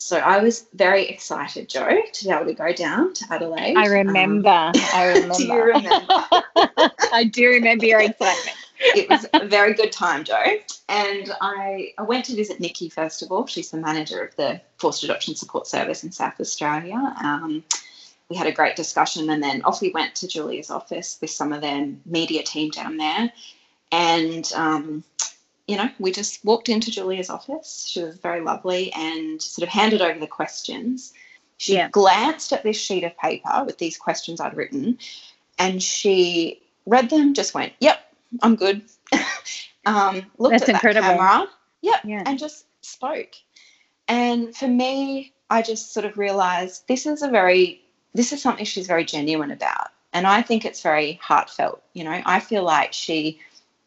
So 0.00 0.18
I 0.18 0.38
was 0.38 0.66
very 0.74 1.08
excited, 1.08 1.68
Jo, 1.68 2.00
to 2.12 2.24
be 2.24 2.30
able 2.30 2.44
to 2.46 2.54
go 2.54 2.72
down 2.72 3.14
to 3.14 3.24
Adelaide. 3.30 3.76
I 3.76 3.86
Um. 3.86 4.72
I 4.94 5.06
remember. 5.06 5.34
do 5.38 5.46
you 5.46 5.62
remember? 5.64 5.98
I 7.12 7.24
do 7.32 7.48
remember 7.48 7.86
your 7.86 8.00
excitement. 8.08 8.56
It 8.80 9.08
was 9.08 9.26
a 9.32 9.46
very 9.46 9.74
good 9.74 9.92
time, 9.92 10.24
Jo. 10.24 10.36
And 10.88 11.30
I, 11.40 11.92
I 11.98 12.02
went 12.02 12.24
to 12.26 12.34
visit 12.34 12.60
Nikki 12.60 12.88
first 12.88 13.22
of 13.22 13.30
all. 13.32 13.46
She's 13.46 13.70
the 13.70 13.78
manager 13.78 14.22
of 14.22 14.34
the 14.36 14.60
Forced 14.78 15.04
Adoption 15.04 15.34
Support 15.34 15.66
Service 15.66 16.04
in 16.04 16.12
South 16.12 16.40
Australia. 16.40 16.96
Um, 17.22 17.64
we 18.28 18.36
had 18.36 18.46
a 18.46 18.52
great 18.52 18.76
discussion, 18.76 19.30
and 19.30 19.42
then 19.42 19.62
off 19.62 19.80
we 19.80 19.90
went 19.90 20.14
to 20.16 20.28
Julia's 20.28 20.70
office 20.70 21.18
with 21.20 21.30
some 21.30 21.52
of 21.52 21.60
their 21.60 21.88
media 22.04 22.42
team 22.42 22.70
down 22.70 22.96
there. 22.98 23.32
And 23.90 24.50
um, 24.54 25.02
you 25.66 25.76
know, 25.76 25.88
we 25.98 26.12
just 26.12 26.44
walked 26.44 26.68
into 26.68 26.90
Julia's 26.90 27.30
office. 27.30 27.86
She 27.90 28.02
was 28.02 28.16
very 28.18 28.40
lovely 28.40 28.92
and 28.92 29.40
sort 29.40 29.66
of 29.66 29.72
handed 29.72 30.00
over 30.02 30.18
the 30.18 30.26
questions. 30.26 31.12
She 31.58 31.74
Yeah. 31.74 31.88
glanced 31.90 32.52
at 32.52 32.62
this 32.62 32.76
sheet 32.78 33.04
of 33.04 33.16
paper 33.18 33.64
with 33.66 33.78
these 33.78 33.98
questions 33.98 34.40
I'd 34.40 34.56
written, 34.56 34.98
and 35.58 35.82
she 35.82 36.62
read 36.86 37.10
them. 37.10 37.34
Just 37.34 37.52
went, 37.54 37.72
"Yep, 37.80 37.98
I'm 38.42 38.56
good." 38.56 38.82
um, 39.86 40.26
looked 40.38 40.52
That's 40.52 40.62
at 40.62 40.66
that 40.66 40.74
incredible. 40.74 41.08
camera, 41.08 41.48
yep, 41.82 42.00
Yeah. 42.04 42.22
and 42.26 42.38
just 42.38 42.66
spoke. 42.82 43.34
And 44.08 44.56
for 44.56 44.68
me, 44.68 45.32
I 45.50 45.62
just 45.62 45.92
sort 45.92 46.06
of 46.06 46.18
realized 46.18 46.86
this 46.88 47.06
is 47.06 47.22
a 47.22 47.28
very, 47.28 47.82
this 48.14 48.32
is 48.32 48.42
something 48.42 48.64
she's 48.64 48.86
very 48.86 49.04
genuine 49.04 49.50
about. 49.50 49.88
And 50.12 50.26
I 50.26 50.42
think 50.42 50.64
it's 50.64 50.80
very 50.82 51.18
heartfelt. 51.22 51.82
You 51.92 52.04
know, 52.04 52.22
I 52.24 52.40
feel 52.40 52.62
like 52.64 52.92
she 52.92 53.38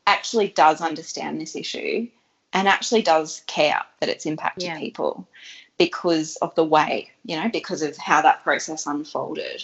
actually 0.08 0.50
does 0.50 0.82
understand 0.82 1.40
this 1.42 1.56
issue 1.56 2.08
and 2.54 2.68
actually 2.68 3.02
does 3.02 3.42
care 3.48 3.82
that 4.00 4.10
it's 4.10 4.26
impacted 4.26 4.64
Yeah. 4.66 4.78
people 4.80 5.28
because 5.78 6.36
of 6.38 6.54
the 6.56 6.64
way, 6.66 7.10
you 7.26 7.36
know, 7.36 7.50
because 7.50 7.82
of 7.82 7.98
how 7.98 8.22
that 8.22 8.44
process 8.44 8.86
unfolded. 8.86 9.64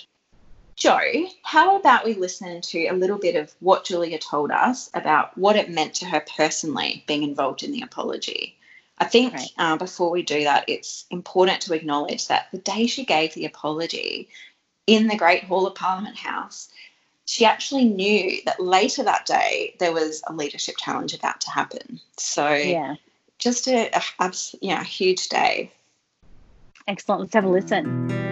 Jo, 0.77 0.99
how 1.41 1.75
about 1.77 2.05
we 2.05 2.13
listen 2.13 2.61
to 2.61 2.85
a 2.85 2.93
little 2.93 3.17
bit 3.17 3.35
of 3.35 3.51
what 3.59 3.83
Julia 3.83 4.19
told 4.19 4.51
us 4.51 4.91
about 4.93 5.35
what 5.35 5.55
it 5.55 5.71
meant 5.71 5.95
to 5.95 6.05
her 6.05 6.23
personally 6.37 7.03
being 7.07 7.23
involved 7.23 7.63
in 7.63 7.71
the 7.71 7.81
apology? 7.81 8.55
I 8.99 9.05
think 9.05 9.33
Right. 9.33 9.49
uh, 9.57 9.77
before 9.77 10.11
we 10.11 10.21
do 10.21 10.43
that, 10.43 10.65
it's 10.67 11.05
important 11.09 11.61
to 11.61 11.73
acknowledge 11.73 12.27
that 12.27 12.49
the 12.51 12.59
day 12.59 12.85
she 12.85 13.05
gave 13.05 13.33
the 13.33 13.45
apology 13.45 14.29
in 14.85 15.07
the 15.07 15.17
Great 15.17 15.43
Hall 15.45 15.65
of 15.65 15.73
Parliament 15.73 16.15
House, 16.15 16.69
she 17.25 17.43
actually 17.43 17.85
knew 17.85 18.39
that 18.45 18.59
later 18.59 19.01
that 19.03 19.25
day 19.25 19.75
there 19.79 19.91
was 19.91 20.21
a 20.27 20.33
leadership 20.33 20.75
challenge 20.77 21.13
about 21.15 21.41
to 21.41 21.49
happen. 21.49 21.99
So 22.17 22.53
Yeah. 22.53 22.95
just 23.39 23.67
a, 23.67 23.89
a, 23.97 24.01
abs- 24.19 24.55
you 24.61 24.75
know, 24.75 24.81
a 24.81 24.83
huge 24.83 25.27
day. 25.27 25.71
Excellent. 26.87 27.21
Let's 27.21 27.33
have 27.33 27.45
a 27.45 27.49
listen. 27.49 28.26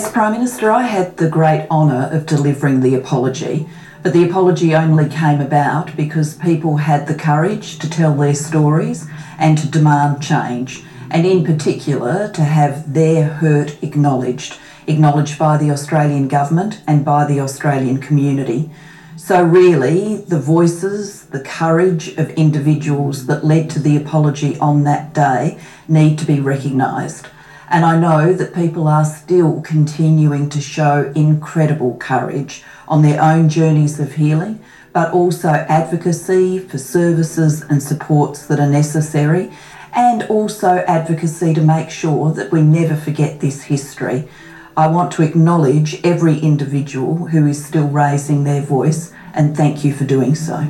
As 0.00 0.10
Prime 0.10 0.32
Minister, 0.32 0.70
I 0.70 0.84
had 0.84 1.18
the 1.18 1.28
great 1.28 1.66
honour 1.70 2.08
of 2.10 2.24
delivering 2.24 2.80
the 2.80 2.94
apology, 2.94 3.68
but 4.02 4.14
the 4.14 4.24
apology 4.24 4.74
only 4.74 5.06
came 5.06 5.42
about 5.42 5.94
because 5.94 6.36
people 6.36 6.78
had 6.78 7.06
the 7.06 7.14
courage 7.14 7.78
to 7.80 7.90
tell 7.90 8.14
their 8.14 8.34
stories 8.34 9.06
and 9.38 9.58
to 9.58 9.68
demand 9.68 10.22
change, 10.22 10.82
and 11.10 11.26
in 11.26 11.44
particular 11.44 12.32
to 12.32 12.40
have 12.40 12.94
their 12.94 13.28
hurt 13.28 13.76
acknowledged, 13.82 14.58
acknowledged 14.86 15.38
by 15.38 15.58
the 15.58 15.70
Australian 15.70 16.28
Government 16.28 16.80
and 16.86 17.04
by 17.04 17.26
the 17.26 17.38
Australian 17.38 17.98
community. 17.98 18.70
So, 19.18 19.42
really, 19.42 20.16
the 20.16 20.40
voices, 20.40 21.26
the 21.26 21.42
courage 21.42 22.16
of 22.16 22.30
individuals 22.30 23.26
that 23.26 23.44
led 23.44 23.68
to 23.68 23.78
the 23.78 23.98
apology 23.98 24.58
on 24.60 24.84
that 24.84 25.12
day 25.12 25.58
need 25.88 26.18
to 26.20 26.24
be 26.24 26.40
recognised. 26.40 27.26
And 27.70 27.84
I 27.84 27.98
know 27.98 28.32
that 28.32 28.52
people 28.52 28.88
are 28.88 29.04
still 29.04 29.60
continuing 29.60 30.48
to 30.50 30.60
show 30.60 31.12
incredible 31.14 31.96
courage 31.98 32.64
on 32.88 33.02
their 33.02 33.22
own 33.22 33.48
journeys 33.48 34.00
of 34.00 34.14
healing, 34.14 34.58
but 34.92 35.12
also 35.12 35.48
advocacy 35.48 36.58
for 36.58 36.78
services 36.78 37.62
and 37.62 37.80
supports 37.80 38.46
that 38.48 38.58
are 38.58 38.68
necessary, 38.68 39.52
and 39.94 40.24
also 40.24 40.84
advocacy 40.88 41.54
to 41.54 41.60
make 41.60 41.90
sure 41.90 42.32
that 42.32 42.50
we 42.50 42.60
never 42.60 42.96
forget 42.96 43.38
this 43.38 43.62
history. 43.62 44.28
I 44.76 44.88
want 44.88 45.12
to 45.12 45.22
acknowledge 45.22 46.04
every 46.04 46.40
individual 46.40 47.28
who 47.28 47.46
is 47.46 47.64
still 47.64 47.86
raising 47.86 48.42
their 48.42 48.62
voice, 48.62 49.12
and 49.32 49.56
thank 49.56 49.84
you 49.84 49.94
for 49.94 50.04
doing 50.04 50.34
so. 50.34 50.66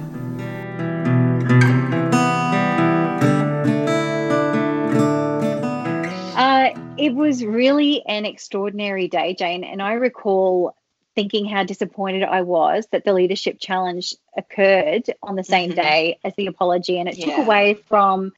It 7.01 7.15
was 7.15 7.45
really 7.45 8.03
an 8.07 8.25
extraordinary 8.27 9.09
day, 9.09 9.35
Jane. 9.35 9.65
And 9.65 9.81
I 9.83 9.95
recall 9.95 10.75
thinking 11.15 11.45
how 11.47 11.65
disappointed 11.65 12.23
I 12.23 12.43
was 12.43 12.87
that 12.93 13.05
the 13.05 13.13
leadership 13.13 13.59
challenge 13.59 14.15
occurred 14.37 15.13
on 15.23 15.35
the 15.37 15.45
same 15.45 15.73
Mhm. 15.73 15.77
day 15.77 16.19
as 16.25 16.35
the 16.37 16.47
apology 16.47 16.99
and 16.99 17.09
it 17.09 17.21
took 17.21 17.37
away 17.37 17.75
from 17.75 18.33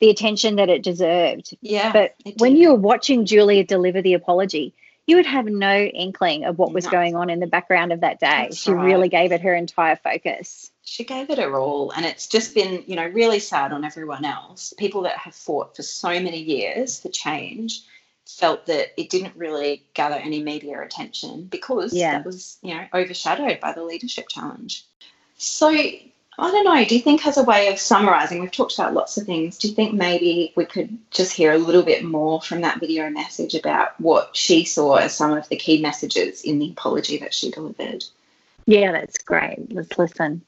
the 0.00 0.10
attention 0.10 0.56
that 0.56 0.68
it 0.68 0.82
deserved. 0.82 1.56
Yeah. 1.60 1.92
But 1.92 2.14
when 2.38 2.56
you 2.56 2.70
were 2.70 2.74
watching 2.78 3.26
Julia 3.26 3.62
deliver 3.64 4.00
the 4.02 4.14
apology, 4.14 4.72
you 5.06 5.16
would 5.16 5.26
have 5.26 5.44
no 5.44 5.76
inkling 5.84 6.44
of 6.44 6.58
what 6.58 6.72
was 6.72 6.86
No. 6.86 6.90
going 6.92 7.14
on 7.14 7.28
in 7.28 7.40
the 7.40 7.46
background 7.46 7.92
of 7.92 8.00
that 8.00 8.20
day. 8.20 8.26
That's 8.48 8.56
she 8.56 8.70
right. 8.72 8.84
really 8.86 9.08
gave 9.10 9.32
it 9.32 9.42
her 9.42 9.54
entire 9.54 9.96
focus. 9.96 10.70
she 10.86 11.04
gave 11.04 11.30
it 11.30 11.38
her 11.38 11.58
all 11.58 11.90
and 11.92 12.04
it's 12.04 12.26
just 12.26 12.54
been 12.54 12.84
you 12.86 12.94
know 12.94 13.06
really 13.06 13.38
sad 13.38 13.72
on 13.72 13.84
everyone 13.86 14.22
else 14.24 14.74
people 14.76 15.00
that 15.02 15.16
have 15.16 15.34
fought 15.34 15.74
for 15.74 15.82
so 15.82 16.08
many 16.10 16.38
years 16.38 17.00
for 17.00 17.08
change 17.08 17.80
felt 18.26 18.66
that 18.66 18.98
it 19.00 19.10
didn't 19.10 19.36
really 19.36 19.82
gather 19.94 20.16
any 20.16 20.42
media 20.42 20.80
attention 20.80 21.44
because 21.44 21.92
Yeah. 21.92 22.12
that 22.12 22.26
was 22.26 22.58
you 22.62 22.74
know 22.74 22.86
overshadowed 22.94 23.60
by 23.60 23.72
the 23.72 23.84
leadership 23.84 24.28
challenge 24.28 24.84
so 25.36 25.68
I 26.36 26.50
don't 26.50 26.64
know. 26.64 26.84
Do 26.84 26.96
you 26.96 27.00
think, 27.00 27.24
as 27.26 27.36
a 27.36 27.44
way 27.44 27.68
of 27.68 27.78
summarizing, 27.78 28.40
we've 28.40 28.50
talked 28.50 28.74
about 28.74 28.94
lots 28.94 29.16
of 29.16 29.24
things. 29.24 29.56
Do 29.58 29.68
you 29.68 29.74
think 29.74 29.94
maybe 29.94 30.52
we 30.56 30.64
could 30.64 30.98
just 31.12 31.32
hear 31.32 31.52
a 31.52 31.58
little 31.58 31.84
bit 31.84 32.04
more 32.04 32.40
from 32.40 32.62
that 32.62 32.80
video 32.80 33.08
message 33.08 33.54
about 33.54 33.98
what 34.00 34.36
she 34.36 34.64
saw 34.64 34.96
as 34.96 35.14
some 35.14 35.32
of 35.32 35.48
the 35.48 35.56
key 35.56 35.80
messages 35.80 36.42
in 36.42 36.58
the 36.58 36.70
apology 36.70 37.18
that 37.18 37.34
she 37.34 37.50
delivered? 37.50 38.04
Yeah, 38.66 38.90
that's 38.90 39.18
great. 39.18 39.72
Let's 39.72 39.96
listen. 39.96 40.42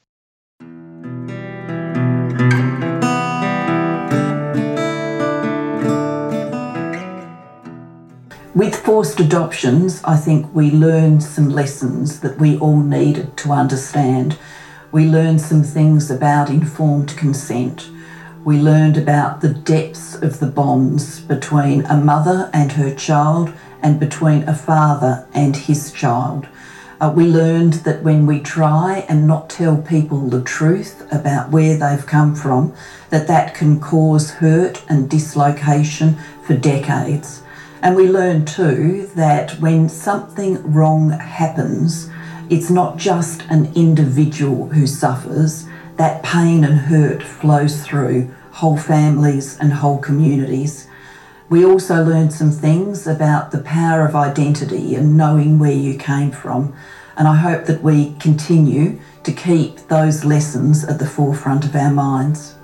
With 8.57 8.75
forced 8.75 9.19
adoptions, 9.19 10.01
I 10.03 10.17
think 10.17 10.51
we 10.51 10.71
learned 10.71 11.21
some 11.21 11.47
lessons 11.47 12.21
that 12.21 12.39
we 12.39 12.57
all 12.57 12.79
needed 12.79 13.37
to 13.37 13.51
understand 13.51 14.35
we 14.91 15.05
learned 15.05 15.41
some 15.41 15.61
things 15.61 16.09
about 16.09 16.49
informed 16.49 17.15
consent. 17.15 17.87
We 18.43 18.57
learned 18.57 18.97
about 18.97 19.41
the 19.41 19.53
depths 19.53 20.15
of 20.15 20.39
the 20.39 20.47
bonds 20.47 21.19
between 21.19 21.85
a 21.85 21.97
mother 21.97 22.49
and 22.51 22.71
her 22.71 22.95
child 22.95 23.53
and 23.83 23.99
between 23.99 24.41
a 24.49 24.55
father 24.55 25.27
and 25.35 25.55
his 25.55 25.91
child. 25.91 26.47
Uh, 26.99 27.13
we 27.15 27.27
learned 27.27 27.73
that 27.85 28.01
when 28.01 28.25
we 28.25 28.39
try 28.39 29.05
and 29.07 29.27
not 29.27 29.51
tell 29.51 29.77
people 29.77 30.29
the 30.29 30.41
truth 30.41 31.07
about 31.13 31.51
where 31.51 31.77
they've 31.77 32.07
come 32.07 32.33
from, 32.33 32.73
that 33.11 33.27
that 33.27 33.53
can 33.53 33.79
cause 33.79 34.31
hurt 34.31 34.83
and 34.89 35.11
dislocation 35.11 36.17
for 36.41 36.57
decades. 36.57 37.43
And 37.87 37.95
we 37.95 38.09
learn 38.09 38.43
too 38.43 39.09
that 39.15 39.51
when 39.61 39.87
something 39.87 40.61
wrong 40.73 41.11
happens, 41.11 42.09
it's 42.49 42.69
not 42.69 42.97
just 42.97 43.43
an 43.43 43.71
individual 43.75 44.67
who 44.67 44.85
suffers, 44.85 45.65
that 45.95 46.21
pain 46.21 46.65
and 46.65 46.77
hurt 46.77 47.23
flows 47.23 47.81
through 47.85 48.29
whole 48.51 48.75
families 48.75 49.57
and 49.59 49.71
whole 49.71 49.99
communities. 49.99 50.89
We 51.47 51.63
also 51.63 52.03
learned 52.03 52.33
some 52.33 52.51
things 52.51 53.07
about 53.07 53.51
the 53.51 53.59
power 53.63 54.05
of 54.05 54.17
identity 54.17 54.95
and 54.95 55.15
knowing 55.15 55.57
where 55.57 55.71
you 55.71 55.97
came 55.97 56.31
from. 56.31 56.75
And 57.15 57.25
I 57.25 57.37
hope 57.37 57.67
that 57.67 57.83
we 57.83 58.15
continue 58.15 58.99
to 59.23 59.31
keep 59.31 59.77
those 59.87 60.25
lessons 60.25 60.83
at 60.83 60.99
the 60.99 61.07
forefront 61.07 61.63
of 61.63 61.73
our 61.73 61.93
minds. 61.93 62.56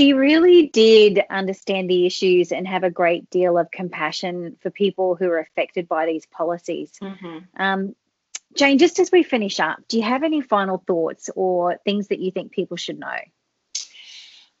She 0.00 0.14
really 0.14 0.68
did 0.68 1.20
understand 1.28 1.90
the 1.90 2.06
issues 2.06 2.52
and 2.52 2.66
have 2.66 2.84
a 2.84 2.90
great 2.90 3.28
deal 3.28 3.58
of 3.58 3.70
compassion 3.70 4.56
for 4.62 4.70
people 4.70 5.14
who 5.14 5.26
are 5.26 5.40
affected 5.40 5.86
by 5.88 6.06
these 6.06 6.24
policies. 6.24 6.90
Mm-hmm. 7.02 7.38
Um, 7.58 7.94
Jane, 8.56 8.78
just 8.78 8.98
as 8.98 9.12
we 9.12 9.22
finish 9.22 9.60
up, 9.60 9.80
do 9.88 9.98
you 9.98 10.02
have 10.02 10.22
any 10.22 10.40
final 10.40 10.82
thoughts 10.86 11.28
or 11.36 11.78
things 11.84 12.08
that 12.08 12.18
you 12.18 12.30
think 12.30 12.50
people 12.50 12.78
should 12.78 12.98
know? 12.98 13.18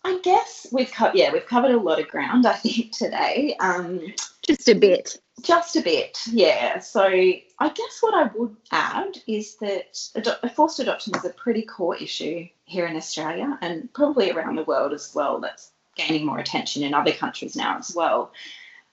I 0.04 0.18
guess 0.22 0.66
we've 0.72 0.92
co- 0.92 1.12
yeah 1.14 1.32
we've 1.32 1.46
covered 1.46 1.70
a 1.72 1.80
lot 1.80 2.00
of 2.00 2.08
ground 2.08 2.46
I 2.46 2.54
think 2.54 2.92
today. 2.92 3.56
Um, 3.60 4.12
just 4.46 4.68
a 4.68 4.74
bit. 4.74 5.18
Just 5.42 5.76
a 5.76 5.82
bit, 5.82 6.18
yeah. 6.30 6.80
So 6.80 7.02
I 7.04 7.68
guess 7.68 7.98
what 8.00 8.14
I 8.14 8.30
would 8.34 8.56
add 8.72 9.18
is 9.26 9.56
that 9.56 9.98
ado- 10.14 10.48
forced 10.54 10.80
adoption 10.80 11.14
is 11.14 11.24
a 11.24 11.30
pretty 11.30 11.62
core 11.62 11.96
issue 11.96 12.48
here 12.64 12.86
in 12.86 12.96
Australia 12.96 13.58
and 13.60 13.92
probably 13.92 14.30
around 14.30 14.56
the 14.56 14.64
world 14.64 14.92
as 14.92 15.14
well. 15.14 15.40
That's 15.40 15.72
gaining 15.96 16.26
more 16.26 16.38
attention 16.38 16.82
in 16.82 16.94
other 16.94 17.12
countries 17.12 17.56
now 17.56 17.78
as 17.78 17.94
well. 17.94 18.32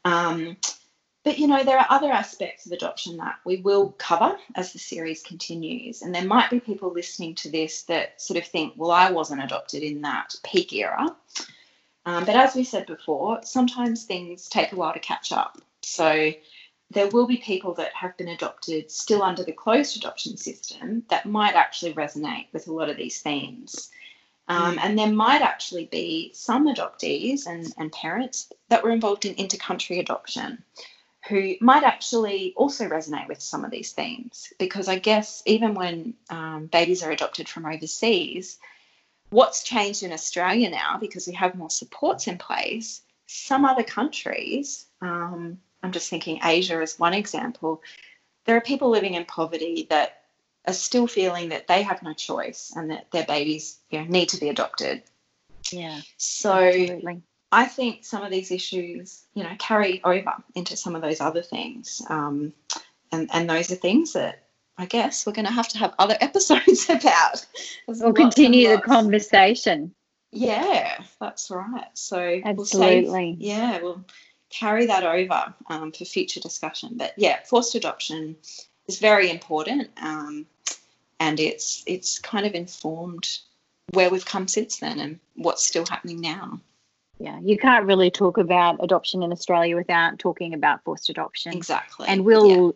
Um, 0.05 0.57
but 1.23 1.37
you 1.37 1.47
know, 1.47 1.63
there 1.63 1.77
are 1.77 1.87
other 1.89 2.11
aspects 2.11 2.65
of 2.65 2.71
adoption 2.71 3.17
that 3.17 3.39
we 3.43 3.57
will 3.57 3.89
cover 3.97 4.37
as 4.55 4.71
the 4.71 4.79
series 4.79 5.21
continues. 5.23 6.01
And 6.01 6.15
there 6.15 6.23
might 6.23 6.49
be 6.49 6.59
people 6.59 6.91
listening 6.91 7.35
to 7.35 7.51
this 7.51 7.83
that 7.83 8.21
sort 8.21 8.37
of 8.37 8.45
think, 8.45 8.75
well, 8.77 8.91
I 8.91 9.11
wasn't 9.11 9.43
adopted 9.43 9.83
in 9.83 10.01
that 10.03 10.35
peak 10.45 10.71
era. 10.71 11.15
Um, 12.05 12.23
but 12.23 12.37
as 12.37 12.55
we 12.55 12.63
said 12.63 12.85
before, 12.85 13.41
sometimes 13.43 14.05
things 14.05 14.47
take 14.47 14.71
a 14.71 14.77
while 14.77 14.93
to 14.93 14.99
catch 14.99 15.33
up. 15.33 15.61
So 15.87 16.33
there 16.89 17.07
will 17.07 17.27
be 17.27 17.37
people 17.37 17.73
that 17.75 17.93
have 17.93 18.15
been 18.17 18.27
adopted 18.27 18.91
still 18.91 19.23
under 19.23 19.43
the 19.43 19.51
closed 19.51 19.97
adoption 19.97 20.37
system 20.37 21.03
that 21.09 21.25
might 21.25 21.55
actually 21.55 21.93
resonate 21.93 22.47
with 22.53 22.67
a 22.67 22.73
lot 22.73 22.89
of 22.89 22.97
these 22.97 23.21
themes. 23.21 23.89
Um, 24.49 24.77
mm. 24.77 24.83
and 24.83 24.97
there 24.97 25.11
might 25.11 25.41
actually 25.41 25.85
be 25.85 26.31
some 26.33 26.67
adoptees 26.67 27.47
and, 27.47 27.73
and 27.77 27.91
parents 27.91 28.51
that 28.69 28.83
were 28.83 28.91
involved 28.91 29.25
in 29.25 29.35
inter-country 29.35 29.99
adoption 29.99 30.63
who 31.27 31.55
might 31.59 31.83
actually 31.83 32.53
also 32.55 32.87
resonate 32.87 33.27
with 33.27 33.41
some 33.41 33.65
of 33.65 33.71
these 33.71 33.91
themes 33.91 34.53
because 34.57 34.87
I 34.87 34.99
guess 34.99 35.43
even 35.45 35.73
when 35.73 36.13
um, 36.29 36.67
babies 36.67 37.03
are 37.03 37.11
adopted 37.11 37.49
from 37.49 37.65
overseas, 37.65 38.57
what's 39.29 39.63
changed 39.63 40.03
in 40.03 40.13
Australia 40.13 40.69
now 40.69 40.97
because 40.97 41.27
we 41.27 41.33
have 41.33 41.55
more 41.55 41.69
supports 41.69 42.27
in 42.27 42.37
place, 42.37 43.01
some 43.25 43.65
other 43.65 43.83
countries 43.83 44.85
um, 45.01 45.59
I'm 45.87 45.93
just 45.93 46.09
thinking 46.09 46.41
Asia 46.43 46.81
as 46.81 46.99
one 46.99 47.13
example. 47.13 47.81
There 48.45 48.57
are 48.57 48.61
people 48.61 48.89
living 48.89 49.13
in 49.13 49.23
poverty 49.23 49.87
that 49.89 50.23
are 50.67 50.73
still 50.73 51.07
feeling 51.07 51.47
that 51.49 51.67
they 51.67 51.81
have 51.81 52.03
no 52.03 52.11
choice 52.11 52.73
and 52.75 52.91
that 52.91 53.09
their 53.11 53.25
babies 53.25 53.79
you 53.89 53.99
know, 53.99 54.05
need 54.05 54.27
to 54.29 54.37
be 54.37 54.49
adopted. 54.49 55.01
Yeah. 55.71 56.01
So 56.17 56.51
absolutely. 56.51 57.21
I 57.53 57.65
think 57.67 58.03
some 58.03 58.21
of 58.21 58.31
these 58.31 58.51
issues, 58.51 59.23
you 59.33 59.43
know, 59.43 59.55
carry 59.59 60.01
over 60.03 60.33
into 60.55 60.75
some 60.75 60.93
of 60.93 61.01
those 61.01 61.21
other 61.21 61.41
things. 61.41 62.01
Um, 62.09 62.51
and, 63.13 63.29
and 63.31 63.49
those 63.49 63.71
are 63.71 63.75
things 63.75 64.11
that 64.11 64.43
I 64.77 64.87
guess 64.87 65.25
we're 65.25 65.31
going 65.31 65.45
to 65.45 65.53
have 65.53 65.69
to 65.69 65.77
have 65.77 65.93
other 65.97 66.17
episodes 66.21 66.89
about. 66.89 67.45
we'll 67.87 68.11
continue 68.11 68.75
the 68.75 68.81
conversation. 68.81 69.95
Yeah, 70.33 71.01
that's 71.21 71.49
right. 71.49 71.87
So 71.93 72.41
absolutely. 72.43 73.01
We'll 73.03 73.13
save, 73.13 73.39
yeah, 73.39 73.81
we'll 73.81 74.03
carry 74.49 74.85
that 74.87 75.03
over 75.03 75.53
um, 75.67 75.91
for 75.91 76.05
future 76.05 76.39
discussion. 76.39 76.91
But 76.95 77.13
yeah, 77.17 77.39
forced 77.43 77.75
adoption 77.75 78.35
is 78.87 78.99
very 78.99 79.29
important, 79.29 79.89
um, 80.01 80.45
and 81.19 81.39
it's 81.39 81.83
it's 81.87 82.19
kind 82.19 82.45
of 82.45 82.53
informed 82.53 83.39
where 83.93 84.09
we've 84.09 84.25
come 84.25 84.47
since 84.47 84.79
then 84.79 84.99
and 84.99 85.19
what's 85.35 85.65
still 85.65 85.85
happening 85.85 86.19
now. 86.19 86.59
Yeah, 87.19 87.39
you 87.39 87.57
can't 87.57 87.85
really 87.85 88.11
talk 88.11 88.37
about 88.37 88.83
adoption 88.83 89.23
in 89.23 89.31
Australia 89.31 89.75
without 89.75 90.19
talking 90.19 90.53
about 90.53 90.83
forced 90.83 91.09
adoption. 91.09 91.53
Exactly. 91.53 92.07
And 92.07 92.23
we'll 92.23 92.67
yeah. 92.67 92.71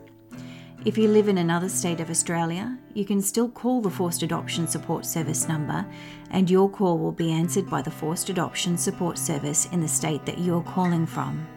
If 0.86 0.98
you 0.98 1.10
live 1.10 1.28
in 1.28 1.40
another 1.40 1.68
state 1.68 2.00
of 2.00 2.10
Australia, 2.10 2.78
you 2.98 3.06
can 3.06 3.22
still 3.22 3.48
call 3.48 3.80
the 3.80 3.92
Forced 3.92 4.24
Adoption 4.24 4.68
Support 4.68 5.06
Service 5.06 5.48
number, 5.48 5.86
and 6.32 6.50
your 6.50 6.68
call 6.68 6.98
will 6.98 7.12
be 7.12 7.32
answered 7.32 7.70
by 7.70 7.80
the 7.80 7.92
Forced 7.92 8.30
Adoption 8.30 8.76
Support 8.76 9.20
Service 9.20 9.68
in 9.72 9.82
the 9.82 9.88
state 9.88 10.26
that 10.26 10.40
you 10.40 10.58
are 10.58 10.64
calling 10.64 11.06
from. 11.06 11.48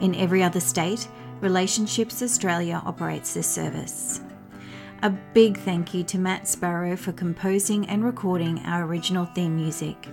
In 0.00 0.14
every 0.14 0.42
other 0.42 0.60
state, 0.60 1.08
Relationships 1.40 2.20
Australia 2.20 2.82
operates 2.84 3.32
this 3.32 3.48
service. 3.48 4.20
A 5.02 5.08
big 5.08 5.56
thank 5.56 5.94
you 5.94 6.04
to 6.04 6.18
Matt 6.18 6.46
Sparrow 6.46 6.96
for 6.96 7.12
composing 7.12 7.88
and 7.88 8.04
recording 8.04 8.58
our 8.66 8.84
original 8.84 9.24
theme 9.24 9.56
music. 9.56 10.08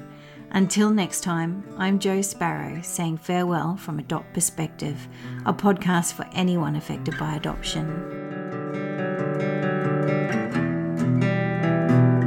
Until 0.52 0.90
next 0.90 1.20
time, 1.20 1.66
I'm 1.78 2.00
Jo 2.00 2.22
Sparrow 2.22 2.82
saying 2.82 3.18
farewell 3.18 3.76
from 3.76 4.00
Adopt 4.00 4.34
Perspective, 4.34 5.10
a 5.46 5.54
podcast 5.54 6.14
for 6.14 6.26
anyone 6.32 6.78
affected 6.78 7.18
by 7.18 7.36
adoption. 7.36 8.61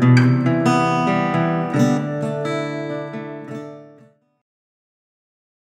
thank 0.04 0.48
you 0.48 0.53